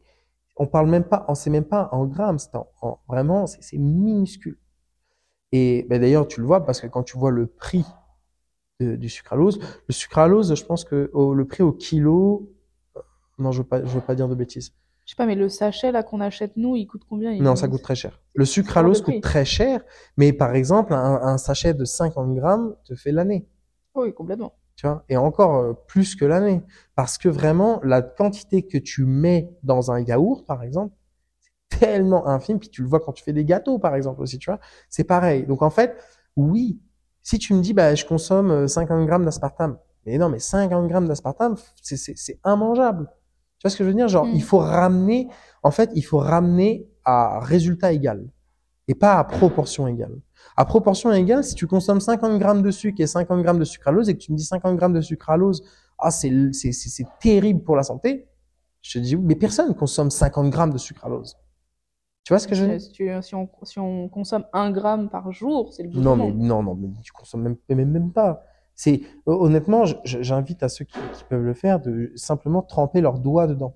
on 0.56 0.66
parle 0.66 0.88
même 0.90 1.04
pas, 1.04 1.24
on 1.28 1.34
sait 1.34 1.50
même 1.50 1.64
pas 1.64 1.88
en 1.92 2.06
grammes, 2.06 2.38
c'est 2.38 2.54
en, 2.56 2.68
en- 2.82 3.00
vraiment, 3.08 3.46
c'est, 3.46 3.62
c'est 3.62 3.78
minuscule. 3.78 4.58
Et 5.52 5.86
ben 5.88 6.00
d'ailleurs, 6.00 6.28
tu 6.28 6.40
le 6.40 6.46
vois 6.46 6.64
parce 6.64 6.80
que 6.80 6.86
quand 6.88 7.02
tu 7.02 7.18
vois 7.18 7.30
le 7.30 7.46
prix 7.46 7.84
de- 8.80 8.96
du 8.96 9.08
sucralose, 9.08 9.58
le 9.88 9.92
sucralose, 9.92 10.54
je 10.54 10.64
pense 10.64 10.84
que 10.84 11.10
au- 11.14 11.34
le 11.34 11.46
prix 11.46 11.62
au 11.62 11.72
kilo, 11.72 12.50
euh, 12.96 13.00
non, 13.38 13.52
je 13.52 13.58
veux 13.62 13.68
pas, 13.68 13.84
je 13.84 13.90
veux 13.90 14.00
pas 14.00 14.14
dire 14.14 14.28
de 14.28 14.34
bêtises. 14.34 14.72
Je 15.04 15.12
sais 15.12 15.16
pas, 15.16 15.26
mais 15.26 15.36
le 15.36 15.48
sachet 15.48 15.92
là 15.92 16.02
qu'on 16.02 16.20
achète 16.20 16.56
nous, 16.56 16.76
il 16.76 16.86
coûte 16.86 17.04
combien? 17.08 17.32
Il- 17.32 17.42
Non, 17.42 17.56
ça 17.56 17.68
coûte 17.68 17.82
très 17.82 17.94
cher. 17.94 18.20
Le 18.34 18.44
sucralose 18.44 19.02
coûte 19.02 19.22
très 19.22 19.44
cher, 19.44 19.80
mais 20.16 20.32
par 20.32 20.54
exemple, 20.54 20.92
un, 20.92 21.20
un 21.22 21.38
sachet 21.38 21.74
de 21.74 21.84
50 21.84 22.34
grammes 22.34 22.74
te 22.84 22.94
fait 22.94 23.12
l'année. 23.12 23.46
Oui, 23.94 24.12
complètement. 24.14 24.54
Tu 24.76 24.86
vois, 24.86 25.04
et 25.08 25.16
encore 25.16 25.56
euh, 25.56 25.72
plus 25.88 26.14
que 26.14 26.24
l'année. 26.24 26.62
Parce 26.94 27.18
que 27.18 27.28
vraiment, 27.28 27.80
la 27.82 28.02
quantité 28.02 28.66
que 28.66 28.78
tu 28.78 29.04
mets 29.04 29.50
dans 29.62 29.90
un 29.90 30.00
yaourt, 30.00 30.46
par 30.46 30.62
exemple, 30.62 30.94
c'est 31.70 31.78
tellement 31.80 32.26
infime, 32.28 32.58
puis 32.58 32.68
tu 32.68 32.82
le 32.82 32.88
vois 32.88 33.00
quand 33.00 33.12
tu 33.12 33.24
fais 33.24 33.32
des 33.32 33.44
gâteaux, 33.44 33.78
par 33.78 33.94
exemple, 33.94 34.20
aussi, 34.22 34.38
tu 34.38 34.50
vois, 34.50 34.60
c'est 34.88 35.04
pareil. 35.04 35.46
Donc 35.46 35.62
en 35.62 35.70
fait, 35.70 35.96
oui, 36.36 36.80
si 37.22 37.38
tu 37.38 37.54
me 37.54 37.60
dis, 37.60 37.72
bah, 37.74 37.94
je 37.94 38.04
consomme 38.04 38.50
euh, 38.50 38.66
50 38.68 39.06
grammes 39.06 39.24
d'aspartame, 39.24 39.78
mais 40.04 40.18
non, 40.18 40.28
mais 40.28 40.38
50 40.38 40.88
grammes 40.88 41.08
d'aspartame, 41.08 41.56
c'est, 41.82 41.96
c'est, 41.96 42.16
c'est 42.16 42.38
immangeable. 42.46 43.10
Tu 43.58 43.62
vois 43.64 43.70
ce 43.70 43.76
que 43.76 43.84
je 43.84 43.88
veux 43.88 43.94
dire? 43.94 44.08
Genre, 44.08 44.26
Mm. 44.26 44.34
il 44.34 44.42
faut 44.42 44.58
ramener, 44.58 45.28
en 45.62 45.70
fait, 45.70 45.90
il 45.94 46.02
faut 46.02 46.18
ramener 46.18 46.88
à 47.04 47.40
résultat 47.40 47.92
égal 47.92 48.28
et 48.88 48.94
pas 48.94 49.18
à 49.18 49.24
proportion 49.24 49.86
égale. 49.86 50.20
À 50.56 50.64
proportion 50.64 51.12
égale, 51.12 51.44
si 51.44 51.54
tu 51.54 51.66
consommes 51.66 52.00
50 52.00 52.38
grammes 52.38 52.62
de 52.62 52.70
sucre 52.70 53.00
et 53.00 53.06
50 53.06 53.42
grammes 53.42 53.58
de 53.58 53.64
sucralose 53.64 54.08
et 54.08 54.14
que 54.14 54.18
tu 54.20 54.32
me 54.32 54.36
dis 54.36 54.44
50 54.44 54.76
grammes 54.76 54.92
de 54.94 55.00
sucralose, 55.00 55.62
ah, 55.98 56.10
c'est, 56.10 56.30
c'est, 56.52 56.72
c'est, 56.72 57.06
terrible 57.20 57.62
pour 57.62 57.76
la 57.76 57.82
santé, 57.82 58.26
je 58.82 58.98
te 58.98 58.98
dis, 58.98 59.16
mais 59.16 59.34
personne 59.34 59.74
consomme 59.74 60.10
50 60.10 60.50
grammes 60.50 60.72
de 60.72 60.78
sucralose. 60.78 61.36
Tu 62.24 62.32
vois 62.32 62.38
ce 62.38 62.48
que 62.48 62.54
je 62.54 62.64
veux 62.64 62.70
dire? 62.70 62.80
Si, 62.80 62.92
tu- 62.92 63.10
si 63.22 63.34
on, 63.34 63.48
si 63.62 63.78
on 63.78 64.08
consomme 64.08 64.44
un 64.52 64.70
gramme 64.70 65.08
par 65.10 65.32
jour, 65.32 65.72
c'est 65.72 65.82
le 65.82 65.90
bout 65.90 66.00
Non, 66.00 66.16
mais, 66.16 66.32
non, 66.32 66.62
non, 66.62 66.74
mais 66.74 66.88
tu 67.02 67.12
consommes 67.12 67.42
même, 67.42 67.56
même, 67.68 67.90
même 67.90 68.12
pas. 68.12 68.42
C'est, 68.74 69.00
honnêtement, 69.26 69.84
je- 69.84 69.94
je- 70.04 70.22
j'invite 70.22 70.62
à 70.62 70.68
ceux 70.68 70.84
qui, 70.84 70.98
qui 71.14 71.24
peuvent 71.24 71.44
le 71.44 71.54
faire 71.54 71.80
de 71.80 72.12
simplement 72.14 72.62
tremper 72.62 73.00
leurs 73.00 73.18
doigts 73.20 73.46
dedans 73.46 73.74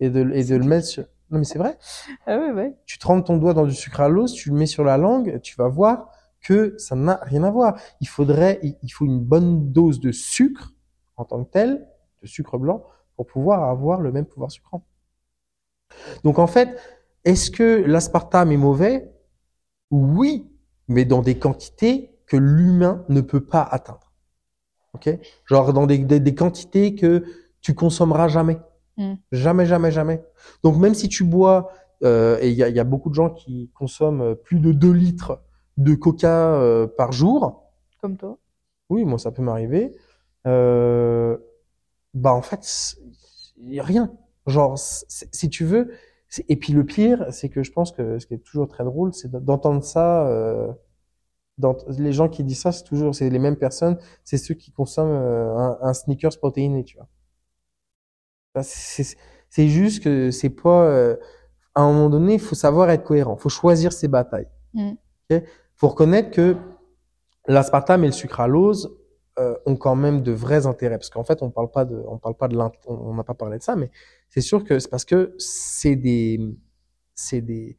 et 0.00 0.10
de, 0.10 0.28
et 0.32 0.44
de 0.44 0.56
le 0.56 0.64
mettre 0.64 0.86
sur, 0.86 1.04
non, 1.30 1.38
mais 1.38 1.44
c'est 1.44 1.58
vrai. 1.58 1.78
Ah 2.26 2.38
ouais, 2.38 2.50
ouais. 2.52 2.76
tu 2.86 2.98
trempes 2.98 3.26
ton 3.26 3.36
doigt 3.36 3.54
dans 3.54 3.66
du 3.66 3.74
sucralose, 3.74 4.32
tu 4.32 4.50
le 4.50 4.56
mets 4.56 4.66
sur 4.66 4.84
la 4.84 4.96
langue, 4.96 5.40
tu 5.42 5.56
vas 5.56 5.68
voir 5.68 6.10
que 6.40 6.74
ça 6.78 6.96
n'a 6.96 7.20
rien 7.22 7.44
à 7.44 7.50
voir. 7.50 7.78
Il 8.00 8.08
faudrait, 8.08 8.58
il 8.62 8.76
il 8.82 8.90
faut 8.90 9.04
une 9.04 9.20
bonne 9.20 9.72
dose 9.72 10.00
de 10.00 10.12
sucre 10.12 10.72
en 11.16 11.24
tant 11.24 11.44
que 11.44 11.50
tel, 11.50 11.86
de 12.22 12.26
sucre 12.26 12.58
blanc, 12.58 12.84
pour 13.16 13.26
pouvoir 13.26 13.64
avoir 13.64 14.00
le 14.00 14.10
même 14.12 14.26
pouvoir 14.26 14.50
sucrant. 14.50 14.84
Donc 16.24 16.38
en 16.38 16.46
fait, 16.46 16.78
est-ce 17.24 17.50
que 17.50 17.82
l'aspartame 17.86 18.52
est 18.52 18.56
mauvais? 18.56 19.10
Oui, 19.90 20.50
mais 20.88 21.04
dans 21.04 21.22
des 21.22 21.38
quantités 21.38 22.16
que 22.26 22.36
l'humain 22.36 23.04
ne 23.08 23.20
peut 23.20 23.44
pas 23.44 23.62
atteindre. 23.62 24.12
Ok? 24.94 25.10
Genre 25.46 25.72
dans 25.72 25.86
des, 25.86 25.98
des, 25.98 26.20
des 26.20 26.34
quantités 26.34 26.94
que 26.94 27.24
tu 27.60 27.74
consommeras 27.74 28.28
jamais. 28.28 28.58
Mm. 29.00 29.14
Jamais, 29.32 29.66
jamais, 29.66 29.90
jamais. 29.92 30.22
Donc 30.62 30.76
même 30.76 30.94
si 30.94 31.08
tu 31.08 31.24
bois, 31.24 31.70
euh, 32.02 32.38
et 32.40 32.48
il 32.50 32.54
y 32.56 32.62
a, 32.62 32.68
y 32.68 32.80
a 32.80 32.84
beaucoup 32.84 33.10
de 33.10 33.14
gens 33.14 33.30
qui 33.30 33.70
consomment 33.74 34.22
euh, 34.22 34.34
plus 34.34 34.60
de 34.60 34.72
2 34.72 34.92
litres 34.92 35.40
de 35.76 35.94
coca 35.94 36.54
euh, 36.54 36.86
par 36.86 37.12
jour, 37.12 37.64
Comme 38.00 38.16
toi. 38.16 38.38
oui, 38.88 39.04
moi 39.04 39.18
ça 39.18 39.30
peut 39.30 39.42
m'arriver, 39.42 39.96
euh, 40.46 41.36
bah 42.14 42.32
en 42.34 42.42
fait, 42.42 42.96
y 43.58 43.80
a 43.80 43.84
rien. 43.84 44.12
Genre, 44.46 44.78
si 44.78 45.48
tu 45.50 45.64
veux, 45.64 45.92
et 46.48 46.56
puis 46.56 46.72
le 46.72 46.84
pire, 46.84 47.26
c'est 47.32 47.48
que 47.48 47.62
je 47.62 47.72
pense 47.72 47.92
que 47.92 48.18
ce 48.18 48.26
qui 48.26 48.34
est 48.34 48.38
toujours 48.38 48.68
très 48.68 48.84
drôle, 48.84 49.14
c'est 49.14 49.30
d'entendre 49.30 49.84
ça. 49.84 50.26
Euh, 50.28 50.72
d'ent- 51.58 51.76
les 51.98 52.12
gens 52.12 52.28
qui 52.28 52.44
disent 52.44 52.60
ça, 52.60 52.72
c'est 52.72 52.84
toujours, 52.84 53.14
c'est 53.14 53.30
les 53.30 53.38
mêmes 53.38 53.56
personnes, 53.56 53.98
c'est 54.24 54.38
ceux 54.38 54.54
qui 54.54 54.72
consomment 54.72 55.10
euh, 55.12 55.56
un, 55.56 55.78
un 55.82 55.94
sneakers 55.94 56.38
protéiné, 56.38 56.84
tu 56.84 56.96
vois. 56.96 57.08
C'est 58.58 59.68
juste 59.68 60.02
que 60.02 60.30
c'est 60.30 60.50
pas. 60.50 60.84
euh, 60.86 61.16
à 61.74 61.82
un 61.82 61.92
moment 61.92 62.10
donné, 62.10 62.34
il 62.34 62.40
faut 62.40 62.54
savoir 62.54 62.90
être 62.90 63.04
cohérent. 63.04 63.36
Il 63.38 63.42
faut 63.42 63.48
choisir 63.48 63.92
ses 63.92 64.08
batailles. 64.08 64.48
Mm. 64.74 64.92
Faut 65.76 65.88
reconnaître 65.88 66.30
que 66.30 66.56
l'aspartame 67.46 68.04
et 68.04 68.06
le 68.08 68.12
sucralose 68.12 68.96
euh, 69.38 69.54
ont 69.66 69.76
quand 69.76 69.94
même 69.94 70.22
de 70.22 70.32
vrais 70.32 70.66
intérêts, 70.66 70.98
parce 70.98 71.10
qu'en 71.10 71.24
fait, 71.24 71.42
on 71.42 71.50
parle 71.50 71.70
pas 71.70 71.84
de, 71.84 72.02
on 72.06 72.18
parle 72.18 72.34
pas 72.34 72.48
de, 72.48 72.58
on 72.86 73.14
n'a 73.14 73.24
pas 73.24 73.34
parlé 73.34 73.58
de 73.58 73.62
ça, 73.62 73.76
mais 73.76 73.90
c'est 74.28 74.40
sûr 74.40 74.64
que 74.64 74.78
c'est 74.78 74.90
parce 74.90 75.04
que 75.04 75.34
c'est 75.38 75.96
des, 75.96 76.40
c'est 77.14 77.40
des, 77.40 77.78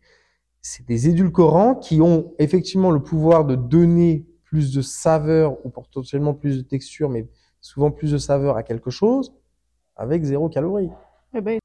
c'est 0.62 0.86
des 0.86 1.10
édulcorants 1.10 1.76
qui 1.76 2.02
ont 2.02 2.34
effectivement 2.40 2.92
le 2.92 3.04
pouvoir 3.04 3.46
de 3.46 3.56
donner 3.56 4.26
plus 4.46 4.74
de 4.74 4.82
saveur 4.82 5.64
ou 5.66 5.70
potentiellement 5.70 6.34
plus 6.34 6.58
de 6.58 6.64
texture, 6.64 7.10
mais 7.10 7.28
souvent 7.60 7.92
plus 7.92 8.12
de 8.12 8.18
saveur 8.18 8.58
à 8.58 8.64
quelque 8.64 8.90
chose 8.90 9.34
avec 9.96 10.24
zéro 10.24 10.50
calorie. 10.50 10.90
Eh 11.34 11.42
ben. 11.42 11.60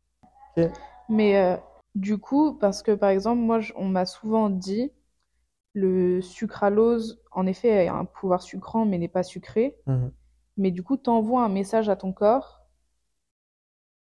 Mais 1.09 1.37
euh, 1.37 1.57
du 1.95 2.19
coup, 2.19 2.55
parce 2.55 2.83
que 2.83 2.93
par 2.93 3.11
exemple, 3.11 3.41
moi, 3.41 3.61
je- 3.61 3.73
on 3.77 3.87
m'a 3.89 4.07
souvent 4.07 4.51
dit 4.51 4.93
le 5.75 6.21
sucralose, 6.23 7.21
en 7.33 7.46
effet, 7.46 7.88
a 7.88 7.94
un 7.96 8.05
pouvoir 8.07 8.42
sucrant, 8.42 8.87
mais 8.87 8.98
n'est 8.98 9.09
pas 9.09 9.25
sucré. 9.25 9.77
Mhm. 9.87 10.13
Mais 10.59 10.71
du 10.73 10.83
coup, 10.83 10.96
t'envoies 10.98 11.44
un 11.44 11.48
message 11.50 11.88
à 11.88 11.96
ton 11.96 12.13
corps 12.13 12.63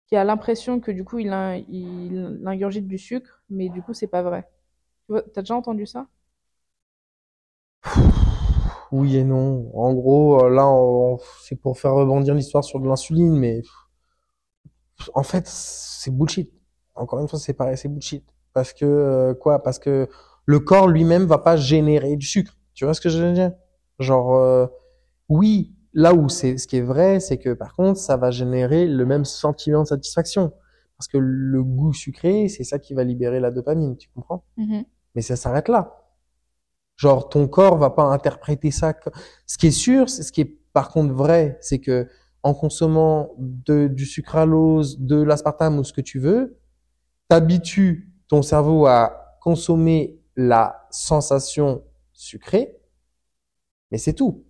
qui 0.07 0.15
a 0.15 0.23
l'impression 0.23 0.79
que 0.79 0.91
du 0.91 1.03
coup, 1.03 1.17
il, 1.19 1.29
in- 1.29 1.55
il 1.69 2.39
ingurgite 2.45 2.87
du 2.87 2.97
sucre, 2.99 3.41
mais 3.49 3.69
du 3.69 3.81
coup, 3.81 3.93
c'est 3.93 4.07
pas 4.07 4.21
vrai. 4.21 4.47
T'as 5.33 5.41
déjà 5.41 5.55
entendu 5.55 5.85
ça? 5.85 6.07
Oui 8.91 9.15
et 9.17 9.23
non. 9.23 9.71
En 9.73 9.93
gros, 9.93 10.43
euh, 10.45 10.49
là, 10.49 10.67
c'est 11.41 11.55
pour 11.55 11.79
faire 11.79 11.93
rebondir 11.93 12.35
l'histoire 12.35 12.63
sur 12.63 12.79
de 12.79 12.87
l'insuline, 12.87 13.35
mais 13.37 13.61
en 15.13 15.23
fait, 15.23 15.47
c'est 15.47 16.11
bullshit. 16.11 16.51
Encore 16.95 17.19
une 17.19 17.27
fois, 17.27 17.39
c'est 17.39 17.53
pareil, 17.53 17.77
c'est 17.77 17.89
bullshit. 17.89 18.23
Parce 18.53 18.73
que 18.73 18.85
euh, 18.85 19.33
quoi? 19.33 19.63
Parce 19.63 19.79
que 19.79 20.09
le 20.45 20.59
corps 20.59 20.87
lui-même 20.87 21.25
va 21.25 21.37
pas 21.37 21.55
générer 21.55 22.15
du 22.15 22.25
sucre. 22.25 22.57
Tu 22.73 22.85
vois 22.85 22.93
ce 22.93 23.01
que 23.01 23.09
je 23.09 23.21
veux 23.21 23.33
dire? 23.33 23.51
Genre, 23.99 24.35
euh, 24.35 24.67
oui, 25.29 25.73
là 25.93 26.13
où 26.13 26.29
c'est, 26.29 26.57
ce 26.57 26.67
qui 26.67 26.77
est 26.77 26.81
vrai, 26.81 27.19
c'est 27.19 27.37
que 27.37 27.53
par 27.53 27.75
contre, 27.75 27.99
ça 27.99 28.17
va 28.17 28.31
générer 28.31 28.87
le 28.87 29.05
même 29.05 29.25
sentiment 29.25 29.83
de 29.83 29.87
satisfaction. 29.87 30.53
Parce 30.97 31.07
que 31.07 31.17
le 31.17 31.63
goût 31.63 31.93
sucré, 31.93 32.47
c'est 32.47 32.63
ça 32.63 32.79
qui 32.79 32.93
va 32.93 33.03
libérer 33.03 33.39
la 33.39 33.51
dopamine, 33.51 33.97
tu 33.97 34.09
comprends? 34.13 34.43
Mhm. 34.57 34.83
Mais 35.15 35.21
ça 35.21 35.35
s'arrête 35.35 35.67
là. 35.67 35.97
Genre, 36.95 37.29
ton 37.29 37.47
corps 37.47 37.77
va 37.77 37.89
pas 37.89 38.03
interpréter 38.03 38.69
ça. 38.69 38.93
Ce 39.47 39.57
qui 39.57 39.67
est 39.67 39.71
sûr, 39.71 40.09
c'est 40.09 40.23
ce 40.23 40.31
qui 40.31 40.41
est 40.41 40.57
par 40.73 40.89
contre 40.89 41.13
vrai, 41.13 41.57
c'est 41.61 41.79
que 41.79 42.07
en 42.43 42.53
consommant 42.53 43.31
de, 43.37 43.87
du 43.87 44.05
sucralose, 44.05 44.99
de 44.99 45.21
l'aspartame 45.21 45.77
ou 45.79 45.83
ce 45.83 45.93
que 45.93 46.01
tu 46.01 46.19
veux, 46.19 46.59
t'habitues 47.29 48.11
ton 48.27 48.41
cerveau 48.41 48.85
à 48.87 49.37
consommer 49.41 50.19
la 50.35 50.87
sensation 50.91 51.83
sucrée, 52.13 52.77
mais 53.91 53.97
c'est 53.97 54.13
tout. 54.13 54.45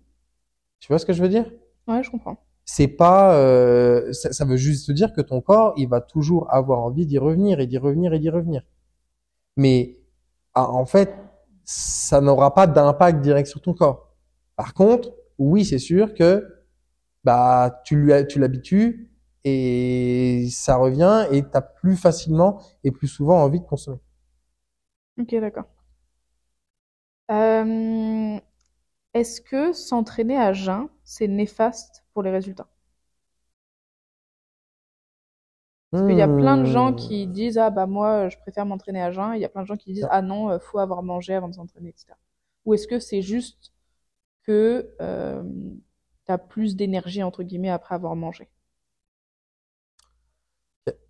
Tu 0.80 0.88
vois 0.88 0.98
ce 0.98 1.06
que 1.06 1.12
je 1.12 1.22
veux 1.22 1.28
dire? 1.28 1.50
Ouais, 1.88 2.02
je 2.02 2.10
comprends. 2.10 2.36
c'est 2.64 2.86
pas 2.88 3.36
euh, 3.36 4.12
ça, 4.12 4.32
ça 4.32 4.44
veut 4.44 4.56
juste 4.56 4.90
dire 4.92 5.12
que 5.12 5.20
ton 5.20 5.40
corps 5.40 5.74
il 5.76 5.88
va 5.88 6.00
toujours 6.00 6.52
avoir 6.54 6.80
envie 6.80 7.06
d'y 7.06 7.18
revenir 7.18 7.60
et 7.60 7.66
d'y 7.66 7.78
revenir 7.78 8.12
et 8.14 8.18
d'y 8.20 8.30
revenir 8.30 8.62
mais 9.56 9.98
ah, 10.54 10.70
en 10.70 10.86
fait 10.86 11.14
ça 11.64 12.20
n'aura 12.20 12.54
pas 12.54 12.66
d'impact 12.66 13.20
direct 13.20 13.48
sur 13.48 13.60
ton 13.60 13.74
corps 13.74 14.14
par 14.56 14.74
contre 14.74 15.12
oui 15.38 15.64
c'est 15.64 15.78
sûr 15.78 16.14
que 16.14 16.61
bah 17.24 17.82
tu 17.84 17.96
lui 17.96 18.12
tu 18.28 18.38
l'habitues 18.38 19.10
et 19.44 20.48
ça 20.50 20.76
revient 20.76 21.26
et 21.32 21.42
tu 21.42 21.48
as 21.54 21.62
plus 21.62 21.96
facilement 21.96 22.60
et 22.84 22.90
plus 22.92 23.08
souvent 23.08 23.42
envie 23.42 23.60
de 23.60 23.64
consommer 23.66 23.98
Ok, 25.18 25.34
d'accord. 25.40 25.66
Euh, 27.32 28.38
est-ce 29.14 29.40
que 29.40 29.72
s'entraîner 29.72 30.36
à 30.38 30.52
jeun, 30.52 30.88
c'est 31.04 31.28
néfaste 31.28 32.04
pour 32.14 32.22
les 32.22 32.30
résultats? 32.30 32.68
Parce 35.90 36.04
qu'il 36.04 36.16
y 36.16 36.22
a 36.22 36.28
plein 36.28 36.56
de 36.56 36.64
gens 36.64 36.94
qui 36.94 37.26
disent, 37.26 37.58
ah 37.58 37.68
bah 37.70 37.86
moi, 37.86 38.28
je 38.30 38.38
préfère 38.38 38.64
m'entraîner 38.64 39.02
à 39.02 39.10
jeun. 39.10 39.34
Il 39.34 39.40
y 39.40 39.44
a 39.44 39.48
plein 39.50 39.62
de 39.62 39.66
gens 39.66 39.76
qui 39.76 39.92
disent, 39.92 40.08
ah 40.10 40.22
non, 40.22 40.50
euh, 40.50 40.58
faut 40.58 40.78
avoir 40.78 41.02
mangé 41.02 41.34
avant 41.34 41.48
de 41.48 41.54
s'entraîner, 41.54 41.90
etc. 41.90 42.16
Ou 42.64 42.74
est-ce 42.74 42.86
que 42.88 42.98
c'est 42.98 43.20
juste 43.22 43.72
que 44.44 44.94
euh, 45.00 45.42
tu 46.26 46.32
as 46.32 46.38
plus 46.38 46.76
d'énergie, 46.76 47.22
entre 47.22 47.42
guillemets, 47.42 47.70
après 47.70 47.94
avoir 47.94 48.16
mangé? 48.16 48.48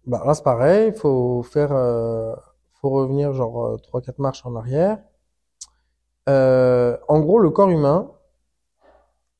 Bah, 0.06 0.22
là, 0.26 0.34
c'est 0.34 0.42
pareil, 0.42 0.92
faut 0.92 1.42
faire, 1.42 1.72
euh, 1.72 2.34
faut 2.80 2.90
revenir 2.90 3.32
genre 3.32 3.66
euh, 3.66 3.76
trois, 3.78 4.00
quatre 4.02 4.18
marches 4.18 4.44
en 4.44 4.56
arrière. 4.56 4.98
Euh, 6.28 6.96
en 7.08 7.20
gros, 7.20 7.38
le 7.38 7.50
corps 7.50 7.70
humain, 7.70 8.10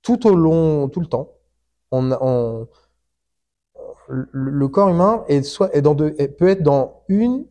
tout 0.03 0.27
au 0.27 0.35
long, 0.35 0.89
tout 0.89 1.01
le 1.01 1.07
temps, 1.07 1.31
on, 1.91 2.11
on, 2.13 2.69
le, 4.09 4.69
corps 4.69 4.89
humain 4.89 5.25
est 5.29 5.43
soit, 5.43 5.75
est 5.75 5.83
dans 5.83 5.95
deux, 5.95 6.13
peut 6.39 6.49
être 6.49 6.63
dans 6.63 7.05
une 7.09 7.47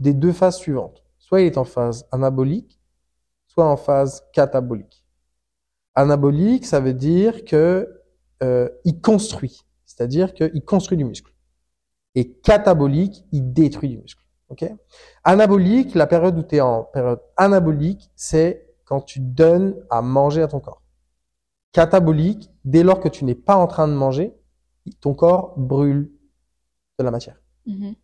des 0.00 0.14
deux 0.14 0.32
phases 0.32 0.56
suivantes. 0.56 1.02
Soit 1.18 1.42
il 1.42 1.46
est 1.46 1.58
en 1.58 1.64
phase 1.64 2.06
anabolique, 2.12 2.80
soit 3.46 3.66
en 3.66 3.76
phase 3.76 4.24
catabolique. 4.32 5.01
Anabolique, 5.94 6.66
ça 6.66 6.80
veut 6.80 6.94
dire 6.94 7.44
que 7.44 8.02
euh, 8.42 8.68
il 8.84 9.00
construit, 9.00 9.60
c'est-à-dire 9.84 10.34
qu'il 10.34 10.64
construit 10.64 10.96
du 10.96 11.04
muscle. 11.04 11.32
Et 12.14 12.32
catabolique, 12.32 13.24
il 13.32 13.52
détruit 13.52 13.90
du 13.90 13.98
muscle. 13.98 14.22
Ok? 14.48 14.64
Anabolique, 15.24 15.94
la 15.94 16.06
période 16.06 16.38
où 16.38 16.42
tu 16.42 16.56
es 16.56 16.60
en 16.60 16.84
période 16.84 17.20
anabolique, 17.36 18.10
c'est 18.16 18.66
quand 18.84 19.00
tu 19.00 19.20
donnes 19.20 19.76
à 19.90 20.02
manger 20.02 20.42
à 20.42 20.48
ton 20.48 20.60
corps. 20.60 20.82
Catabolique, 21.72 22.50
dès 22.64 22.82
lors 22.82 23.00
que 23.00 23.08
tu 23.08 23.24
n'es 23.24 23.34
pas 23.34 23.56
en 23.56 23.66
train 23.66 23.88
de 23.88 23.94
manger, 23.94 24.34
ton 25.00 25.14
corps 25.14 25.54
brûle 25.56 26.12
de 26.98 27.04
la 27.04 27.10
matière. 27.10 27.40
Mhm. 27.66 27.94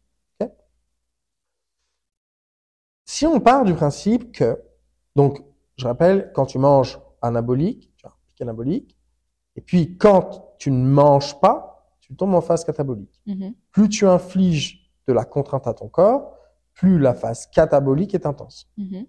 Si 3.11 3.27
on 3.27 3.41
part 3.41 3.65
du 3.65 3.73
principe 3.73 4.33
que, 4.33 4.63
donc, 5.17 5.43
je 5.77 5.87
rappelle, 5.87 6.31
quand 6.35 6.45
tu 6.45 6.59
manges 6.59 7.01
anabolique, 7.23 7.93
tu 7.97 8.07
as 8.07 8.11
un 8.11 8.15
pic 8.27 8.41
anabolique, 8.43 8.99
et 9.57 9.61
puis 9.61 9.97
quand 9.99 10.55
tu 10.59 10.71
ne 10.71 10.85
manges 10.87 11.39
pas, 11.41 11.95
tu 12.01 12.15
tombes 12.15 12.35
en 12.35 12.41
phase 12.41 12.65
catabolique. 12.65 13.21
Mhm. 13.27 13.55
Plus 13.71 13.89
tu 13.89 14.07
infliges 14.07 14.91
de 15.07 15.13
la 15.13 15.25
contrainte 15.25 15.67
à 15.67 15.75
ton 15.75 15.89
corps, 15.89 16.35
plus 16.75 16.99
la 16.99 17.15
phase 17.15 17.47
catabolique 17.47 18.15
est 18.15 18.27
intense. 18.27 18.69
Mhm. 18.77 19.07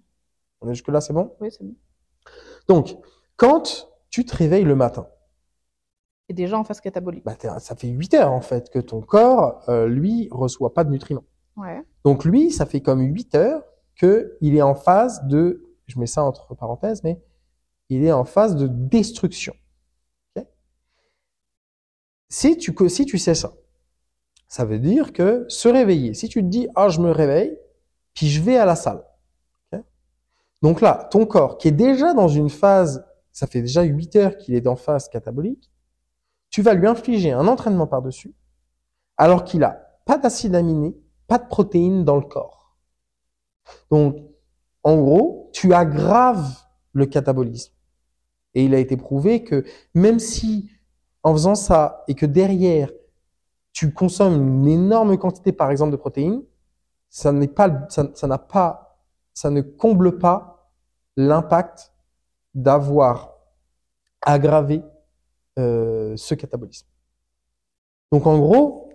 On 0.60 0.68
est 0.68 0.74
jusque-là, 0.74 1.00
c'est 1.00 1.12
bon? 1.12 1.34
Oui, 1.40 1.50
c'est 1.50 1.64
bon. 1.64 1.74
Donc, 2.68 2.96
quand 3.36 3.88
tu 4.10 4.24
te 4.24 4.36
réveilles 4.36 4.64
le 4.64 4.74
matin, 4.76 5.06
Et 6.28 6.32
déjà 6.34 6.58
en 6.58 6.64
phase 6.64 6.80
catabolique. 6.80 7.24
bah, 7.24 7.36
ça 7.58 7.74
fait 7.74 7.88
8 7.88 8.14
heures 8.14 8.30
en 8.32 8.40
fait 8.40 8.70
que 8.70 8.78
ton 8.78 9.00
corps, 9.00 9.62
euh, 9.68 9.88
lui, 9.88 10.28
reçoit 10.30 10.74
pas 10.74 10.84
de 10.84 10.90
nutriments. 10.90 11.24
Ouais. 11.56 11.82
Donc 12.04 12.24
lui, 12.24 12.50
ça 12.52 12.66
fait 12.66 12.80
comme 12.80 13.00
8 13.00 13.34
heures 13.34 13.62
que 13.96 14.36
il 14.40 14.54
est 14.56 14.62
en 14.62 14.74
phase 14.76 15.24
de, 15.26 15.74
je 15.86 15.98
mets 15.98 16.06
ça 16.06 16.22
entre 16.22 16.54
parenthèses, 16.54 17.02
mais 17.02 17.20
il 17.90 18.04
est 18.04 18.12
en 18.12 18.24
phase 18.24 18.56
de 18.56 18.66
destruction. 18.68 19.54
Si 22.32 22.56
tu, 22.56 23.18
sais 23.18 23.34
ça, 23.34 23.52
ça 24.46 24.64
veut 24.64 24.78
dire 24.78 25.12
que 25.12 25.44
se 25.48 25.68
réveiller, 25.68 26.14
si 26.14 26.28
tu 26.28 26.40
te 26.42 26.46
dis, 26.46 26.68
ah, 26.76 26.88
je 26.88 27.00
me 27.00 27.10
réveille, 27.10 27.58
puis 28.14 28.28
je 28.28 28.40
vais 28.40 28.56
à 28.56 28.64
la 28.64 28.76
salle. 28.76 29.04
Donc 30.62 30.80
là, 30.80 31.08
ton 31.10 31.26
corps, 31.26 31.58
qui 31.58 31.68
est 31.68 31.72
déjà 31.72 32.14
dans 32.14 32.28
une 32.28 32.50
phase, 32.50 33.04
ça 33.32 33.46
fait 33.46 33.62
déjà 33.62 33.82
8 33.82 34.16
heures 34.16 34.36
qu'il 34.36 34.54
est 34.54 34.66
en 34.68 34.76
phase 34.76 35.08
catabolique, 35.08 35.72
tu 36.50 36.62
vas 36.62 36.74
lui 36.74 36.86
infliger 36.86 37.32
un 37.32 37.48
entraînement 37.48 37.86
par-dessus, 37.86 38.34
alors 39.16 39.42
qu'il 39.42 39.64
a 39.64 39.98
pas 40.04 40.18
d'acide 40.18 40.54
aminé, 40.54 40.96
pas 41.26 41.38
de 41.38 41.48
protéines 41.48 42.04
dans 42.04 42.16
le 42.16 42.26
corps. 42.26 42.76
Donc, 43.90 44.16
en 44.84 44.96
gros, 44.96 45.50
tu 45.52 45.74
aggraves 45.74 46.56
le 46.92 47.06
catabolisme. 47.06 47.72
Et 48.54 48.64
il 48.64 48.74
a 48.74 48.78
été 48.78 48.96
prouvé 48.96 49.44
que 49.44 49.64
même 49.94 50.18
si, 50.18 50.70
en 51.22 51.32
faisant 51.32 51.54
ça, 51.54 52.04
et 52.08 52.14
que 52.14 52.26
derrière, 52.26 52.90
tu 53.72 53.92
consommes 53.92 54.34
une 54.34 54.68
énorme 54.68 55.16
quantité, 55.16 55.52
par 55.52 55.70
exemple, 55.70 55.92
de 55.92 55.96
protéines, 55.96 56.42
ça 57.08 57.32
n'est 57.32 57.48
pas, 57.48 57.86
ça, 57.88 58.26
n'a 58.26 58.38
pas, 58.38 58.98
ça 59.34 59.50
ne 59.50 59.60
comble 59.60 60.18
pas 60.18 60.72
l'impact 61.16 61.92
d'avoir 62.54 63.34
aggravé 64.22 64.82
euh, 65.58 66.16
ce 66.16 66.34
catabolisme. 66.34 66.86
Donc, 68.12 68.26
en 68.26 68.38
gros, 68.38 68.92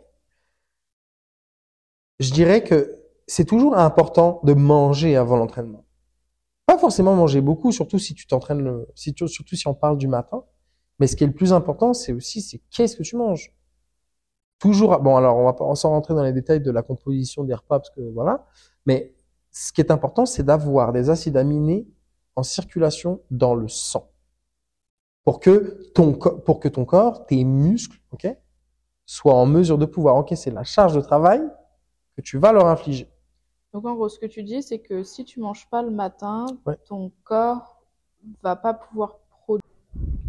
je 2.20 2.32
dirais 2.32 2.64
que 2.64 3.00
c'est 3.28 3.46
toujours 3.46 3.78
important 3.78 4.40
de 4.44 4.54
manger 4.54 5.16
avant 5.16 5.38
l'entraînement. 5.38 5.85
Pas 6.76 6.82
forcément 6.82 7.16
manger 7.16 7.40
beaucoup, 7.40 7.72
surtout 7.72 8.00
si 8.00 8.16
tu 8.16 8.28
t'entraînes, 8.28 8.84
si 8.96 9.16
surtout 9.28 9.56
si 9.56 9.66
on 9.66 9.74
parle 9.74 9.98
du 9.98 10.10
matin. 10.10 10.44
Mais 11.00 11.08
ce 11.08 11.16
qui 11.16 11.24
est 11.24 11.28
le 11.28 11.34
plus 11.34 11.54
important, 11.54 11.94
c'est 11.94 12.12
aussi, 12.12 12.42
c'est 12.42 12.60
qu'est-ce 12.70 12.98
que 12.98 13.04
tu 13.04 13.16
manges. 13.16 13.56
Toujours, 14.60 15.00
bon, 15.00 15.16
alors 15.16 15.38
on 15.38 15.46
va 15.46 15.54
pas 15.54 15.74
sans 15.76 15.92
rentrer 15.92 16.14
dans 16.16 16.24
les 16.24 16.34
détails 16.34 16.60
de 16.60 16.72
la 16.72 16.82
composition 16.82 17.46
des 17.46 17.54
repas 17.54 17.80
parce 17.80 17.92
que 17.92 18.02
voilà. 18.14 18.46
Mais 18.86 19.16
ce 19.52 19.72
qui 19.72 19.80
est 19.80 19.90
important, 19.90 20.26
c'est 20.26 20.44
d'avoir 20.44 20.92
des 20.92 21.10
acides 21.10 21.38
aminés 21.38 21.88
en 22.36 22.44
circulation 22.44 23.22
dans 23.32 23.56
le 23.56 23.70
sang. 23.70 24.12
Pour 25.24 25.40
que 25.40 25.82
ton, 25.94 26.12
pour 26.12 26.60
que 26.60 26.68
ton 26.68 26.84
corps, 26.84 27.26
tes 27.26 27.46
muscles, 27.46 28.02
ok, 28.12 28.28
soient 29.06 29.36
en 29.36 29.46
mesure 29.46 29.78
de 29.78 29.86
pouvoir 29.86 30.16
encaisser 30.16 30.52
la 30.52 30.66
charge 30.66 30.94
de 30.94 31.00
travail 31.00 31.42
que 32.18 32.22
tu 32.22 32.38
vas 32.38 32.52
leur 32.52 32.68
infliger. 32.68 33.10
Donc 33.76 33.86
en 33.88 33.94
gros, 33.96 34.08
ce 34.08 34.18
que 34.18 34.26
tu 34.26 34.42
dis, 34.42 34.64
c'est 34.64 34.80
que 34.80 35.04
si 35.04 35.26
tu 35.26 35.42
manges 35.42 35.68
pas 35.70 35.82
le 35.82 35.92
matin, 35.92 36.46
Ouais. 36.66 36.78
ton 36.88 37.12
corps 37.26 37.82
va 38.42 38.56
pas 38.56 38.74
pouvoir 38.74 39.18
produire. 39.44 39.68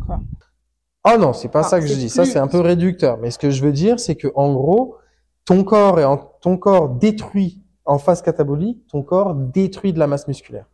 Quoi 0.05 0.19
Oh 1.05 1.17
non, 1.17 1.33
c'est 1.33 1.47
pas 1.47 1.63
ça 1.63 1.79
que 1.79 1.87
je 1.87 1.95
dis. 1.95 2.09
Ça, 2.09 2.25
c'est 2.25 2.41
un 2.41 2.49
peu 2.49 2.59
réducteur. 2.59 3.19
Mais 3.19 3.31
ce 3.31 3.39
que 3.39 3.51
je 3.51 3.63
veux 3.63 3.71
dire, 3.71 4.01
c'est 4.01 4.17
que, 4.17 4.27
en 4.35 4.53
gros, 4.53 4.97
ton 5.45 5.63
corps 5.63 6.01
est 6.01 6.05
en, 6.05 6.17
ton 6.17 6.59
corps 6.59 6.89
détruit 6.89 7.63
en 7.85 7.99
phase 7.99 8.21
catabolique, 8.21 8.85
ton 8.89 9.05
corps 9.05 9.37
détruit 9.37 9.93
de 9.93 10.01
la 10.01 10.09
masse 10.09 10.27
musculaire. 10.27 10.67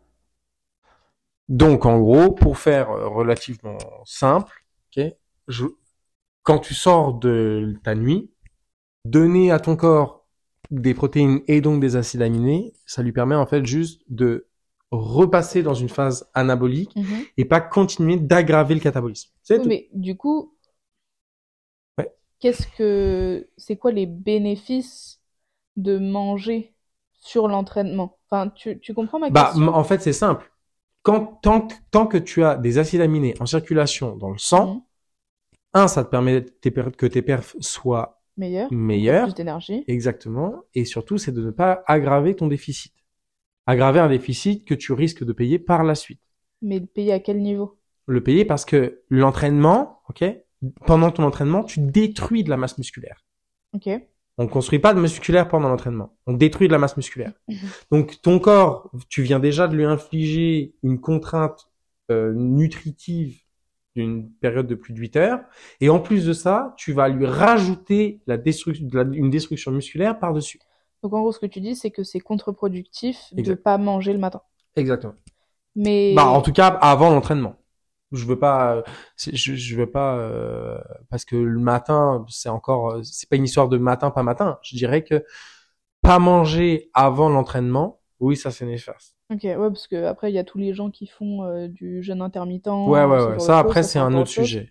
Donc, 1.50 1.84
en 1.84 2.00
gros, 2.00 2.30
pour 2.30 2.56
faire 2.56 2.90
euh, 2.90 3.06
relativement 3.06 3.76
simple, 4.06 4.64
je, 5.46 5.66
quand 6.42 6.58
tu 6.58 6.72
sors 6.72 7.12
de 7.12 7.74
ta 7.84 7.94
nuit, 7.94 8.30
donner 9.04 9.52
à 9.52 9.60
ton 9.60 9.76
corps 9.76 10.21
des 10.72 10.94
protéines 10.94 11.42
et 11.48 11.60
donc 11.62 11.80
des 11.80 11.96
acides 11.96 12.22
aminés, 12.22 12.74
ça 12.86 13.02
lui 13.02 13.12
permet 13.12 13.36
en 13.36 13.46
fait 13.46 13.66
juste 13.66 14.02
de 14.08 14.48
repasser 14.90 15.62
dans 15.62 15.74
une 15.74 15.90
phase 15.90 16.28
anabolique 16.34 16.96
et 17.38 17.44
pas 17.46 17.60
continuer 17.60 18.18
d'aggraver 18.18 18.74
le 18.74 18.80
catabolisme. 18.80 19.30
C'est 19.42 19.58
Oui, 19.58 19.64
tout. 19.64 19.68
mais 19.68 19.88
du 19.94 20.16
coup, 20.16 20.54
Ouais. 21.98 22.12
qu'est-ce 22.40 22.66
que 22.76 23.48
c'est 23.56 23.76
quoi 23.76 23.92
les 23.92 24.06
bénéfices 24.06 25.20
de 25.76 25.98
manger 25.98 26.74
sur 27.20 27.48
l'entraînement? 27.48 28.18
Enfin, 28.30 28.50
tu, 28.50 28.80
tu 28.80 28.94
comprends 28.94 29.18
ma 29.18 29.30
Bah, 29.30 29.52
question? 29.52 29.68
en 29.74 29.84
fait, 29.84 30.00
c'est 30.02 30.12
simple. 30.12 30.50
Quand, 31.02 31.38
tant, 31.42 31.62
que- 31.62 31.74
tant 31.90 32.06
que 32.06 32.18
tu 32.18 32.44
as 32.44 32.56
des 32.56 32.78
acides 32.78 33.00
aminés 33.00 33.34
en 33.40 33.46
circulation 33.46 34.16
dans 34.16 34.30
le 34.30 34.38
sang, 34.38 34.74
Mhm. 34.74 34.82
un, 35.74 35.88
ça 35.88 36.04
te 36.04 36.10
permet 36.10 36.44
que 36.44 37.06
tes 37.06 37.22
perfs 37.22 37.56
soient 37.60 38.21
Meilleur, 38.36 38.72
meilleurs. 38.72 39.24
plus 39.24 39.34
d'énergie. 39.34 39.84
Exactement. 39.86 40.62
Et 40.74 40.84
surtout, 40.84 41.18
c'est 41.18 41.32
de 41.32 41.42
ne 41.42 41.50
pas 41.50 41.82
aggraver 41.86 42.34
ton 42.34 42.46
déficit. 42.46 42.94
Aggraver 43.66 44.00
un 44.00 44.08
déficit 44.08 44.64
que 44.66 44.74
tu 44.74 44.92
risques 44.92 45.24
de 45.24 45.32
payer 45.32 45.58
par 45.58 45.84
la 45.84 45.94
suite. 45.94 46.20
Mais 46.62 46.80
payer 46.80 47.12
à 47.12 47.20
quel 47.20 47.40
niveau? 47.40 47.78
Le 48.06 48.22
payer 48.22 48.44
parce 48.44 48.64
que 48.64 49.02
l'entraînement, 49.10 50.00
ok, 50.08 50.24
pendant 50.86 51.10
ton 51.10 51.24
entraînement, 51.24 51.62
tu 51.62 51.80
détruis 51.80 52.42
de 52.42 52.50
la 52.50 52.56
masse 52.56 52.78
musculaire. 52.78 53.24
Ok. 53.74 53.88
On 54.38 54.46
construit 54.48 54.78
pas 54.78 54.94
de 54.94 55.00
masse 55.00 55.12
musculaire 55.12 55.48
pendant 55.48 55.68
l'entraînement. 55.68 56.16
On 56.26 56.32
détruit 56.32 56.68
de 56.68 56.72
la 56.72 56.78
masse 56.78 56.96
musculaire. 56.96 57.32
Donc 57.90 58.20
ton 58.22 58.38
corps, 58.38 58.90
tu 59.08 59.22
viens 59.22 59.38
déjà 59.40 59.68
de 59.68 59.76
lui 59.76 59.84
infliger 59.84 60.74
une 60.82 61.00
contrainte 61.00 61.68
euh, 62.10 62.32
nutritive 62.34 63.41
d'une 63.96 64.30
période 64.30 64.66
de 64.66 64.74
plus 64.74 64.92
de 64.94 64.98
8 64.98 65.16
heures. 65.16 65.40
Et 65.80 65.88
en 65.90 66.00
plus 66.00 66.26
de 66.26 66.32
ça, 66.32 66.74
tu 66.78 66.92
vas 66.92 67.08
lui 67.08 67.26
rajouter 67.26 68.20
la 68.26 68.36
destruction, 68.38 68.86
la- 68.92 69.02
une 69.02 69.30
destruction 69.30 69.70
musculaire 69.70 70.18
par-dessus. 70.18 70.60
Donc 71.02 71.12
en 71.14 71.20
gros, 71.20 71.32
ce 71.32 71.38
que 71.40 71.46
tu 71.46 71.60
dis, 71.60 71.74
c'est 71.76 71.90
que 71.90 72.04
c'est 72.04 72.20
contre-productif 72.20 73.32
de 73.34 73.54
pas 73.54 73.78
manger 73.78 74.12
le 74.12 74.18
matin. 74.18 74.40
Exactement. 74.76 75.14
Mais 75.74 76.14
Bah, 76.14 76.26
en 76.26 76.42
tout 76.42 76.52
cas, 76.52 76.68
avant 76.68 77.10
l'entraînement. 77.10 77.56
Je 78.12 78.26
veux 78.26 78.38
pas, 78.38 78.76
euh, 78.76 78.82
je, 79.16 79.54
je 79.54 79.76
veux 79.76 79.90
pas, 79.90 80.16
euh, 80.18 80.78
parce 81.08 81.24
que 81.24 81.34
le 81.34 81.58
matin, 81.58 82.26
c'est 82.28 82.50
encore, 82.50 82.90
euh, 82.92 83.02
c'est 83.02 83.26
pas 83.28 83.36
une 83.36 83.44
histoire 83.44 83.68
de 83.70 83.78
matin, 83.78 84.10
pas 84.10 84.22
matin. 84.22 84.58
Je 84.62 84.76
dirais 84.76 85.02
que 85.02 85.24
pas 86.02 86.18
manger 86.18 86.90
avant 86.94 87.28
l'entraînement, 87.28 88.00
oui, 88.20 88.36
ça 88.36 88.50
c'est 88.50 88.66
néfaste. 88.66 89.16
Ok, 89.32 89.42
ouais, 89.42 89.56
parce 89.56 89.86
que 89.86 90.04
après 90.04 90.30
il 90.30 90.34
y 90.34 90.38
a 90.38 90.44
tous 90.44 90.58
les 90.58 90.74
gens 90.74 90.90
qui 90.90 91.06
font 91.06 91.44
euh, 91.44 91.68
du 91.68 92.02
jeûne 92.02 92.22
intermittent. 92.22 92.68
Ouais, 92.68 93.04
ouais, 93.04 93.24
ouais. 93.24 93.38
Ça, 93.38 93.58
après, 93.58 93.82
c'est 93.82 93.98
un 93.98 94.14
autre 94.14 94.28
sujet. 94.28 94.70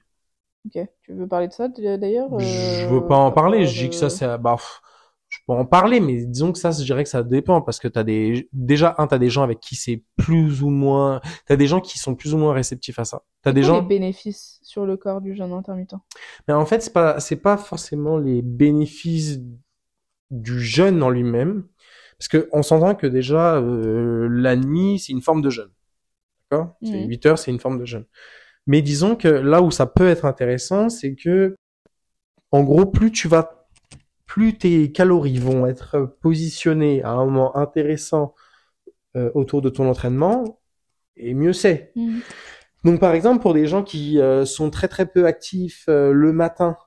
Ok, 0.65 0.87
tu 1.01 1.13
veux 1.13 1.27
parler 1.27 1.47
de 1.47 1.53
ça 1.53 1.67
d'ailleurs 1.69 2.39
Je 2.39 2.85
euh, 2.85 2.89
veux 2.89 3.07
pas 3.07 3.17
en 3.17 3.31
par 3.31 3.43
parler. 3.45 3.65
Je 3.65 3.83
dis 3.83 3.89
que 3.89 3.95
ça, 3.95 4.09
c'est, 4.09 4.27
bah, 4.37 4.55
pff, 4.57 4.81
je 5.31 5.39
peux 5.47 5.53
en 5.53 5.65
parler, 5.65 5.99
mais 5.99 6.25
disons 6.25 6.51
que 6.51 6.59
ça, 6.59 6.71
je 6.71 6.83
dirais 6.83 7.03
que 7.03 7.09
ça 7.09 7.23
dépend 7.23 7.61
parce 7.61 7.79
que 7.79 7.87
t'as 7.87 8.03
des, 8.03 8.49
déjà, 8.53 8.93
un, 8.97 9.07
t'as 9.07 9.17
des 9.17 9.29
gens 9.29 9.43
avec 9.43 9.59
qui 9.59 9.75
c'est 9.75 10.03
plus 10.17 10.61
ou 10.61 10.69
moins, 10.69 11.21
t'as 11.47 11.55
des 11.55 11.67
gens 11.67 11.79
qui 11.79 11.97
sont 11.97 12.15
plus 12.15 12.33
ou 12.33 12.37
moins 12.37 12.53
réceptifs 12.53 12.99
à 12.99 13.05
ça. 13.05 13.23
T'as 13.41 13.53
des 13.53 13.61
quoi 13.61 13.69
gens, 13.69 13.81
les 13.81 13.87
bénéfices 13.87 14.59
sur 14.61 14.85
le 14.85 14.97
corps 14.97 15.21
du 15.21 15.35
jeûne 15.35 15.53
intermittent? 15.53 15.95
Mais 16.47 16.53
en 16.53 16.65
fait, 16.65 16.81
c'est 16.81 16.93
pas, 16.93 17.19
c'est 17.19 17.37
pas 17.37 17.57
forcément 17.57 18.17
les 18.17 18.41
bénéfices 18.41 19.39
du 20.29 20.59
jeûne 20.59 21.01
en 21.01 21.09
lui-même. 21.09 21.63
Parce 22.21 22.27
que 22.27 22.47
on 22.51 22.61
s'entend 22.61 22.93
que 22.93 23.07
déjà, 23.07 23.55
euh, 23.55 24.27
la 24.29 24.55
nuit, 24.55 24.99
c'est 24.99 25.11
une 25.11 25.23
forme 25.23 25.41
de 25.41 25.49
jeûne. 25.49 25.71
D'accord? 26.51 26.75
C'est 26.83 27.01
Mhm. 27.01 27.07
8 27.07 27.25
heures, 27.25 27.39
c'est 27.39 27.49
une 27.49 27.59
forme 27.59 27.79
de 27.79 27.85
jeûne. 27.85 28.05
Mais 28.67 28.83
disons 28.83 29.15
que 29.15 29.27
là 29.27 29.63
où 29.63 29.71
ça 29.71 29.87
peut 29.87 30.07
être 30.07 30.25
intéressant, 30.25 30.89
c'est 30.89 31.15
que, 31.15 31.55
en 32.51 32.61
gros, 32.61 32.85
plus 32.85 33.11
tu 33.11 33.27
vas, 33.27 33.65
plus 34.27 34.55
tes 34.55 34.91
calories 34.91 35.39
vont 35.39 35.65
être 35.65 36.15
positionnées 36.21 37.01
à 37.01 37.13
un 37.13 37.25
moment 37.25 37.57
intéressant 37.57 38.35
euh, 39.17 39.31
autour 39.33 39.63
de 39.63 39.69
ton 39.69 39.89
entraînement, 39.89 40.59
et 41.17 41.33
mieux 41.33 41.53
c'est. 41.53 41.91
Donc 42.83 42.99
par 42.99 43.15
exemple 43.15 43.41
pour 43.41 43.55
des 43.55 43.65
gens 43.65 43.81
qui 43.81 44.19
euh, 44.19 44.45
sont 44.45 44.69
très 44.69 44.87
très 44.87 45.07
peu 45.07 45.25
actifs 45.25 45.85
euh, 45.89 46.11
le 46.11 46.33
matin, 46.33 46.77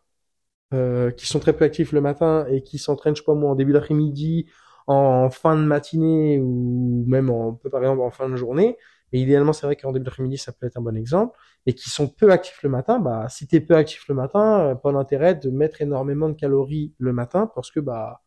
euh, 0.73 1.11
qui 1.11 1.27
sont 1.27 1.41
très 1.41 1.53
peu 1.53 1.65
actifs 1.65 1.91
le 1.91 2.01
matin 2.01 2.47
et 2.51 2.63
qui 2.63 2.79
s'entraînent 2.79 3.17
je 3.17 3.23
sais 3.23 3.27
pas 3.27 3.35
moi 3.35 3.51
en 3.51 3.55
début 3.57 3.73
d'après-midi, 3.73 4.47
en 4.87 5.31
fin 5.31 5.57
de 5.57 5.63
matinée 5.63 6.39
ou 6.41 7.05
même 7.07 7.31
en 7.31 7.55
par 7.55 7.81
exemple 7.81 8.03
en 8.03 8.11
fin 8.11 8.29
de 8.29 8.37
journée, 8.37 8.77
mais 9.13 9.21
idéalement 9.21 9.53
c'est 9.53 9.67
vrai 9.67 9.77
qu'en 9.77 9.93
début 9.93 10.05
d'après-midi 10.05 10.39
ça 10.39 10.53
peut 10.53 10.67
être 10.67 10.77
un 10.77 10.83
bon 10.83 10.97
exemple, 10.97 11.39
et 11.67 11.75
qui 11.75 11.91
sont 11.91 12.09
peu 12.09 12.31
actifs 12.31 12.63
le 12.63 12.69
matin, 12.69 12.99
bah 12.99 13.27
si 13.29 13.47
t'es 13.47 13.61
peu 13.61 13.77
actif 13.77 14.07
le 14.09 14.15
matin, 14.15 14.61
euh, 14.61 14.75
pas 14.75 14.93
l'intérêt 14.93 15.35
de 15.35 15.51
mettre 15.51 15.81
énormément 15.81 16.29
de 16.29 16.35
calories 16.35 16.95
le 16.99 17.13
matin 17.13 17.51
parce 17.55 17.71
que 17.71 17.81
bah 17.81 18.23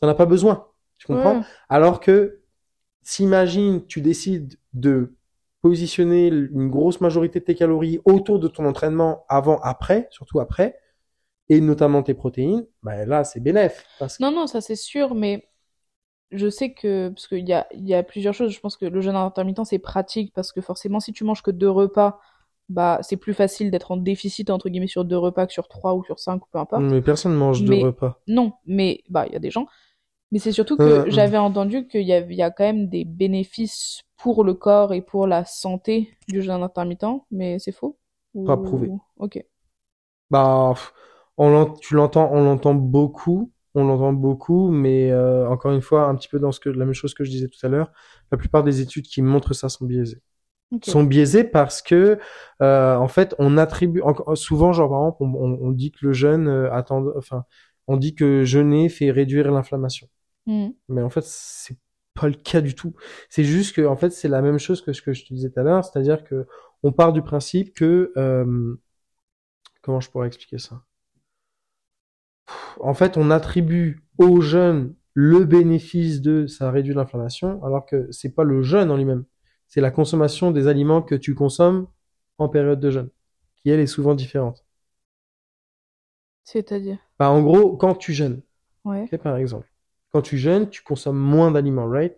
t'en 0.00 0.08
as 0.08 0.14
pas 0.14 0.26
besoin, 0.26 0.66
tu 0.96 1.06
comprends? 1.06 1.38
Ouais. 1.38 1.44
alors 1.68 2.00
que, 2.00 2.40
s'imagine, 3.02 3.86
tu 3.86 4.00
décides 4.00 4.58
de 4.74 5.14
positionner 5.62 6.28
une 6.28 6.68
grosse 6.68 7.00
majorité 7.00 7.40
de 7.40 7.44
tes 7.44 7.54
calories 7.54 8.00
autour 8.04 8.38
de 8.38 8.48
ton 8.48 8.64
entraînement 8.64 9.24
avant, 9.28 9.58
après, 9.60 10.06
surtout 10.10 10.40
après, 10.40 10.78
et 11.48 11.60
notamment 11.60 12.02
tes 12.02 12.14
protéines, 12.14 12.66
bah 12.82 13.04
là, 13.06 13.24
c'est 13.24 13.40
bénéf. 13.40 13.84
Parce. 13.98 14.20
Non, 14.20 14.30
non, 14.30 14.46
ça 14.46 14.60
c'est 14.60 14.76
sûr, 14.76 15.14
mais 15.14 15.48
je 16.30 16.48
sais 16.48 16.72
que, 16.72 17.08
parce 17.10 17.26
qu'il 17.28 17.48
y 17.48 17.52
a, 17.52 17.66
il 17.74 17.86
y 17.88 17.94
a 17.94 18.02
plusieurs 18.02 18.34
choses, 18.34 18.52
je 18.52 18.60
pense 18.60 18.76
que 18.76 18.84
le 18.86 19.00
jeûne 19.00 19.16
intermittent 19.16 19.64
c'est 19.64 19.78
pratique 19.78 20.32
parce 20.34 20.52
que 20.52 20.60
forcément, 20.60 21.00
si 21.00 21.12
tu 21.12 21.24
manges 21.24 21.42
que 21.42 21.50
deux 21.50 21.70
repas, 21.70 22.20
bah 22.68 22.98
c'est 23.02 23.16
plus 23.16 23.32
facile 23.34 23.70
d'être 23.70 23.90
en 23.92 23.96
déficit 23.96 24.50
entre 24.50 24.68
guillemets 24.68 24.88
sur 24.88 25.04
deux 25.04 25.16
repas 25.16 25.46
que 25.46 25.52
sur 25.54 25.68
trois 25.68 25.94
ou 25.94 26.04
sur 26.04 26.18
cinq 26.18 26.44
ou 26.44 26.48
peu 26.52 26.58
importe. 26.58 26.82
Mais 26.82 27.00
personne 27.00 27.32
ne 27.32 27.38
mange 27.38 27.62
Mais- 27.62 27.80
deux 27.80 27.86
repas. 27.86 28.18
Non, 28.26 28.52
mais 28.66 29.02
bah 29.08 29.26
il 29.26 29.32
y 29.32 29.36
a 29.36 29.38
des 29.38 29.50
gens. 29.50 29.66
Mais 30.30 30.38
c'est 30.38 30.52
surtout 30.52 30.76
que 30.76 30.82
Euh, 30.82 31.10
j'avais 31.10 31.38
entendu 31.38 31.86
qu'il 31.88 32.02
y 32.02 32.12
a, 32.12 32.20
il 32.20 32.34
y 32.34 32.42
a 32.42 32.50
quand 32.50 32.64
même 32.64 32.88
des 32.88 33.04
bénéfices 33.06 34.02
pour 34.18 34.44
le 34.44 34.52
corps 34.52 34.92
et 34.92 35.00
pour 35.00 35.26
la 35.26 35.44
santé 35.46 36.14
du 36.28 36.42
jeûne 36.42 36.62
intermittent, 36.62 37.06
mais 37.30 37.58
c'est 37.58 37.72
faux? 37.72 37.98
Pas 38.44 38.56
Ou- 38.56 38.62
prouvé. 38.62 38.90
Ok. 39.16 39.42
Bah, 40.30 40.74
on 41.38 41.74
tu 41.80 41.94
l'entends, 41.94 42.30
on 42.32 42.44
l'entend 42.44 42.74
beaucoup, 42.74 43.50
on 43.78 43.86
l'entend 43.86 44.12
beaucoup, 44.12 44.70
mais 44.70 45.10
euh, 45.12 45.48
encore 45.48 45.72
une 45.72 45.82
fois, 45.82 46.04
un 46.08 46.14
petit 46.16 46.28
peu 46.28 46.38
dans 46.38 46.52
ce 46.52 46.60
que 46.60 46.68
la 46.70 46.84
même 46.84 46.94
chose 46.94 47.14
que 47.14 47.24
je 47.24 47.30
disais 47.30 47.48
tout 47.48 47.64
à 47.64 47.68
l'heure, 47.68 47.92
la 48.32 48.38
plupart 48.38 48.64
des 48.64 48.80
études 48.80 49.06
qui 49.06 49.22
montrent 49.22 49.54
ça 49.54 49.68
sont 49.68 49.86
biaisées. 49.86 50.22
Sont 50.82 51.04
biaisés 51.04 51.44
parce 51.44 51.82
que 51.82 52.18
euh, 52.62 52.96
en 52.96 53.08
fait 53.08 53.34
on 53.38 53.58
attribue 53.58 54.00
souvent 54.34 54.72
genre 54.72 54.88
par 54.90 55.00
exemple 55.08 55.18
on, 55.22 55.34
on, 55.34 55.68
on 55.68 55.70
dit 55.72 55.90
que 55.92 56.06
le 56.06 56.12
jeûne 56.12 56.48
euh, 56.48 56.72
attend 56.72 57.04
enfin 57.16 57.44
on 57.88 57.96
dit 57.96 58.14
que 58.14 58.44
jeûner 58.44 58.88
fait 58.88 59.10
réduire 59.10 59.50
l'inflammation 59.50 60.08
Mhm. 60.46 60.74
mais 60.88 61.02
en 61.02 61.10
fait 61.10 61.24
c'est 61.24 61.76
pas 62.14 62.28
le 62.28 62.34
cas 62.34 62.60
du 62.60 62.74
tout 62.74 62.94
c'est 63.30 63.44
juste 63.44 63.76
que 63.76 63.82
en 63.86 63.96
fait 63.96 64.10
c'est 64.10 64.28
la 64.28 64.42
même 64.42 64.58
chose 64.58 64.82
que 64.82 64.92
ce 64.92 65.02
que 65.02 65.12
je 65.12 65.24
te 65.26 65.34
disais 65.34 65.50
tout 65.50 65.60
à 65.60 65.62
l'heure 65.64 65.84
c'est-à-dire 65.84 66.24
que 66.24 66.46
on 66.82 66.92
part 66.92 67.12
du 67.12 67.22
principe 67.22 67.74
que 67.74 68.12
comment 69.82 69.98
je 69.98 70.08
pourrais 70.08 70.28
expliquer 70.28 70.58
ça? 70.58 70.84
En 72.80 72.94
fait 72.94 73.16
on 73.16 73.30
attribue 73.30 74.02
au 74.18 74.40
jeûne 74.40 74.94
le 75.14 75.44
bénéfice 75.44 76.20
de 76.20 76.46
ça 76.46 76.70
réduit 76.70 76.94
l'inflammation 76.94 77.62
alors 77.64 77.86
que 77.86 78.08
c'est 78.12 78.34
pas 78.34 78.44
le 78.44 78.62
jeûne 78.62 78.90
en 78.90 78.96
lui-même 78.96 79.24
c'est 79.66 79.80
la 79.80 79.90
consommation 79.90 80.50
des 80.50 80.66
aliments 80.68 81.02
que 81.02 81.14
tu 81.14 81.34
consommes 81.34 81.86
en 82.38 82.48
période 82.48 82.80
de 82.80 82.90
jeûne, 82.90 83.10
qui 83.56 83.68
elle 83.70 83.80
est 83.80 83.86
souvent 83.86 84.14
différente. 84.14 84.64
C'est-à-dire? 86.44 86.98
Bah, 87.18 87.30
en 87.30 87.42
gros, 87.42 87.76
quand 87.76 87.94
tu 87.94 88.12
jeûnes, 88.12 88.40
Ouais. 88.84 89.06
par 89.22 89.36
exemple, 89.36 89.68
quand 90.12 90.22
tu 90.22 90.38
jeûnes, 90.38 90.70
tu 90.70 90.82
consommes 90.82 91.18
moins 91.18 91.50
d'aliments, 91.50 91.86
right? 91.88 92.16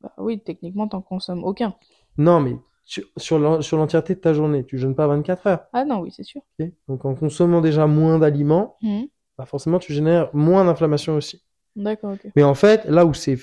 Bah 0.00 0.12
oui, 0.18 0.40
techniquement, 0.40 0.86
t'en 0.88 1.00
consommes 1.02 1.42
aucun. 1.42 1.74
Non, 2.18 2.40
mais 2.40 2.56
sur 2.84 3.38
l'en- 3.38 3.62
sur 3.62 3.76
l'entièreté 3.78 4.14
de 4.14 4.20
ta 4.20 4.34
journée, 4.34 4.64
tu 4.64 4.78
jeûnes 4.78 4.94
pas 4.94 5.06
24 5.06 5.46
heures. 5.46 5.66
Ah 5.72 5.84
non, 5.84 6.00
oui, 6.00 6.12
c'est 6.12 6.22
sûr. 6.22 6.42
ok? 6.60 6.70
Donc 6.88 7.04
en 7.04 7.14
consommant 7.14 7.60
déjà 7.60 7.86
moins 7.86 8.18
d'aliments, 8.18 8.76
Mhm. 8.82 9.08
Bah 9.42 9.46
forcément 9.46 9.78
tu 9.78 9.92
génères 9.92 10.34
moins 10.34 10.64
d'inflammation 10.64 11.16
aussi. 11.16 11.42
D'accord. 11.74 12.16
Mais 12.36 12.42
en 12.42 12.54
fait, 12.54 12.84
là 12.84 13.04
où 13.06 13.12
c'est 13.14 13.38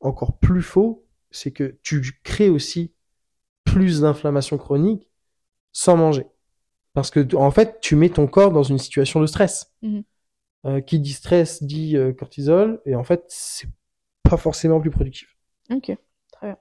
encore 0.00 0.38
plus 0.38 0.62
faux, 0.62 1.06
c'est 1.30 1.52
que 1.52 1.78
tu 1.82 2.02
crées 2.22 2.50
aussi 2.50 2.92
plus 3.64 4.02
d'inflammation 4.02 4.58
chronique 4.58 5.08
sans 5.72 5.96
manger. 5.96 6.26
Parce 6.92 7.10
que 7.10 7.34
en 7.34 7.50
fait, 7.50 7.80
tu 7.80 7.96
mets 7.96 8.10
ton 8.10 8.26
corps 8.26 8.52
dans 8.52 8.62
une 8.62 8.78
situation 8.78 9.20
de 9.20 9.26
stress. 9.26 9.72
Mhm. 9.82 10.04
Euh, 10.66 10.80
qui 10.80 10.98
dit 10.98 11.12
stress 11.12 11.62
dit 11.62 11.94
euh, 11.96 12.14
cortisol 12.14 12.80
et 12.86 12.94
en 12.94 13.04
fait, 13.04 13.24
c'est 13.28 13.68
pas 14.22 14.38
forcément 14.38 14.80
plus 14.80 14.90
productif. 14.90 15.36
Ok, 15.70 15.94
très 16.32 16.46
bien. 16.46 16.58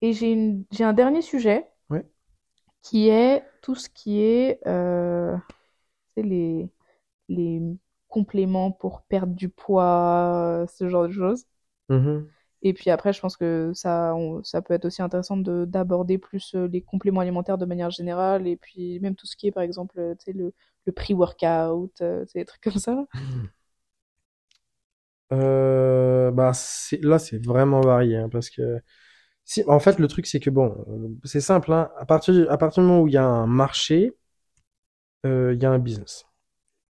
Et 0.00 0.12
j'ai 0.12 0.84
un 0.84 0.92
dernier 0.92 1.22
sujet 1.22 1.66
Ouais. 1.90 2.06
qui 2.82 3.08
est 3.08 3.44
tout 3.62 3.74
ce 3.74 3.88
qui 3.88 4.20
est 4.20 4.60
euh, 4.66 5.36
sais, 6.14 6.22
les... 6.22 6.68
les 7.28 7.62
compléments 8.08 8.72
pour 8.72 9.02
perdre 9.02 9.34
du 9.34 9.48
poids, 9.48 10.66
ce 10.68 10.88
genre 10.88 11.08
de 11.08 11.12
choses. 11.12 11.46
Mhm. 11.88 12.30
Et 12.62 12.72
puis 12.72 12.90
après, 12.90 13.12
je 13.12 13.20
pense 13.20 13.36
que 13.36 13.72
ça, 13.74 14.14
on- 14.16 14.42
ça 14.42 14.62
peut 14.62 14.74
être 14.74 14.86
aussi 14.86 15.02
intéressant 15.02 15.36
de 15.36 15.64
d'aborder 15.66 16.18
plus 16.18 16.54
euh, 16.54 16.66
les 16.68 16.80
compléments 16.82 17.20
alimentaires 17.20 17.58
de 17.58 17.66
manière 17.66 17.90
générale 17.90 18.46
et 18.48 18.56
puis 18.56 18.98
même 19.00 19.14
tout 19.14 19.26
ce 19.26 19.36
qui 19.36 19.46
est, 19.48 19.52
par 19.52 19.62
exemple, 19.62 19.98
euh, 20.00 20.14
le, 20.28 20.52
le 20.86 20.92
pre-workout, 20.92 22.00
euh, 22.00 22.24
des 22.34 22.44
trucs 22.44 22.62
comme 22.62 22.78
ça. 22.78 23.06
Euh, 25.32 26.30
bah 26.30 26.52
là 27.02 27.18
c'est 27.18 27.44
vraiment 27.44 27.80
varié 27.80 28.16
hein, 28.16 28.28
parce 28.30 28.48
que 28.48 28.78
si 29.44 29.64
en 29.68 29.80
fait 29.80 29.98
le 29.98 30.08
truc 30.08 30.26
c'est 30.26 30.40
que 30.40 30.50
bon 30.50 30.84
euh, 30.88 31.08
c'est 31.24 31.40
simple 31.40 31.72
hein, 31.72 31.90
à 31.98 32.06
partir 32.06 32.50
à 32.52 32.58
partir 32.58 32.82
du 32.82 32.88
moment 32.88 33.02
où 33.02 33.08
il 33.08 33.14
y 33.14 33.18
a 33.18 33.24
un 33.24 33.46
marché 33.46 34.14
euh, 35.26 35.52
il 35.54 35.62
y 35.62 35.66
a 35.66 35.70
un 35.70 35.78
business 35.78 36.24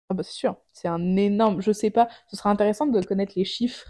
Ah 0.09 0.13
bah 0.15 0.23
c'est 0.23 0.33
sûr, 0.33 0.55
c'est 0.73 0.87
un 0.87 1.15
énorme. 1.17 1.61
Je 1.61 1.71
sais 1.71 1.91
pas, 1.91 2.09
ce 2.27 2.35
sera 2.35 2.49
intéressant 2.49 2.87
de 2.87 3.01
connaître 3.01 3.33
les 3.35 3.45
chiffres 3.45 3.85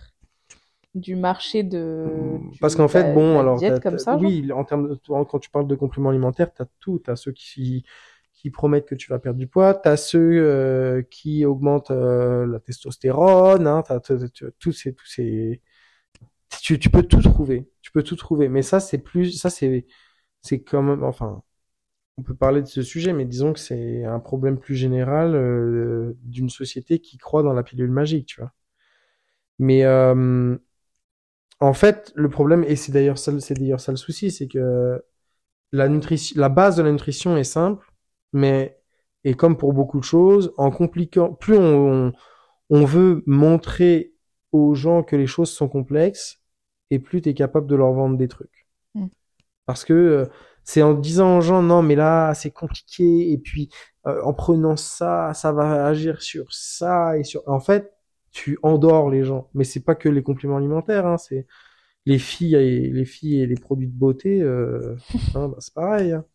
du 0.96 1.16
marché 1.16 1.64
de. 1.64 2.40
du- 2.42 2.60
parce 2.60 2.76
qu'en 2.76 2.88
fait 2.88 3.12
bon 3.12 3.40
la 3.40 3.40
alors 3.40 3.60
diète 3.60 3.80
comme 3.82 3.98
ça. 4.00 4.22
oui 4.22 4.52
en 4.52 4.64
termes 4.64 4.90
de, 4.90 4.96
quand 5.26 5.40
tu 5.40 5.50
parles 5.50 5.68
de 5.68 5.76
compléments 5.76 6.10
alimentaires 6.10 6.54
t'as 6.54 6.66
tout 6.80 7.00
t'as 7.00 7.16
ceux 7.16 7.32
qui 7.32 7.86
qui 8.34 8.52
promettent 8.52 8.86
que 8.88 8.96
tu 8.96 9.10
vas 9.12 9.20
perdre 9.20 9.38
du 9.38 9.48
poids, 9.48 9.74
t'as 9.74 9.98
ceux 9.98 10.20
euh, 10.42 11.02
qui 11.12 11.44
augmentent 11.44 11.92
euh, 11.92 12.46
la 12.48 12.60
testostérone, 12.62 13.68
hein, 13.68 13.84
t'as- 13.86 14.00
tous 14.60 14.72
ces, 14.72 14.94
tous 14.94 15.06
ces, 15.06 15.62
tu, 16.62 16.80
tu 16.80 16.90
peux 16.90 17.04
tout 17.04 17.22
trouver, 17.22 17.70
tu 17.82 17.92
peux 17.92 18.04
tout 18.04 18.16
trouver, 18.16 18.50
mais 18.50 18.62
ça 18.62 18.80
c'est 18.80 18.98
plus, 19.00 19.34
ça 19.40 19.50
c'est, 19.50 19.88
c'est 20.42 20.64
quand 20.64 20.84
même, 20.84 21.04
enfin, 21.04 21.44
on 22.20 22.22
peut 22.22 22.36
parler 22.36 22.62
de 22.62 22.68
ce 22.68 22.82
sujet, 22.82 23.14
mais 23.14 23.24
disons 23.24 23.54
que 23.54 23.60
c'est 23.60 24.04
un 24.04 24.20
problème 24.20 24.60
plus 24.60 24.76
général 24.76 25.36
euh, 25.36 26.18
d'une 26.24 26.50
société 26.50 27.00
qui 27.00 27.18
croit 27.18 27.44
dans 27.44 27.54
la 27.54 27.64
pilule 27.64 27.92
magique, 27.92 28.26
tu 28.26 28.42
vois. 28.42 28.52
Mais 29.58 29.86
euh, 29.86 30.58
en 31.62 31.74
fait, 31.74 32.12
le 32.16 32.30
problème, 32.30 32.66
et 32.66 32.76
c'est 32.76 32.92
d'ailleurs 32.92 33.18
ça, 33.18 33.38
c'est 33.40 33.54
d'ailleurs 33.54 33.80
ça 33.80 33.94
le 33.94 33.98
souci, 33.98 34.32
c'est 34.32 34.48
que 34.50 35.02
la 35.72 35.88
nutrition, 35.88 36.40
la 36.40 36.50
base 36.50 36.76
de 36.76 36.84
la 36.84 36.92
nutrition 36.92 37.38
est 37.38 37.46
simple, 37.46 37.90
mais 38.34 38.78
et 39.24 39.34
comme 39.34 39.58
pour 39.58 39.72
beaucoup 39.74 40.00
de 40.00 40.06
choses, 40.06 40.54
en 40.58 40.72
compliquant, 40.72 41.34
plus 41.34 41.58
on, 41.58 42.12
on 42.70 42.86
veut 42.86 43.24
montrer 43.28 44.14
aux 44.52 44.74
gens 44.76 45.04
que 45.04 45.16
les 45.16 45.28
choses 45.28 45.52
sont 45.52 45.70
complexes, 45.70 46.42
et 46.90 47.00
plus 47.00 47.22
tu 47.22 47.30
es 47.30 47.34
capable 47.34 47.68
de 47.68 47.76
leur 47.76 47.94
vendre 47.94 48.18
des 48.18 48.28
trucs. 48.28 48.68
Mm. 48.96 49.08
Parce 49.66 49.86
que 49.86 49.94
euh, 49.94 50.26
c'est 50.70 50.84
en 50.84 50.94
disant 50.94 51.40
aux 51.40 51.42
gens 51.42 51.64
non 51.64 51.82
mais 51.82 51.96
là 51.96 52.36
c'est 52.36 52.52
compliqué 52.52 53.32
et 53.32 53.40
puis 53.40 53.70
euh, 54.06 54.22
en 54.24 54.34
prenant 54.34 54.76
ça 54.78 55.34
ça 55.34 55.52
va 55.52 55.88
agir 55.88 56.22
sur 56.22 56.54
ça 56.54 57.18
et 57.18 57.24
sur 57.24 57.42
en 57.48 57.60
fait 57.60 57.92
tu 58.32 58.60
endors 58.62 59.10
les 59.10 59.24
gens 59.24 59.50
mais 59.56 59.64
c'est 59.64 59.80
pas 59.80 59.96
que 59.96 60.10
les 60.10 60.22
compléments 60.22 60.58
alimentaires 60.58 61.08
hein, 61.08 61.18
c'est 61.18 61.48
les 62.06 62.20
filles 62.20 62.56
et 62.56 62.92
les 62.92 63.06
filles 63.06 63.42
et 63.42 63.48
les 63.48 63.56
produits 63.56 63.88
de 63.88 63.98
beauté 63.98 64.44
euh, 64.44 64.96
hein, 65.36 65.48
bah, 65.50 65.58
c'est 65.60 65.74
pareil 65.74 66.12
hein. 66.14 66.26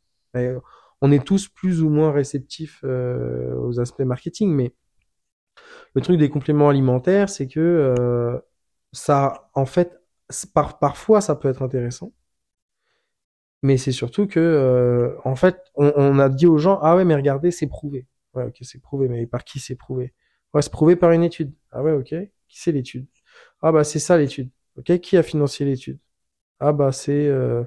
On 1.00 1.12
est 1.12 1.24
tous 1.24 1.48
plus 1.48 1.82
ou 1.82 1.88
moins 1.88 2.10
réceptifs 2.10 2.80
euh, 2.82 3.54
aux 3.54 3.78
aspects 3.78 4.02
marketing 4.02 4.50
mais 4.50 4.74
le 5.94 6.00
truc 6.02 6.18
des 6.18 6.28
compléments 6.28 6.70
alimentaires 6.70 7.28
c'est 7.28 7.46
que 7.46 7.60
euh, 7.60 8.36
ça 8.90 9.48
en 9.54 9.64
fait 9.64 10.02
par, 10.54 10.80
parfois 10.80 11.20
ça 11.20 11.36
peut 11.36 11.48
être 11.48 11.62
intéressant 11.62 12.12
mais 13.64 13.78
c'est 13.78 13.92
surtout 13.92 14.26
que, 14.26 14.38
euh, 14.40 15.16
en 15.24 15.36
fait, 15.36 15.58
on, 15.74 15.90
on 15.96 16.18
a 16.18 16.28
dit 16.28 16.46
aux 16.46 16.58
gens, 16.58 16.78
ah 16.82 16.96
ouais, 16.96 17.04
mais 17.06 17.14
regardez, 17.16 17.50
c'est 17.50 17.66
prouvé. 17.66 18.06
Ouais, 18.34 18.44
ok, 18.44 18.58
c'est 18.60 18.80
prouvé, 18.80 19.08
mais 19.08 19.26
par 19.26 19.42
qui 19.44 19.58
c'est 19.58 19.74
prouvé? 19.74 20.12
Ouais, 20.52 20.60
c'est 20.62 20.70
prouvé 20.70 20.96
par 20.96 21.12
une 21.12 21.22
étude. 21.24 21.52
Ah 21.72 21.82
ouais, 21.82 21.92
ok. 21.92 22.14
Qui 22.48 22.60
c'est 22.60 22.72
l'étude? 22.72 23.06
Ah 23.62 23.72
bah 23.72 23.82
c'est 23.84 23.98
ça 23.98 24.18
l'étude. 24.18 24.50
Ok, 24.76 24.98
qui 25.00 25.16
a 25.16 25.22
financé 25.22 25.64
l'étude? 25.64 25.98
Ah 26.60 26.72
bah 26.72 26.92
c'est 26.92 27.26
euh, 27.26 27.64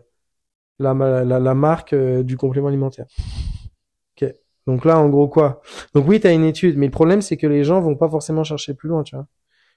la, 0.79 0.93
la, 0.93 1.39
la 1.39 1.55
marque 1.55 1.93
euh, 1.93 2.23
du 2.23 2.37
complément 2.37 2.67
alimentaire. 2.67 3.07
Ok. 4.15 4.33
Donc 4.67 4.85
là, 4.85 4.99
en 4.99 5.09
gros 5.09 5.27
quoi? 5.27 5.61
Donc 5.95 6.07
oui, 6.07 6.19
t'as 6.19 6.33
une 6.33 6.43
étude, 6.43 6.77
mais 6.77 6.87
le 6.87 6.91
problème 6.91 7.21
c'est 7.21 7.37
que 7.37 7.47
les 7.47 7.63
gens 7.63 7.81
vont 7.81 7.95
pas 7.95 8.09
forcément 8.09 8.43
chercher 8.43 8.73
plus 8.73 8.89
loin, 8.89 9.03
tu 9.03 9.15
vois. 9.15 9.27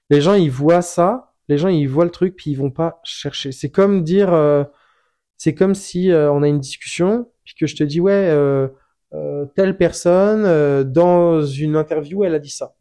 Les 0.09 0.21
gens 0.21 0.35
ils 0.35 0.51
voient 0.51 0.81
ça, 0.83 1.33
les 1.49 1.57
gens 1.57 1.69
ils 1.69 1.87
voient 1.87 2.05
le 2.05 2.11
truc 2.11 2.35
puis 2.35 2.51
ils 2.51 2.55
vont 2.55 2.71
pas 2.71 2.99
chercher. 3.03 3.51
C'est 3.51 3.71
comme 3.71 4.03
dire 4.03 4.33
euh, 4.33 4.63
c'est 5.41 5.55
comme 5.55 5.73
si 5.73 6.11
euh, 6.11 6.31
on 6.31 6.43
a 6.43 6.47
une 6.47 6.59
discussion, 6.59 7.27
puis 7.43 7.55
que 7.55 7.65
je 7.65 7.75
te 7.75 7.83
dis 7.83 7.99
ouais, 7.99 8.11
euh, 8.13 8.67
euh, 9.15 9.47
telle 9.55 9.75
personne 9.75 10.45
euh, 10.45 10.83
dans 10.83 11.41
une 11.41 11.75
interview, 11.75 12.23
elle 12.23 12.35
a 12.35 12.39
dit 12.39 12.51
ça. 12.51 12.75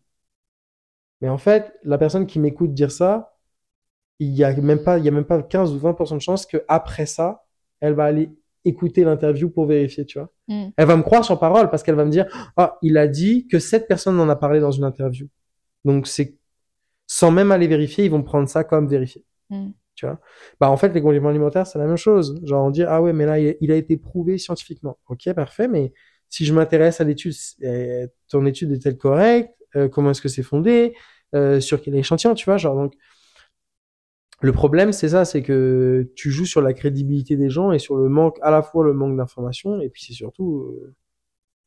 Mais 1.22 1.30
en 1.30 1.38
fait, 1.38 1.72
la 1.84 1.96
personne 1.96 2.26
qui 2.26 2.38
m'écoute 2.38 2.74
dire 2.74 2.92
ça, 2.92 3.38
il 4.18 4.28
y 4.28 4.44
a 4.44 4.54
même 4.54 4.84
pas, 4.84 4.98
il 4.98 5.06
y 5.06 5.08
a 5.08 5.10
même 5.10 5.24
pas 5.24 5.42
15 5.42 5.72
ou 5.72 5.78
20% 5.78 6.16
de 6.16 6.20
chance 6.20 6.44
que 6.44 6.58
après 6.68 7.06
ça, 7.06 7.46
elle 7.80 7.94
va 7.94 8.04
aller 8.04 8.28
écouter 8.66 9.04
l'interview 9.04 9.48
pour 9.48 9.64
vérifier, 9.64 10.04
tu 10.04 10.18
vois. 10.18 10.30
Mm. 10.48 10.68
Elle 10.76 10.86
va 10.86 10.96
me 10.98 11.02
croire 11.02 11.24
sur 11.24 11.40
parole 11.40 11.70
parce 11.70 11.82
qu'elle 11.82 11.94
va 11.94 12.04
me 12.04 12.10
dire 12.10 12.26
ah, 12.58 12.76
il 12.82 12.98
a 12.98 13.08
dit 13.08 13.46
que 13.46 13.58
cette 13.58 13.88
personne 13.88 14.20
en 14.20 14.28
a 14.28 14.36
parlé 14.36 14.60
dans 14.60 14.70
une 14.70 14.84
interview. 14.84 15.28
Donc 15.86 16.06
c'est 16.06 16.36
sans 17.06 17.30
même 17.30 17.52
aller 17.52 17.68
vérifier, 17.68 18.04
ils 18.04 18.10
vont 18.10 18.22
prendre 18.22 18.50
ça 18.50 18.64
comme 18.64 18.86
vérifié. 18.86 19.24
Mm. 19.48 19.70
Bah 20.60 20.70
en 20.70 20.76
fait 20.76 20.90
les 20.90 21.00
compléments 21.02 21.28
alimentaires 21.28 21.66
c'est 21.66 21.78
la 21.78 21.86
même 21.86 21.96
chose. 21.96 22.40
Genre 22.44 22.64
on 22.64 22.70
dit 22.70 22.82
ah 22.84 23.02
ouais 23.02 23.12
mais 23.12 23.26
là 23.26 23.38
il 23.38 23.70
a 23.72 23.76
été 23.76 23.96
prouvé 23.96 24.38
scientifiquement. 24.38 24.98
Ok 25.08 25.32
parfait 25.34 25.68
mais 25.68 25.92
si 26.28 26.44
je 26.44 26.52
m'intéresse 26.54 27.00
à 27.00 27.04
l'étude 27.04 27.34
euh, 27.64 28.06
ton 28.28 28.46
étude 28.46 28.72
est-elle 28.72 28.96
correcte? 28.98 29.54
Euh, 29.76 29.88
comment 29.88 30.10
est-ce 30.10 30.22
que 30.22 30.28
c'est 30.28 30.42
fondé? 30.42 30.94
Euh, 31.34 31.60
sur 31.60 31.80
quel 31.80 31.94
échantillon 31.94 32.34
tu 32.34 32.44
vois 32.44 32.56
genre 32.56 32.74
donc 32.74 32.94
le 34.42 34.52
problème 34.52 34.92
c'est 34.92 35.10
ça 35.10 35.24
c'est 35.24 35.42
que 35.42 36.10
tu 36.16 36.30
joues 36.30 36.46
sur 36.46 36.60
la 36.62 36.72
crédibilité 36.72 37.36
des 37.36 37.50
gens 37.50 37.72
et 37.72 37.78
sur 37.78 37.96
le 37.96 38.08
manque 38.08 38.38
à 38.42 38.50
la 38.50 38.62
fois 38.62 38.84
le 38.84 38.92
manque 38.94 39.16
d'information 39.16 39.80
et 39.80 39.90
puis 39.90 40.02
c'est 40.04 40.14
surtout 40.14 40.74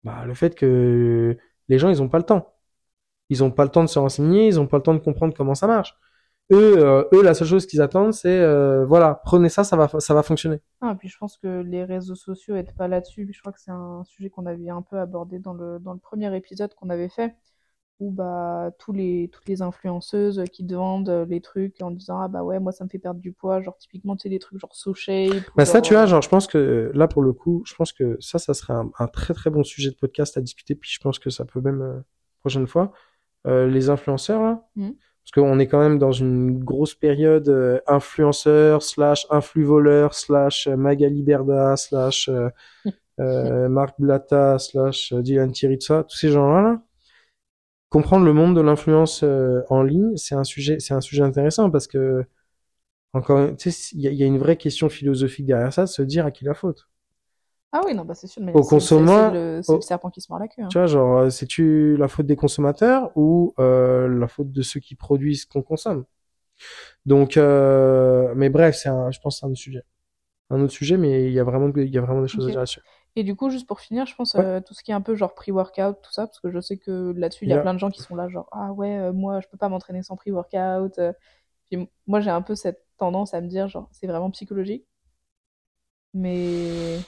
bah, 0.04 0.26
le 0.26 0.34
fait 0.34 0.56
que 0.56 1.38
les 1.70 1.80
gens 1.80 1.90
ils 1.90 2.02
ont 2.02 2.10
pas 2.10 2.18
le 2.18 2.26
temps. 2.26 2.54
Ils 3.30 3.44
ont 3.44 3.52
pas 3.52 3.64
le 3.64 3.70
temps 3.72 3.84
de 3.84 3.90
se 3.90 4.00
renseigner 4.00 4.48
ils 4.48 4.60
ont 4.60 4.68
pas 4.68 4.78
le 4.78 4.84
temps 4.84 4.94
de 4.94 5.00
comprendre 5.00 5.34
comment 5.36 5.56
ça 5.56 5.68
marche 5.68 5.96
eux, 6.54 6.78
euh, 6.78 7.04
eux, 7.14 7.22
la 7.24 7.34
seule 7.34 7.48
chose 7.48 7.66
qu'ils 7.66 7.82
attendent, 7.82 8.14
c'est 8.14 8.40
euh, 8.40 8.86
voilà, 8.86 9.22
prenez 9.26 9.50
ça, 9.50 9.64
ça 9.64 9.76
va, 9.76 9.88
ça 10.00 10.14
va 10.14 10.24
fonctionner. 10.24 10.62
Ah, 10.82 10.96
puis 10.98 11.10
je 11.10 11.18
pense 11.18 11.38
que 11.38 11.62
les 11.62 11.84
réseaux 11.84 12.16
sociaux 12.16 12.56
aident 12.56 12.76
pas 12.78 12.88
là-dessus. 12.88 13.28
Je 13.34 13.40
crois 13.42 13.52
que 13.52 13.60
c'est 13.60 13.72
un 13.72 14.04
sujet 14.06 14.30
qu'on 14.30 14.46
avait 14.46 14.70
un 14.70 14.82
peu 14.82 14.98
abordé 15.00 15.40
dans 15.40 15.54
le, 15.54 15.80
dans 15.80 15.94
le 15.94 16.00
premier 16.00 16.36
épisode 16.36 16.74
qu'on 16.76 16.90
avait 16.90 17.10
fait, 17.10 17.36
où 18.00 18.12
bah, 18.12 18.72
tous 18.80 18.92
les, 18.92 19.30
toutes 19.32 19.48
les 19.48 19.62
influenceuses 19.62 20.44
qui 20.52 20.66
te 20.66 20.74
vendent 20.74 21.26
les 21.30 21.42
trucs 21.42 21.82
en 21.82 21.92
disant 21.92 22.20
Ah 22.20 22.28
bah 22.28 22.44
ouais, 22.44 22.60
moi 22.60 22.72
ça 22.72 22.84
me 22.84 22.90
fait 22.90 23.00
perdre 23.00 23.20
du 23.20 23.32
poids, 23.34 23.62
genre 23.62 23.78
typiquement, 23.78 24.16
tu 24.16 24.24
sais, 24.24 24.30
des 24.30 24.40
trucs 24.40 24.60
genre 24.60 24.74
So 24.76 24.94
Shape. 24.94 25.44
Bah 25.56 25.66
ça, 25.66 25.74
genre, 25.74 25.82
tu 25.84 25.94
vois, 25.94 26.04
euh, 26.04 26.08
genre, 26.08 26.22
je 26.22 26.30
pense 26.30 26.48
que 26.48 26.92
là, 26.94 27.08
pour 27.08 27.22
le 27.22 27.34
coup, 27.34 27.64
je 27.66 27.76
pense 27.76 27.92
que 27.94 28.18
ça, 28.20 28.40
ça 28.40 28.54
serait 28.54 28.74
un, 28.74 28.90
un 29.00 29.08
très 29.08 29.34
très 29.34 29.50
bon 29.50 29.64
sujet 29.64 29.90
de 29.92 29.96
podcast 29.96 30.38
à 30.38 30.42
discuter. 30.42 30.76
Puis 30.76 30.90
je 30.92 31.00
pense 31.00 31.20
que 31.20 31.30
ça 31.30 31.46
peut 31.46 31.62
même 31.62 31.82
euh, 31.82 32.00
prochaine 32.42 32.68
fois 32.68 32.92
les 33.46 33.90
influenceurs 33.90 34.42
là, 34.42 34.64
Mhm. 34.78 34.96
Parce 35.24 35.32
qu'on 35.32 35.58
est 35.60 35.68
quand 35.68 35.80
même 35.80 36.00
dans 36.00 36.12
une 36.12 36.64
grosse 36.64 36.96
période 36.96 37.48
euh, 37.48 37.80
influenceur 37.88 38.84
slash 38.84 39.26
influ 39.30 39.64
voleur 39.64 40.14
slash 40.16 40.68
euh, 40.68 40.76
Magali 40.76 41.24
Berda 41.24 41.78
slash 41.78 42.28
euh, 42.30 42.50
euh, 43.20 43.70
Marc 43.70 43.96
Blatta 44.00 44.60
slash 44.60 45.14
euh, 45.14 45.22
Dylan 45.22 45.54
ça, 45.80 46.04
tous 46.04 46.18
ces 46.18 46.30
gens-là 46.30 46.62
là. 46.62 46.82
Comprendre 47.90 48.26
le 48.26 48.34
monde 48.34 48.56
de 48.56 48.62
l'influence 48.62 49.22
euh, 49.24 49.62
en 49.70 49.84
ligne, 49.84 50.18
c'est 50.18 50.36
un 50.36 50.44
sujet, 50.44 50.80
c'est 50.80 50.94
un 50.96 51.02
sujet 51.02 51.22
intéressant 51.24 51.70
parce 51.70 51.88
que 51.88 52.26
encore, 53.14 53.56
tu 53.58 53.72
sais, 53.72 53.96
il 53.96 54.02
y, 54.02 54.16
y 54.16 54.24
a 54.24 54.26
une 54.26 54.40
vraie 54.40 54.58
question 54.58 54.90
philosophique 54.90 55.46
derrière 55.46 55.72
ça, 55.74 55.84
de 55.84 55.88
se 55.90 56.02
dire 56.02 56.26
à 56.26 56.32
qui 56.32 56.46
la 56.46 56.56
faute. 56.56 56.88
Ah 57.74 57.82
oui, 57.86 57.94
non, 57.96 58.06
bah 58.06 58.14
c'est 58.16 58.28
sûr, 58.28 58.42
mais 58.44 58.54
Au 58.54 58.62
c'est- 58.62 58.70
c'est- 58.70 58.70
consommant- 58.70 59.30
c'est 59.32 59.34
le, 59.34 59.62
c'est 59.64 59.72
au- 59.72 59.76
le 59.78 59.82
serpent 59.82 60.10
qui 60.12 60.22
se 60.22 60.32
mord 60.32 60.40
la 60.40 60.48
queue. 60.48 60.62
hein. 60.62 60.68
Tu 60.70 60.78
vois, 60.78 60.86
genre, 60.88 61.18
euh, 61.18 61.30
c'est-tu 61.30 61.98
la 61.98 62.08
faute 62.08 62.28
des 62.28 62.36
consommateurs 62.36 63.12
ou 63.16 63.54
euh, 63.60 64.08
la 64.08 64.28
faute 64.28 64.52
de 64.52 64.62
ceux 64.62 64.80
qui 64.80 64.96
produisent 64.96 65.42
ce 65.42 65.48
qu'on 65.48 65.64
consomme? 65.64 66.06
Donc, 67.06 67.38
euh, 67.38 68.34
mais 68.36 68.50
bref, 68.50 68.76
c'est 68.76 68.90
un, 68.90 69.12
je 69.12 69.20
pense 69.20 69.36
que 69.36 69.40
c'est 69.42 69.46
un 69.46 69.50
autre 69.50 69.60
sujet. 69.60 69.84
Un 70.50 70.62
autre 70.62 70.74
sujet, 70.74 70.98
mais 70.98 71.26
il 71.28 71.34
y 71.34 71.40
a 71.40 71.44
vraiment, 71.44 71.72
il 71.76 71.90
y 71.90 71.98
a 71.98 72.02
vraiment 72.02 72.22
des 72.22 72.28
choses 72.28 72.46
à 72.46 72.50
dire 72.50 72.60
là-dessus. 72.60 72.82
Et 73.16 73.24
du 73.24 73.36
coup, 73.36 73.50
juste 73.50 73.68
pour 73.68 73.80
finir, 73.80 74.06
je 74.06 74.16
pense 74.16 74.36
Ouais. 74.36 74.42
euh, 74.46 74.62
tout 74.62 74.74
ce 74.74 74.84
qui 74.84 74.92
est 74.92 74.94
un 74.94 75.02
peu 75.02 75.16
genre 75.16 75.34
pre-workout, 75.36 75.98
tout 76.02 76.12
ça, 76.12 76.28
parce 76.28 76.40
que 76.40 76.52
je 76.52 76.60
sais 76.60 76.78
que 76.78 77.14
là-dessus, 77.18 77.46
il 77.46 77.50
y 77.50 77.54
a 77.54 77.56
Yeah. 77.56 77.62
plein 77.64 77.74
de 77.74 77.80
gens 77.80 77.92
qui 77.92 78.02
sont 78.02 78.16
là, 78.16 78.28
genre 78.30 78.48
ah 78.52 78.72
ouais, 78.74 78.98
euh, 78.98 79.14
moi 79.14 79.40
je 79.42 79.48
peux 79.48 79.58
pas 79.58 79.70
m'entraîner 79.70 80.04
sans 80.04 80.16
pre-workout. 80.16 81.00
euh. 81.00 81.14
Puis 81.72 81.90
moi 82.08 82.20
j'ai 82.22 82.30
un 82.32 82.42
peu 82.42 82.56
cette 82.56 82.84
tendance 82.98 83.34
à 83.34 83.42
me 83.42 83.48
dire 83.48 83.68
genre 83.68 83.90
c'est 83.92 84.08
vraiment 84.08 84.32
psychologique. 84.32 84.86
Mais 86.14 87.00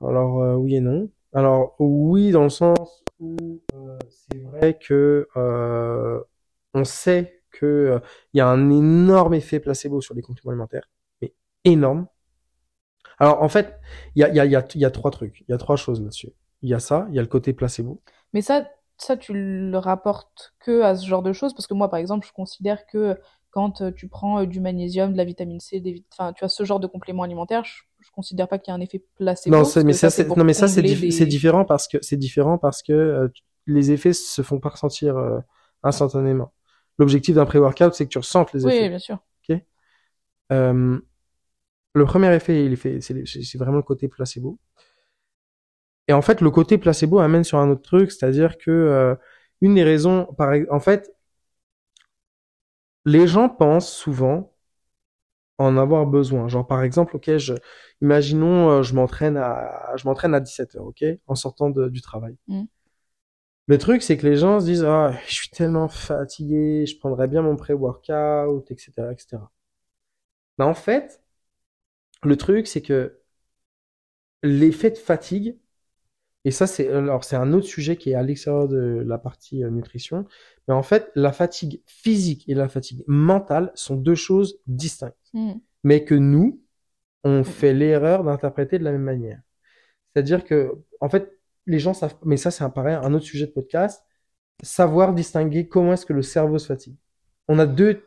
Alors, 0.00 0.42
euh, 0.42 0.54
oui 0.54 0.76
et 0.76 0.80
non. 0.80 1.08
Alors, 1.32 1.74
oui, 1.78 2.30
dans 2.30 2.42
le 2.42 2.48
sens 2.48 3.02
où 3.18 3.60
euh, 3.74 3.98
c'est 4.08 4.42
vrai 4.42 4.78
que 4.78 5.28
euh, 5.36 6.20
on 6.74 6.84
sait 6.84 7.42
que 7.50 8.00
il 8.32 8.38
y 8.38 8.40
a 8.40 8.48
un 8.48 8.70
énorme 8.70 9.34
effet 9.34 9.60
placebo 9.60 10.00
sur 10.00 10.14
les 10.14 10.22
compléments 10.22 10.50
alimentaires, 10.50 10.88
mais 11.22 11.34
énorme. 11.64 12.06
Alors, 13.18 13.42
en 13.42 13.48
fait, 13.48 13.80
il 14.14 14.20
y 14.20 14.84
a, 14.84 14.90
trois 14.90 15.10
trucs, 15.10 15.40
il 15.48 15.50
y 15.50 15.54
a 15.54 15.58
trois 15.58 15.76
choses 15.76 16.02
là-dessus. 16.02 16.32
Il 16.60 16.68
y 16.68 16.74
a 16.74 16.80
ça, 16.80 17.06
il 17.08 17.14
y 17.14 17.18
a 17.18 17.22
le 17.22 17.28
côté 17.28 17.52
placebo. 17.52 18.02
mais 18.32 18.42
ça 18.42 18.68
ça 18.98 19.16
tu 19.18 19.34
le 19.34 19.76
rapportes 19.76 20.54
que 20.58 20.80
à 20.80 20.96
ce 20.96 21.06
genre 21.06 21.22
de 21.22 21.32
choses? 21.32 21.54
Parce 21.54 21.66
que 21.66 21.74
moi 21.74 21.88
par 21.90 21.98
exemple, 21.98 22.26
je 22.26 22.32
considère 22.32 22.86
que 22.86 23.18
quand 23.50 23.90
tu 23.94 24.08
prends 24.08 24.44
du 24.44 24.60
magnésium, 24.60 25.12
de 25.12 25.16
la 25.16 25.24
vitamine 25.24 25.60
C, 25.60 25.80
des 25.80 25.94
tu 25.94 26.16
vois 26.40 26.48
ce 26.48 26.64
genre 26.64 26.80
de 26.80 26.86
compléments 26.86 27.22
alimentaires, 27.22 27.64
je 28.06 28.10
considère 28.12 28.48
pas 28.48 28.58
qu'il 28.58 28.70
y 28.70 28.74
a 28.74 28.76
un 28.76 28.80
effet 28.80 29.02
placebo. 29.16 29.56
Non, 29.56 29.64
mais 29.84 29.92
ça, 29.92 30.10
c'est 30.10 30.28
non, 30.28 30.44
mais 30.44 30.54
ça, 30.54 30.68
des- 30.68 31.26
différent 31.26 31.64
parce 31.64 31.88
que 31.88 31.98
c'est 32.02 32.16
différent 32.16 32.56
parce 32.56 32.82
que 32.82 32.92
euh, 32.92 33.28
les 33.66 33.90
effets 33.90 34.12
se 34.12 34.42
font 34.42 34.60
pas 34.60 34.70
ressentir 34.70 35.16
euh, 35.16 35.40
instantanément. 35.82 36.52
L'objectif 36.98 37.34
d'un 37.34 37.44
pré-workout, 37.46 37.94
c'est 37.94 38.04
que 38.06 38.10
tu 38.10 38.18
ressentes 38.18 38.52
les 38.52 38.66
effets. 38.66 38.82
Oui, 38.82 38.88
bien 38.88 38.98
sûr. 38.98 39.18
Euh, 40.52 41.00
le 41.94 42.04
premier 42.04 42.32
effet, 42.34 42.64
il 42.64 42.76
fait, 42.76 43.00
c'est 43.00 43.58
vraiment 43.58 43.78
le 43.78 43.82
côté 43.82 44.06
placebo. 44.06 44.58
Et 46.08 46.12
en 46.12 46.22
fait, 46.22 46.40
le 46.40 46.50
côté 46.50 46.78
placebo 46.78 47.18
amène 47.18 47.42
sur 47.42 47.58
un 47.58 47.68
autre 47.68 47.82
truc, 47.82 48.12
c'est-à-dire 48.12 48.58
que 48.58 48.70
euh, 48.70 49.14
une 49.60 49.74
des 49.74 49.82
raisons, 49.82 50.26
par, 50.38 50.54
en 50.70 50.78
fait, 50.78 51.12
les 53.04 53.26
gens 53.26 53.48
pensent 53.48 53.92
souvent 53.92 54.52
en 55.58 55.76
avoir 55.76 56.06
besoin. 56.06 56.48
Genre 56.48 56.66
par 56.66 56.82
exemple, 56.82 57.16
ok, 57.16 57.36
je, 57.38 57.54
imaginons, 58.02 58.70
euh, 58.70 58.82
je 58.82 58.94
m'entraîne 58.94 59.36
à, 59.36 59.92
je 59.96 60.06
m'entraîne 60.06 60.34
à 60.34 60.40
17 60.40 60.76
heures, 60.76 60.86
ok, 60.86 61.04
en 61.26 61.34
sortant 61.34 61.70
de- 61.70 61.88
du 61.88 62.00
travail. 62.02 62.36
Mm. 62.48 62.64
Le 63.68 63.78
truc, 63.78 64.02
c'est 64.02 64.16
que 64.16 64.26
les 64.26 64.36
gens 64.36 64.60
se 64.60 64.64
disent, 64.66 64.84
ah, 64.84 65.12
je 65.26 65.34
suis 65.34 65.50
tellement 65.50 65.88
fatigué, 65.88 66.84
je 66.86 66.98
prendrais 66.98 67.28
bien 67.28 67.42
mon 67.42 67.56
pré-workout, 67.56 68.70
etc., 68.70 69.12
etc. 69.12 69.50
Mais 70.58 70.64
en 70.64 70.74
fait, 70.74 71.22
le 72.22 72.36
truc, 72.36 72.66
c'est 72.66 72.82
que 72.82 73.18
l'effet 74.42 74.90
de 74.90 74.96
fatigue, 74.98 75.56
et 76.44 76.50
ça, 76.52 76.66
c'est, 76.66 76.88
alors, 76.88 77.24
c'est 77.24 77.36
un 77.36 77.52
autre 77.52 77.66
sujet 77.66 77.96
qui 77.96 78.10
est 78.10 78.14
à 78.14 78.22
l'extérieur 78.22 78.68
de 78.68 79.02
la 79.06 79.18
partie 79.18 79.64
euh, 79.64 79.70
nutrition, 79.70 80.26
mais 80.68 80.74
en 80.74 80.82
fait, 80.82 81.10
la 81.16 81.32
fatigue 81.32 81.82
physique 81.86 82.44
et 82.48 82.54
la 82.54 82.68
fatigue 82.68 83.04
mentale 83.08 83.72
sont 83.74 83.96
deux 83.96 84.14
choses 84.14 84.60
distinctes 84.66 85.25
Mm. 85.36 85.60
mais 85.84 86.04
que 86.04 86.14
nous, 86.14 86.62
on 87.24 87.44
fait 87.44 87.74
l'erreur 87.74 88.24
d'interpréter 88.24 88.78
de 88.78 88.84
la 88.84 88.92
même 88.92 89.02
manière. 89.02 89.40
C'est-à-dire 90.14 90.44
que, 90.44 90.72
en 91.00 91.08
fait, 91.10 91.30
les 91.66 91.78
gens 91.78 91.94
savent, 91.94 92.16
mais 92.24 92.36
ça 92.38 92.50
c'est 92.50 92.64
un 92.64 92.70
pareil, 92.70 92.96
un 92.96 93.12
autre 93.14 93.24
sujet 93.26 93.46
de 93.46 93.52
podcast, 93.52 94.04
savoir 94.62 95.12
distinguer 95.14 95.68
comment 95.68 95.92
est-ce 95.92 96.06
que 96.06 96.14
le 96.14 96.22
cerveau 96.22 96.58
se 96.58 96.66
fatigue. 96.66 96.96
On 97.48 97.58
a 97.58 97.66
deux, 97.66 98.02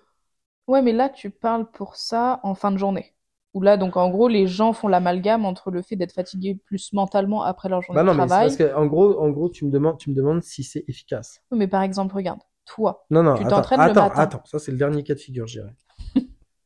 Ouais, 0.68 0.84
mais 0.84 0.94
là, 0.94 1.10
tu 1.10 1.32
parles 1.32 1.70
pour 1.72 1.96
ça 1.96 2.40
en 2.44 2.54
fin 2.54 2.72
de 2.72 2.78
journée. 2.78 3.16
Ou 3.56 3.62
là, 3.62 3.76
donc 3.76 3.98
en 3.98 4.10
gros, 4.12 4.28
les 4.28 4.46
gens 4.46 4.72
font 4.72 4.88
l'amalgame 4.88 5.44
entre 5.44 5.72
le 5.72 5.82
fait 5.82 5.96
d'être 5.96 6.14
fatigué 6.14 6.60
plus 6.66 6.94
mentalement 6.94 7.42
après 7.42 7.70
leur 7.70 7.82
journée 7.82 7.96
bah 7.96 8.04
non, 8.04 8.14
de 8.14 8.18
mais 8.18 8.28
travail. 8.28 8.46
parce 8.46 8.58
que, 8.58 8.76
en 8.76 8.86
gros, 8.86 9.20
en 9.20 9.30
gros, 9.32 9.50
tu 9.50 9.66
me 9.66 9.72
demandes, 9.72 9.98
tu 9.98 10.12
me 10.12 10.16
demandes 10.16 10.44
si 10.44 10.64
c'est 10.64 10.86
efficace. 10.88 11.42
Oui, 11.52 11.58
Mais 11.58 11.68
par 11.68 11.82
exemple, 11.82 12.14
regarde, 12.14 12.42
toi, 12.66 13.04
Non, 13.10 13.24
non, 13.24 13.34
Tu 13.34 13.46
t'entraînes 13.46 13.80
le 13.80 13.88
matin. 13.88 14.12
attends, 14.14 14.44
ça 14.46 14.60
c'est 14.60 14.72
le 14.72 14.78
dernier 14.78 15.04
cas 15.04 15.16
de 15.16 15.20
figure, 15.20 15.48
je 15.48 15.60
dirais. 15.62 15.74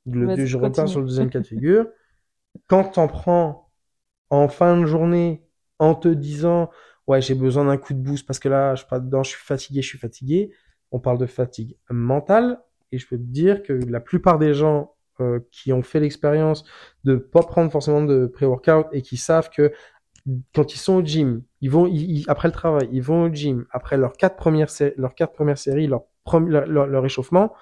Le, 0.05 0.33
je 0.45 0.57
repars 0.57 0.87
continue. 0.87 0.91
sur 0.91 0.99
le 1.01 1.07
deuxième 1.07 1.29
cas 1.29 1.39
de 1.39 1.45
figure. 1.47 1.87
Quand 2.67 2.83
t'en 2.85 3.07
prends 3.07 3.71
en 4.29 4.47
fin 4.49 4.79
de 4.79 4.85
journée 4.85 5.43
en 5.79 5.95
te 5.95 6.07
disant, 6.09 6.69
ouais, 7.07 7.21
j'ai 7.21 7.35
besoin 7.35 7.65
d'un 7.65 7.77
coup 7.77 7.93
de 7.93 7.99
boost 7.99 8.27
parce 8.27 8.39
que 8.39 8.49
là, 8.49 8.75
je 8.75 8.81
suis 8.81 8.89
pas 8.89 8.99
dedans, 8.99 9.23
je 9.23 9.31
suis 9.31 9.43
fatigué, 9.43 9.81
je 9.81 9.87
suis 9.89 9.99
fatigué. 9.99 10.51
On 10.91 10.99
parle 10.99 11.17
de 11.19 11.25
fatigue 11.27 11.77
mentale 11.89 12.61
et 12.91 12.97
je 12.99 13.07
peux 13.07 13.17
te 13.17 13.23
dire 13.23 13.63
que 13.63 13.73
la 13.73 13.99
plupart 13.99 14.39
des 14.39 14.53
gens 14.53 14.95
euh, 15.21 15.39
qui 15.51 15.73
ont 15.73 15.83
fait 15.83 15.99
l'expérience 15.99 16.65
de 17.03 17.15
pas 17.17 17.41
prendre 17.43 17.71
forcément 17.71 18.03
de 18.03 18.27
pré-workout 18.27 18.87
et 18.93 19.01
qui 19.01 19.17
savent 19.17 19.49
que 19.51 19.73
quand 20.55 20.73
ils 20.73 20.77
sont 20.79 20.95
au 20.95 21.01
gym, 21.05 21.43
ils 21.61 21.69
vont 21.69 21.87
ils- 21.87 22.19
ils- 22.19 22.25
après 22.29 22.47
le 22.47 22.53
travail, 22.53 22.87
ils 22.91 23.01
vont 23.01 23.23
au 23.25 23.29
gym 23.33 23.65
après 23.71 23.97
leurs 23.97 24.13
quatre 24.13 24.35
premières 24.37 24.69
leurs 24.97 25.15
quatre 25.15 25.33
premières 25.33 25.57
séries, 25.57 25.87
leur, 25.87 26.03
leur, 26.39 26.65
leur- 26.67 26.87
leur 26.87 27.05
échauffement, 27.05 27.53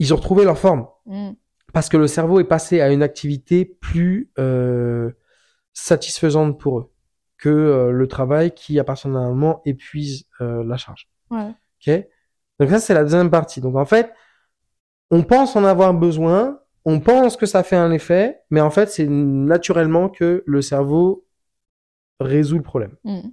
ils 0.00 0.12
ont 0.12 0.16
retrouvé 0.16 0.44
leur 0.44 0.58
forme 0.58 0.86
Mm. 1.10 1.32
parce 1.72 1.88
que 1.88 1.96
le 1.96 2.06
cerveau 2.06 2.40
est 2.40 2.44
passé 2.44 2.80
à 2.80 2.90
une 2.90 3.02
activité 3.02 3.64
plus 3.64 4.30
euh, 4.38 5.10
satisfaisante 5.72 6.58
pour 6.58 6.78
eux 6.78 6.92
que 7.36 7.48
euh, 7.48 7.90
le 7.90 8.06
travail 8.06 8.52
qui 8.52 8.78
à 8.78 8.84
partir 8.84 9.10
d'un 9.10 9.28
moment 9.28 9.60
épuise 9.64 10.26
euh, 10.40 10.62
la 10.64 10.76
charge. 10.76 11.08
Ouais. 11.30 11.52
Donc 12.58 12.70
ça 12.70 12.78
c'est 12.78 12.94
la 12.94 13.02
deuxième 13.02 13.30
partie. 13.30 13.60
Donc 13.60 13.76
en 13.76 13.86
fait, 13.86 14.12
on 15.10 15.22
pense 15.22 15.56
en 15.56 15.64
avoir 15.64 15.94
besoin, 15.94 16.60
on 16.84 17.00
pense 17.00 17.36
que 17.36 17.46
ça 17.46 17.62
fait 17.62 17.76
un 17.76 17.90
effet, 17.90 18.40
mais 18.50 18.60
en 18.60 18.70
fait 18.70 18.90
c'est 18.90 19.08
naturellement 19.08 20.08
que 20.08 20.44
le 20.46 20.62
cerveau 20.62 21.26
résout 22.20 22.58
le 22.58 22.62
problème. 22.62 22.96
Mm. 23.04 23.30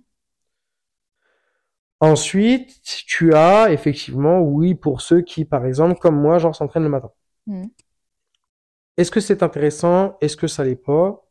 Ensuite, 1.99 2.79
tu 2.83 3.33
as 3.33 3.71
effectivement, 3.71 4.39
oui, 4.41 4.75
pour 4.75 5.01
ceux 5.01 5.21
qui, 5.21 5.45
par 5.45 5.65
exemple, 5.65 5.99
comme 5.99 6.19
moi, 6.19 6.37
genre 6.37 6.55
s'entraînent 6.55 6.83
le 6.83 6.89
matin. 6.89 7.11
Mm. 7.47 7.65
Est-ce 8.97 9.11
que 9.11 9.19
c'est 9.19 9.41
intéressant? 9.43 10.17
Est-ce 10.21 10.37
que 10.37 10.47
ça 10.47 10.63
l'est 10.63 10.75
pas? 10.75 11.23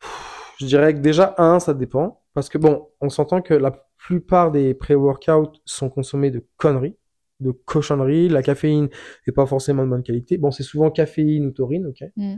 Pff, 0.00 0.54
Je 0.58 0.66
dirais 0.66 0.92
que 0.94 0.98
déjà, 1.00 1.34
un, 1.38 1.60
ça 1.60 1.72
dépend. 1.74 2.22
Parce 2.34 2.48
que 2.48 2.58
bon, 2.58 2.88
on 3.00 3.08
s'entend 3.08 3.42
que 3.42 3.54
la 3.54 3.72
plupart 3.96 4.50
des 4.50 4.74
pré-workouts 4.74 5.52
sont 5.64 5.88
consommés 5.90 6.30
de 6.30 6.46
conneries, 6.56 6.96
de 7.40 7.50
cochonneries. 7.50 8.28
La 8.28 8.42
caféine 8.42 8.88
est 9.26 9.32
pas 9.32 9.46
forcément 9.46 9.84
de 9.84 9.90
bonne 9.90 10.02
qualité. 10.02 10.36
Bon, 10.38 10.50
c'est 10.50 10.62
souvent 10.62 10.90
caféine 10.90 11.46
ou 11.46 11.50
taurine, 11.52 11.86
ok 11.86 12.04
Mm. 12.16 12.36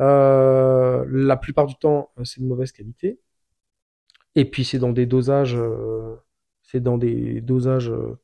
Euh, 0.00 1.04
La 1.08 1.36
plupart 1.36 1.66
du 1.66 1.74
temps, 1.76 2.10
euh, 2.18 2.24
c'est 2.24 2.40
de 2.40 2.46
mauvaise 2.46 2.70
qualité. 2.70 3.18
Et 4.36 4.44
puis, 4.48 4.64
c'est 4.64 4.78
dans 4.78 4.92
des 4.92 5.06
dosages... 5.06 5.56
euh, 5.56 6.16
c'est 6.66 6.80
dans 6.80 6.98
des 6.98 7.40
dosages 7.40 7.90
euh, 7.90 8.18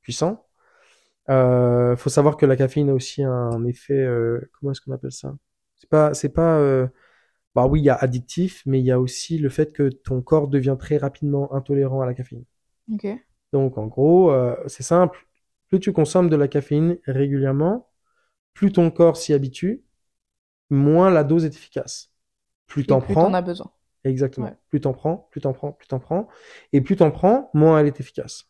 puissants. 0.00 0.46
Euh, 1.28 1.96
faut 1.96 2.10
savoir 2.10 2.36
que 2.36 2.46
la 2.46 2.56
caféine 2.56 2.90
a 2.90 2.94
aussi 2.94 3.22
un 3.22 3.64
effet, 3.64 3.94
euh, 3.94 4.48
comment 4.52 4.72
est-ce 4.72 4.80
qu'on 4.80 4.92
appelle 4.92 5.12
ça? 5.12 5.36
C'est 5.76 5.90
pas, 5.90 6.14
c'est 6.14 6.28
pas, 6.28 6.58
euh, 6.58 6.86
bah 7.54 7.66
oui, 7.66 7.80
il 7.80 7.84
y 7.84 7.90
a 7.90 7.96
addictif, 7.96 8.62
mais 8.66 8.80
il 8.80 8.86
y 8.86 8.92
a 8.92 9.00
aussi 9.00 9.38
le 9.38 9.48
fait 9.48 9.72
que 9.72 9.88
ton 9.88 10.22
corps 10.22 10.48
devient 10.48 10.76
très 10.78 10.96
rapidement 10.96 11.52
intolérant 11.52 12.00
à 12.00 12.06
la 12.06 12.14
caféine. 12.14 12.44
Ok. 12.92 13.06
Donc 13.52 13.78
en 13.78 13.86
gros, 13.86 14.32
c'est 14.66 14.82
simple. 14.82 15.26
Plus 15.68 15.80
tu 15.80 15.92
consommes 15.92 16.28
de 16.30 16.36
la 16.36 16.48
caféine 16.48 16.98
régulièrement, 17.06 17.90
plus 18.54 18.72
ton 18.72 18.90
corps 18.90 19.16
s'y 19.16 19.32
habitue, 19.32 19.82
moins 20.70 21.10
la 21.10 21.24
dose 21.24 21.44
est 21.44 21.54
efficace. 21.54 22.12
Plus 22.66 22.86
t'en 22.86 23.00
plus 23.00 23.14
prends, 23.14 23.26
t'en 23.26 23.34
as 23.34 23.42
besoin. 23.42 23.70
Exactement. 24.06 24.46
Ouais. 24.46 24.56
Plus 24.68 24.80
t'en 24.80 24.92
prends, 24.92 25.28
plus 25.30 25.40
t'en 25.40 25.52
prends, 25.52 25.72
plus 25.72 25.88
t'en 25.88 25.98
prends. 25.98 26.28
Et 26.72 26.80
plus 26.80 26.96
t'en 26.96 27.10
prends, 27.10 27.50
moins 27.54 27.80
elle 27.80 27.86
est 27.86 28.00
efficace. 28.00 28.44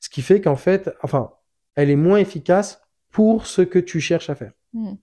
Ce 0.00 0.08
qui 0.08 0.20
fait 0.20 0.40
qu'en 0.40 0.56
fait, 0.56 0.90
enfin, 1.02 1.32
elle 1.74 1.90
est 1.90 1.96
moins 1.96 2.18
efficace 2.18 2.82
pour 3.10 3.46
ce 3.46 3.62
que 3.62 3.78
tu 3.78 4.00
cherches 4.00 4.30
à 4.30 4.34
faire. 4.34 4.52
Mm. 4.72 4.94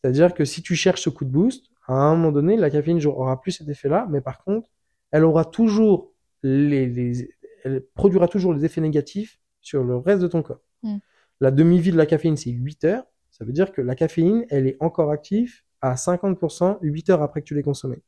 C'est-à-dire 0.00 0.34
que 0.34 0.44
si 0.44 0.62
tu 0.62 0.74
cherches 0.74 1.02
ce 1.02 1.10
coup 1.10 1.24
de 1.24 1.30
boost, 1.30 1.66
à 1.86 1.92
un 1.92 2.16
moment 2.16 2.32
donné, 2.32 2.56
la 2.56 2.70
caféine 2.70 3.04
aura 3.06 3.40
plus 3.40 3.52
cet 3.52 3.68
effet-là, 3.68 4.06
mais 4.10 4.20
par 4.20 4.42
contre, 4.42 4.70
elle 5.10 5.24
aura 5.24 5.44
toujours 5.44 6.14
les, 6.42 6.86
les, 6.86 7.30
elle 7.64 7.82
produira 7.94 8.28
toujours 8.28 8.54
les 8.54 8.64
effets 8.64 8.80
négatifs 8.80 9.38
sur 9.60 9.84
le 9.84 9.96
reste 9.96 10.22
de 10.22 10.26
ton 10.26 10.42
corps. 10.42 10.62
Mm. 10.82 10.98
La 11.40 11.50
demi-vie 11.50 11.92
de 11.92 11.96
la 11.96 12.06
caféine, 12.06 12.36
c'est 12.36 12.50
8 12.50 12.84
heures. 12.84 13.04
Ça 13.30 13.44
veut 13.44 13.52
dire 13.52 13.72
que 13.72 13.82
la 13.82 13.94
caféine, 13.94 14.46
elle 14.48 14.66
est 14.66 14.76
encore 14.80 15.10
active 15.10 15.62
à 15.82 15.94
50% 15.94 16.78
8 16.80 17.10
heures 17.10 17.22
après 17.22 17.42
que 17.42 17.46
tu 17.46 17.54
l'aies 17.54 17.62
consommée. 17.62 18.02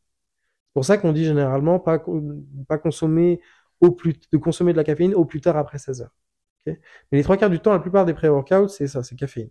Pour 0.76 0.84
ça 0.84 0.98
qu'on 0.98 1.14
dit 1.14 1.24
généralement 1.24 1.78
pas, 1.78 2.04
pas 2.68 2.76
consommer 2.76 3.40
au 3.80 3.92
plus, 3.92 4.12
de 4.30 4.36
consommer 4.36 4.72
de 4.72 4.76
la 4.76 4.84
caféine 4.84 5.14
au 5.14 5.24
plus 5.24 5.40
tard 5.40 5.56
après 5.56 5.78
16 5.78 6.02
heures. 6.02 6.14
Mais 6.66 6.76
les 7.12 7.22
trois 7.22 7.38
quarts 7.38 7.48
du 7.48 7.60
temps, 7.60 7.72
la 7.72 7.78
plupart 7.78 8.04
des 8.04 8.12
pré-workouts, 8.12 8.68
c'est 8.68 8.86
ça, 8.86 9.02
c'est 9.02 9.16
caféine. 9.16 9.48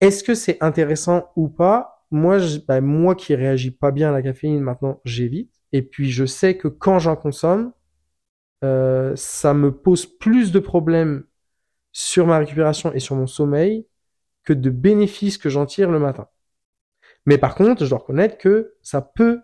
Est-ce 0.00 0.22
que 0.22 0.36
c'est 0.36 0.62
intéressant 0.62 1.32
ou 1.34 1.48
pas? 1.48 2.06
Moi, 2.12 2.38
je, 2.38 2.58
bah, 2.60 2.80
moi 2.80 3.16
qui 3.16 3.34
réagis 3.34 3.72
pas 3.72 3.90
bien 3.90 4.10
à 4.10 4.12
la 4.12 4.22
caféine, 4.22 4.60
maintenant, 4.60 5.00
j'évite. 5.04 5.52
Et 5.72 5.82
puis, 5.82 6.12
je 6.12 6.24
sais 6.24 6.56
que 6.56 6.68
quand 6.68 7.00
j'en 7.00 7.16
consomme, 7.16 7.72
euh, 8.62 9.16
ça 9.16 9.54
me 9.54 9.76
pose 9.76 10.06
plus 10.06 10.52
de 10.52 10.60
problèmes 10.60 11.24
sur 11.90 12.28
ma 12.28 12.38
récupération 12.38 12.92
et 12.92 13.00
sur 13.00 13.16
mon 13.16 13.26
sommeil 13.26 13.88
que 14.44 14.52
de 14.52 14.70
bénéfices 14.70 15.36
que 15.36 15.48
j'en 15.48 15.66
tire 15.66 15.90
le 15.90 15.98
matin. 15.98 16.28
Mais 17.26 17.38
par 17.38 17.56
contre, 17.56 17.84
je 17.84 17.90
dois 17.90 17.98
reconnaître 17.98 18.38
que 18.38 18.76
ça 18.82 19.02
peut 19.02 19.40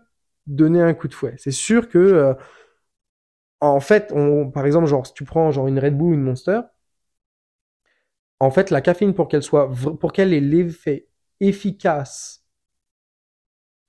donner 0.47 0.81
un 0.81 0.93
coup 0.93 1.07
de 1.07 1.13
fouet. 1.13 1.35
C'est 1.37 1.51
sûr 1.51 1.89
que, 1.89 1.97
euh, 1.99 2.33
en 3.61 3.79
fait, 3.79 4.11
on, 4.15 4.49
par 4.51 4.65
exemple, 4.65 4.87
genre, 4.87 5.05
si 5.05 5.13
tu 5.13 5.23
prends 5.23 5.51
genre 5.51 5.67
une 5.67 5.77
Red 5.79 5.95
Bull 5.97 6.11
ou 6.11 6.13
une 6.15 6.23
Monster, 6.23 6.61
en 8.39 8.51
fait, 8.51 8.69
la 8.71 8.81
caféine, 8.81 9.13
pour 9.13 9.27
qu'elle 9.27 9.43
soit, 9.43 9.69
pour 9.99 10.11
qu'elle 10.13 10.33
ait 10.33 10.39
l'effet 10.39 11.07
efficace, 11.39 12.45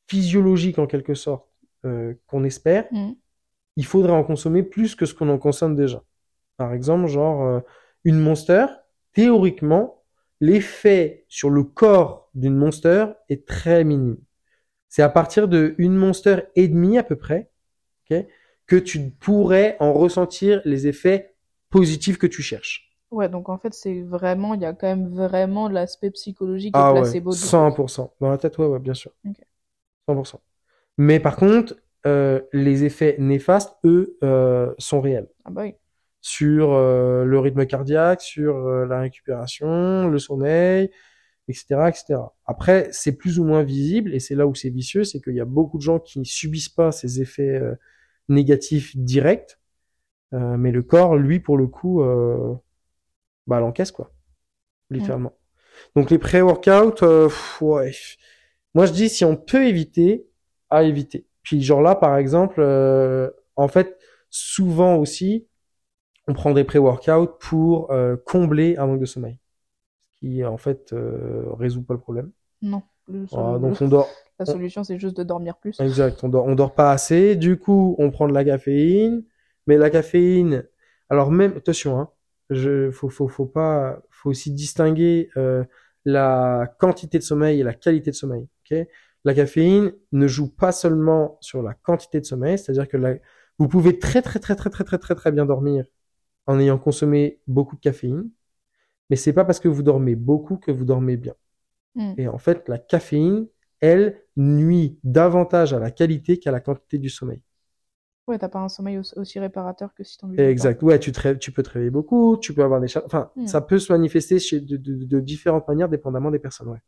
physiologique 0.09 0.79
en 0.79 0.87
quelque 0.87 1.15
sorte, 1.15 1.47
euh, 1.85 2.15
qu'on 2.27 2.45
espère, 2.45 2.87
Mm. 2.91 3.13
il 3.77 3.87
faudrait 3.87 4.13
en 4.13 4.25
consommer 4.25 4.63
plus 4.63 4.95
que 4.95 5.07
ce 5.07 5.15
qu'on 5.15 5.29
en 5.29 5.39
consomme 5.39 5.77
déjà. 5.77 6.03
Par 6.57 6.75
exemple, 6.75 7.09
genre, 7.09 7.43
euh, 7.45 7.61
une 8.05 8.21
Monster, 8.21 8.67
théoriquement, 9.15 10.05
l'effet 10.41 11.27
sur 11.29 11.51
le 11.51 11.65
corps 11.65 12.31
d'une 12.35 12.57
Monster 12.57 13.07
est 13.29 13.47
très 13.47 13.85
minime. 13.85 14.19
C'est 14.89 15.03
à 15.03 15.09
partir 15.09 15.49
de 15.49 15.75
une 15.79 15.95
Monster 15.97 16.37
et 16.57 16.69
demi 16.69 16.99
à 16.99 17.03
peu 17.03 17.17
près, 17.17 17.51
ok, 18.11 18.25
que 18.67 18.77
tu 18.77 19.11
pourrais 19.11 19.77
en 19.81 19.93
ressentir 19.93 20.61
les 20.65 20.87
effets 20.87 21.35
positifs 21.71 22.19
que 22.19 22.27
tu 22.27 22.43
cherches. 22.43 22.91
Ouais, 23.11 23.29
donc 23.29 23.49
en 23.49 23.59
fait, 23.59 23.73
c'est 23.75 24.03
vraiment, 24.03 24.55
il 24.55 24.61
y 24.61 24.67
a 24.67 24.73
quand 24.75 24.87
même 24.87 25.09
vraiment 25.09 25.69
l'aspect 25.69 26.11
psychologique 26.11 26.79
et 26.79 26.83
Ah 26.83 26.93
ouais, 26.95 27.01
placebo. 27.03 27.35
de- 27.35 27.41
100%. 27.41 28.15
Dans 28.21 28.31
la 28.31 28.39
tête, 28.39 28.59
ouais, 28.59 28.67
ouais, 28.67 28.79
bien 28.79 28.95
sûr. 28.95 29.13
Ok. 29.25 29.39
100%. 30.09 30.41
Mais 30.99 31.21
par 31.21 31.37
contre, 31.37 31.77
euh, 32.07 32.41
les 32.53 32.85
effets 32.85 33.17
néfastes, 33.19 33.77
eux, 33.85 34.19
euh, 34.25 34.75
sont 34.79 35.01
réels. 35.01 35.29
Ah 35.45 35.51
bah 35.51 35.63
oui. 35.63 35.75
Sur 36.21 36.73
euh, 36.73 37.25
le 37.25 37.39
rythme 37.39 37.67
cardiaque, 37.67 38.23
sur 38.23 38.59
la 38.59 39.01
récupération, 39.01 40.09
le 40.09 40.19
sommeil, 40.19 40.91
etc., 41.49 41.89
etc. 41.89 42.21
Après, 42.47 42.89
c'est 42.93 43.13
plus 43.13 43.39
ou 43.39 43.45
moins 43.45 43.63
visible, 43.63 44.15
et 44.15 44.21
c'est 44.21 44.35
là 44.35 44.47
où 44.47 44.55
c'est 44.55 44.71
vicieux, 44.71 45.05
c'est 45.05 45.21
qu'il 45.21 45.35
y 45.35 45.41
a 45.41 45.45
beaucoup 45.45 45.79
de 45.79 45.83
gens 45.83 45.99
qui 45.99 46.25
subissent 46.25 46.69
pas 46.69 46.93
ces 46.93 47.21
effets 47.21 47.57
euh, 47.57 47.75
négatifs 48.29 48.97
directs, 48.97 49.59
euh, 50.35 50.57
mais 50.57 50.73
le 50.73 50.83
corps, 50.83 51.17
lui, 51.17 51.41
pour 51.41 51.57
le 51.57 51.67
coup, 51.67 52.03
euh, 52.03 52.55
bah, 53.47 53.61
l'encaisse, 53.61 53.93
quoi. 53.93 54.13
Littéralement. 54.91 55.33
Donc 55.95 56.11
les 56.11 56.19
pré-workouts, 56.19 57.03
euh, 57.05 57.29
ouais. 57.61 57.93
Moi 58.75 58.87
je 58.87 58.93
dis 58.93 59.09
si 59.09 59.25
on 59.25 59.37
peut 59.37 59.67
éviter, 59.67 60.27
à 60.71 60.83
éviter. 60.83 61.27
Puis 61.43 61.63
genre 61.63 61.83
là 61.83 61.95
par 61.95 62.17
exemple, 62.17 62.61
euh, 62.61 63.31
en 63.57 63.69
fait 63.69 63.99
souvent 64.31 64.97
aussi, 64.97 65.47
on 66.27 66.35
prend 66.35 66.53
des 66.53 66.65
pré-workouts 66.65 67.39
pour 67.41 67.91
euh, 67.91 68.17
combler 68.27 68.77
un 68.77 68.87
manque 68.87 69.01
de 69.01 69.07
sommeil, 69.07 69.39
qui 70.21 70.45
en 70.45 70.57
fait 70.59 70.93
euh, 70.93 71.45
résout 71.55 71.83
pas 71.83 71.95
le 71.95 72.01
problème. 72.01 72.31
Non. 72.63 72.83
Le 73.09 73.27
Voilà, 73.31 73.59
seul- 73.59 73.61
donc 73.61 73.77
on 73.81 73.89
dort, 73.89 74.09
La 74.39 74.47
solution, 74.47 74.85
c'est 74.85 74.99
juste 75.01 75.17
de 75.17 75.25
dormir 75.25 75.57
plus. 75.57 75.79
Exact, 75.81 76.25
on 76.25 76.29
dort, 76.29 76.45
on 76.47 76.55
dort 76.57 76.75
pas 76.75 76.91
assez, 76.91 77.37
du 77.37 77.57
coup, 77.57 77.95
on 77.99 78.11
prend 78.11 78.27
de 78.29 78.35
la 78.35 78.45
caféine, 78.45 79.23
mais 79.67 79.77
la 79.77 79.91
caféine, 79.91 80.65
alors 81.09 81.31
même, 81.31 81.53
attention, 81.57 82.01
hein, 82.01 82.11
je, 82.51 82.91
faut, 82.91 83.09
faut, 83.11 83.29
faut 83.29 83.47
pas, 83.47 84.03
faut 84.11 84.31
aussi 84.31 84.51
distinguer 84.53 85.31
euh, 85.37 85.63
la 86.05 86.75
quantité 86.81 87.19
de 87.19 87.23
sommeil 87.23 87.61
et 87.61 87.63
la 87.63 87.75
qualité 87.75 88.11
de 88.11 88.17
sommeil, 88.17 88.49
ok? 88.71 88.79
La 89.25 89.35
caféine 89.35 89.93
ne 90.13 90.27
joue 90.27 90.49
pas 90.53 90.73
seulement 90.73 91.39
sur 91.41 91.63
la 91.63 91.75
quantité 91.75 92.19
de 92.21 92.25
sommeil, 92.25 92.59
c'est-à-dire 92.59 92.89
que 92.89 92.97
la, 92.97 93.15
vous 93.59 93.69
pouvez 93.69 93.99
très, 94.01 94.23
très, 94.23 94.41
très, 94.41 94.57
très, 94.57 94.71
très, 94.71 94.85
très, 94.85 94.99
très, 94.99 95.15
très 95.15 95.33
bien 95.33 95.47
dormir 95.47 95.85
en 96.47 96.59
ayant 96.61 96.79
consommé 96.79 97.41
beaucoup 97.47 97.77
de 97.77 97.81
caféine, 97.81 98.31
mais 99.11 99.17
c'est 99.17 99.33
pas 99.33 99.45
parce 99.45 99.61
que 99.61 99.69
vous 99.69 99.83
dormez 99.83 100.15
beaucoup 100.17 100.57
que 100.59 100.71
vous 100.71 100.85
dormez 100.85 101.17
bien. 101.17 101.35
Mm. 101.97 102.19
Et 102.19 102.29
en 102.29 102.39
fait, 102.39 102.69
la 102.69 102.79
caféine, 102.79 103.49
elle, 103.81 104.23
nuit 104.37 104.99
davantage 105.05 105.75
à 105.75 105.79
la 105.81 105.91
qualité 105.93 106.39
qu'à 106.39 106.53
la 106.53 106.61
quantité 106.61 106.99
du 106.99 107.11
sommeil. 107.11 107.43
Ouais, 108.29 108.39
t'as 108.39 108.49
pas 108.49 108.61
un 108.61 108.69
sommeil 108.69 108.99
aussi, 109.17 109.41
réparateur 109.41 109.93
que 109.93 110.05
si 110.05 110.17
t'en 110.19 110.29
buvais 110.29 110.53
pas. 110.53 110.71
Exact. 110.71 110.83
Ouais, 110.85 110.99
tu, 111.01 111.11
te 111.13 111.33
tu 111.35 111.51
peux 111.53 111.63
te 111.65 111.71
réveiller 111.71 111.91
beaucoup, 111.91 112.37
tu 112.41 112.55
peux 112.55 112.63
avoir 112.63 112.81
des 112.81 112.87
cha- 112.89 113.03
Enfin, 113.05 113.31
Hmm. 113.37 113.45
ça 113.45 113.61
peut 113.61 113.79
se 113.79 113.93
manifester 113.93 114.39
chez, 114.39 114.61
de, 114.61 114.77
de, 114.77 115.05
de 115.05 115.21
différentes 115.21 115.67
manières, 115.69 115.89
dépendamment 115.89 116.31
des 116.31 116.39
personnes, 116.39 116.69
ouais. 116.69 116.79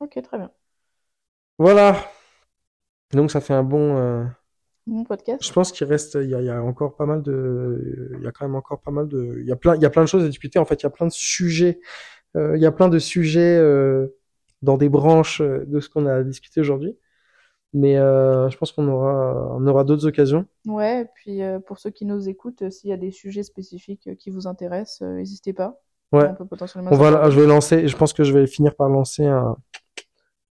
Ok, 0.00 0.20
très 0.22 0.38
bien. 0.38 0.52
Voilà. 1.58 2.10
Donc, 3.12 3.30
ça 3.30 3.40
fait 3.40 3.54
un 3.54 3.62
bon. 3.62 3.96
euh, 3.96 4.24
Mon 4.86 5.04
podcast. 5.04 5.44
Je 5.46 5.52
pense 5.52 5.70
qu'il 5.72 5.86
reste. 5.86 6.18
Il 6.20 6.28
y 6.30 6.34
a, 6.34 6.40
il 6.40 6.46
y 6.46 6.50
a 6.50 6.62
encore 6.62 6.96
pas 6.96 7.06
mal 7.06 7.22
de. 7.22 8.10
Il 8.18 8.24
y 8.24 8.26
a 8.26 8.32
quand 8.32 8.44
même 8.46 8.56
encore 8.56 8.80
pas 8.80 8.90
mal 8.90 9.06
de. 9.08 9.36
Il 9.40 9.46
y 9.46 9.52
a 9.52 9.56
plein, 9.56 9.76
il 9.76 9.82
y 9.82 9.86
a 9.86 9.90
plein 9.90 10.02
de 10.02 10.08
choses 10.08 10.24
à 10.24 10.28
discuter. 10.28 10.58
En 10.58 10.64
fait, 10.64 10.74
il 10.74 10.82
y 10.82 10.86
a 10.86 10.90
plein 10.90 11.06
de 11.06 11.12
sujets. 11.12 11.80
euh, 12.36 12.56
il 12.56 12.62
y 12.62 12.66
a 12.66 12.72
plein 12.72 12.88
de 12.88 12.98
sujets 12.98 13.56
euh, 13.58 14.08
dans 14.62 14.76
des 14.76 14.88
branches 14.88 15.40
euh, 15.40 15.64
de 15.66 15.80
ce 15.80 15.88
qu'on 15.88 16.06
a 16.06 16.22
discuté 16.24 16.60
aujourd'hui. 16.60 16.98
Mais 17.74 17.96
euh, 17.96 18.50
je 18.50 18.58
pense 18.58 18.72
qu'on 18.72 18.86
aura, 18.88 19.54
on 19.56 19.66
aura 19.66 19.84
d'autres 19.84 20.06
occasions. 20.06 20.46
Ouais, 20.66 21.02
et 21.02 21.06
puis 21.14 21.40
pour 21.66 21.78
ceux 21.78 21.90
qui 21.90 22.04
nous 22.04 22.28
écoutent, 22.28 22.68
s'il 22.70 22.90
y 22.90 22.92
a 22.92 22.98
des 22.98 23.10
sujets 23.12 23.44
spécifiques 23.44 24.10
qui 24.18 24.30
vous 24.30 24.46
intéressent, 24.46 25.00
n'hésitez 25.08 25.52
pas. 25.54 25.80
Ouais. 26.12 26.28
On 26.28 26.34
peut 26.34 26.44
potentiellement 26.44 26.90
On 26.92 26.96
va, 26.96 27.30
je 27.30 27.40
vais 27.40 27.46
lancer, 27.46 27.88
je 27.88 27.96
pense 27.96 28.12
que 28.12 28.24
je 28.24 28.32
vais 28.34 28.46
finir 28.46 28.74
par 28.74 28.90
lancer 28.90 29.24
un, 29.24 29.56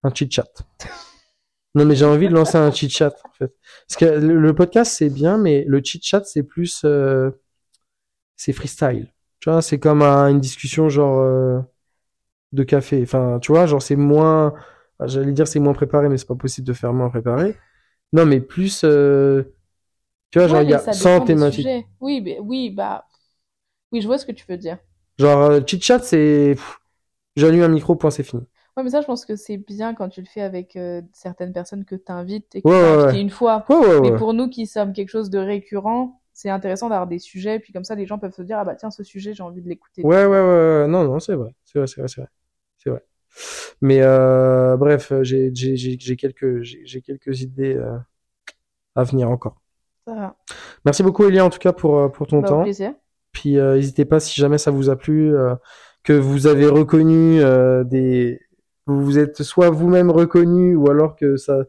un 0.03 0.12
chit 0.12 0.29
chat. 0.29 0.51
Non, 1.75 1.85
mais 1.85 1.97
j'ai 1.97 2.05
envie 2.05 2.29
de 2.29 2.35
lancer 2.35 2.57
un 2.59 2.70
chit 2.70 2.89
chat, 2.91 3.14
en 3.25 3.33
fait. 3.33 3.53
Parce 3.89 3.97
que 3.99 4.05
le, 4.07 4.55
podcast, 4.55 4.95
c'est 4.97 5.11
bien, 5.11 5.39
mais 5.39 5.64
le 5.66 5.81
chit 5.83 6.01
chat, 6.03 6.25
c'est 6.25 6.43
plus, 6.45 6.83
euh, 6.85 7.31
c'est 8.37 8.53
freestyle. 8.53 9.12
Tu 9.41 9.51
vois, 9.51 9.62
c'est 9.62 9.79
comme 9.79 10.03
un- 10.03 10.29
une 10.29 10.41
discussion 10.41 10.89
genre, 10.89 11.20
euh, 11.20 11.61
de 12.53 12.64
café. 12.64 13.03
Enfin, 13.03 13.39
tu 13.41 13.53
vois, 13.53 13.66
genre, 13.66 13.83
c'est 13.83 13.97
moins, 13.97 14.49
enfin, 14.99 15.07
j'allais 15.09 15.33
dire 15.33 15.49
c'est 15.49 15.61
moins 15.61 15.75
préparé, 15.75 16.09
mais 16.09 16.18
c'est 16.18 16.29
pas 16.29 16.37
possible 16.37 16.66
de 16.66 16.75
faire 16.75 16.93
moins 16.93 17.11
préparé. 17.11 17.57
Non, 18.12 18.27
mais 18.27 18.41
plus, 18.41 18.83
euh, 18.85 19.45
tu 20.33 20.39
vois, 20.41 20.49
genre, 20.49 20.61
Ouais, 20.61 20.64
il 20.64 20.70
y 20.70 20.75
a 20.75 20.79
ça 20.79 20.93
100 20.93 21.20
dépend 21.20 21.27
des 21.27 21.37
thématiques. 21.37 21.68
Oui, 22.01 22.20
mais, 22.20 22.39
oui, 22.41 22.70
bah, 22.70 23.07
oui, 23.93 24.01
je 24.03 24.07
vois 24.09 24.18
ce 24.18 24.27
que 24.27 24.33
tu 24.33 24.45
veux 24.49 24.59
dire. 24.59 24.79
Genre, 25.18 25.41
euh, 25.43 25.61
chit 25.66 25.81
chat, 25.83 26.01
c'est, 26.01 26.57
j'allume 27.37 27.62
un 27.64 27.68
micro, 27.68 27.97
point, 27.97 28.11
c'est 28.11 28.25
fini. 28.25 28.45
Ouais, 28.77 28.83
mais 28.83 28.91
ça, 28.91 29.01
je 29.01 29.07
pense 29.07 29.25
que 29.25 29.37
c'est 29.37 29.57
bien 29.57 29.95
quand 29.95 30.09
tu 30.09 30.20
le 30.20 30.27
fais 30.27 30.41
avec 30.41 30.75
euh, 30.77 31.01
certaines 31.12 31.53
personnes 31.53 31.85
que 31.85 31.95
tu 31.95 32.11
invites 32.11 32.55
et 32.57 32.62
que 32.62 32.68
Ouais, 32.68 32.75
tu 32.75 32.81
ouais, 33.07 33.12
ouais. 33.12 33.20
une 33.20 33.31
fois. 33.31 33.64
Ouais, 33.68 33.77
ouais, 33.77 34.01
Mais 34.01 34.16
pour 34.16 34.35
nous 34.35 34.49
qui 34.49 34.66
sommes 34.66 34.93
quelque 34.93 35.11
chose 35.11 35.31
de 35.31 35.39
récurrent, 35.39 36.20
c'est 36.33 36.51
intéressant 36.51 36.89
d'avoir 36.89 37.07
des 37.07 37.20
sujets, 37.20 37.61
puis 37.61 37.72
comme 37.72 37.85
ça, 37.85 37.95
les 37.95 38.07
gens 38.07 38.18
peuvent 38.18 38.35
se 38.35 38.43
dire, 38.43 38.59
ah 38.59 38.64
bah 38.64 38.75
tiens, 38.75 38.91
ce 38.91 39.05
sujet, 39.05 39.33
j'ai 39.35 39.45
envie 39.45 39.62
de 39.62 39.68
l'écouter. 39.68 40.03
Ouais, 40.03 40.25
ouais, 40.25 40.41
ouais. 40.41 40.87
Non, 40.89 41.05
non, 41.05 41.20
c'est 41.20 41.35
vrai. 41.35 41.55
C'est 41.64 41.79
vrai, 41.79 41.87
c'est 41.87 42.01
vrai, 42.01 42.09
c'est 42.09 42.20
vrai. 42.22 42.31
C'est 42.79 42.91
vrai. 42.91 43.05
Mais 43.81 44.01
euh, 44.03 44.77
bref, 44.77 45.12
j'ai 45.22 45.51
j'ai 45.55 45.77
j'ai 45.77 45.97
j'ai 45.99 46.16
quelques 46.16 46.62
j'ai 46.62 46.83
j'ai 46.85 47.01
quelques 47.01 47.41
idées 47.43 47.75
euh, 47.75 47.97
à 48.95 49.05
venir 49.05 49.31
encore. 49.31 49.57
Ça 50.07 50.14
va. 50.14 50.37
Merci 50.85 51.03
beaucoup 51.03 51.25
Elia 51.27 51.45
en 51.45 51.51
tout 51.51 51.59
cas 51.59 51.72
pour 51.72 51.99
euh, 51.99 52.09
pour 52.09 52.27
ton 52.27 52.41
Bah, 52.41 52.49
au 52.49 52.51
temps. 52.51 52.62
plaisir. 52.62 52.95
Puis 53.33 53.59
euh, 53.59 53.75
n'hésitez 53.77 54.05
pas 54.05 54.20
si 54.20 54.41
jamais 54.41 54.59
ça 54.59 54.70
vous 54.70 54.91
a 54.91 54.97
plu, 54.97 55.35
euh, 55.35 55.55
que 56.05 56.12
vous 56.12 56.47
avez 56.47 56.66
reconnu 56.66 57.41
euh, 57.41 57.83
des 57.85 58.41
vous 58.87 59.03
vous 59.05 59.18
êtes 59.18 59.43
soit 59.43 59.70
vous-même 59.70 60.11
reconnu 60.11 60.76
ou 60.76 60.91
alors 60.91 61.16
que 61.16 61.37
ça 61.37 61.64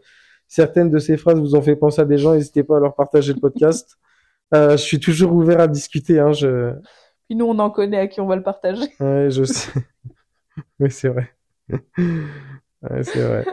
certaines 0.47 0.89
de 0.89 0.99
ces 0.99 1.17
phrases 1.17 1.39
vous 1.39 1.55
ont 1.55 1.61
fait 1.61 1.75
penser 1.75 2.01
à 2.01 2.05
des 2.05 2.17
gens, 2.17 2.33
n'hésitez 2.33 2.63
pas 2.63 2.77
à 2.77 2.79
leur 2.79 2.95
partager 2.95 3.33
le 3.33 3.39
podcast. 3.39 3.97
Euh, 4.53 4.71
je 4.71 4.83
suis 4.83 4.99
toujours 4.99 5.33
ouvert 5.33 5.59
à 5.59 5.67
discuter 5.67 6.19
hein, 6.19 6.31
je 6.33 6.73
Puis 7.27 7.35
nous, 7.35 7.45
on 7.45 7.57
en 7.59 7.71
connaît 7.71 7.99
à 7.99 8.07
qui 8.07 8.21
on 8.21 8.27
va 8.27 8.35
le 8.35 8.43
partager. 8.43 8.85
Ouais, 8.99 9.29
je 9.29 9.43
sais. 9.43 9.71
Oui, 10.79 10.89
c'est 10.89 11.09
vrai. 11.09 11.29
Ouais, 12.89 13.03
c'est 13.03 13.21
vrai. 13.21 13.45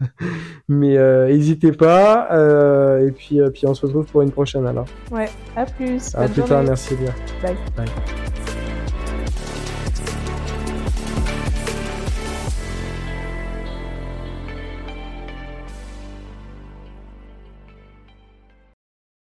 Mais 0.68 0.96
euh, 0.96 1.28
n'hésitez 1.28 1.72
pas. 1.72 2.32
euh, 2.32 3.06
et 3.06 3.12
puis, 3.12 3.40
euh, 3.40 3.50
puis 3.50 3.66
on 3.66 3.74
se 3.74 3.86
retrouve 3.86 4.06
pour 4.06 4.22
une 4.22 4.32
prochaine 4.32 4.66
alors. 4.66 4.86
Ouais. 5.10 5.28
À 5.56 5.66
plus. 5.66 6.14
À 6.14 6.22
Bonne 6.22 6.30
plus 6.32 6.42
tard, 6.42 6.62
merci 6.62 6.94
bien. 6.96 7.14
Bye. 7.42 7.56
Bye. 7.76 8.41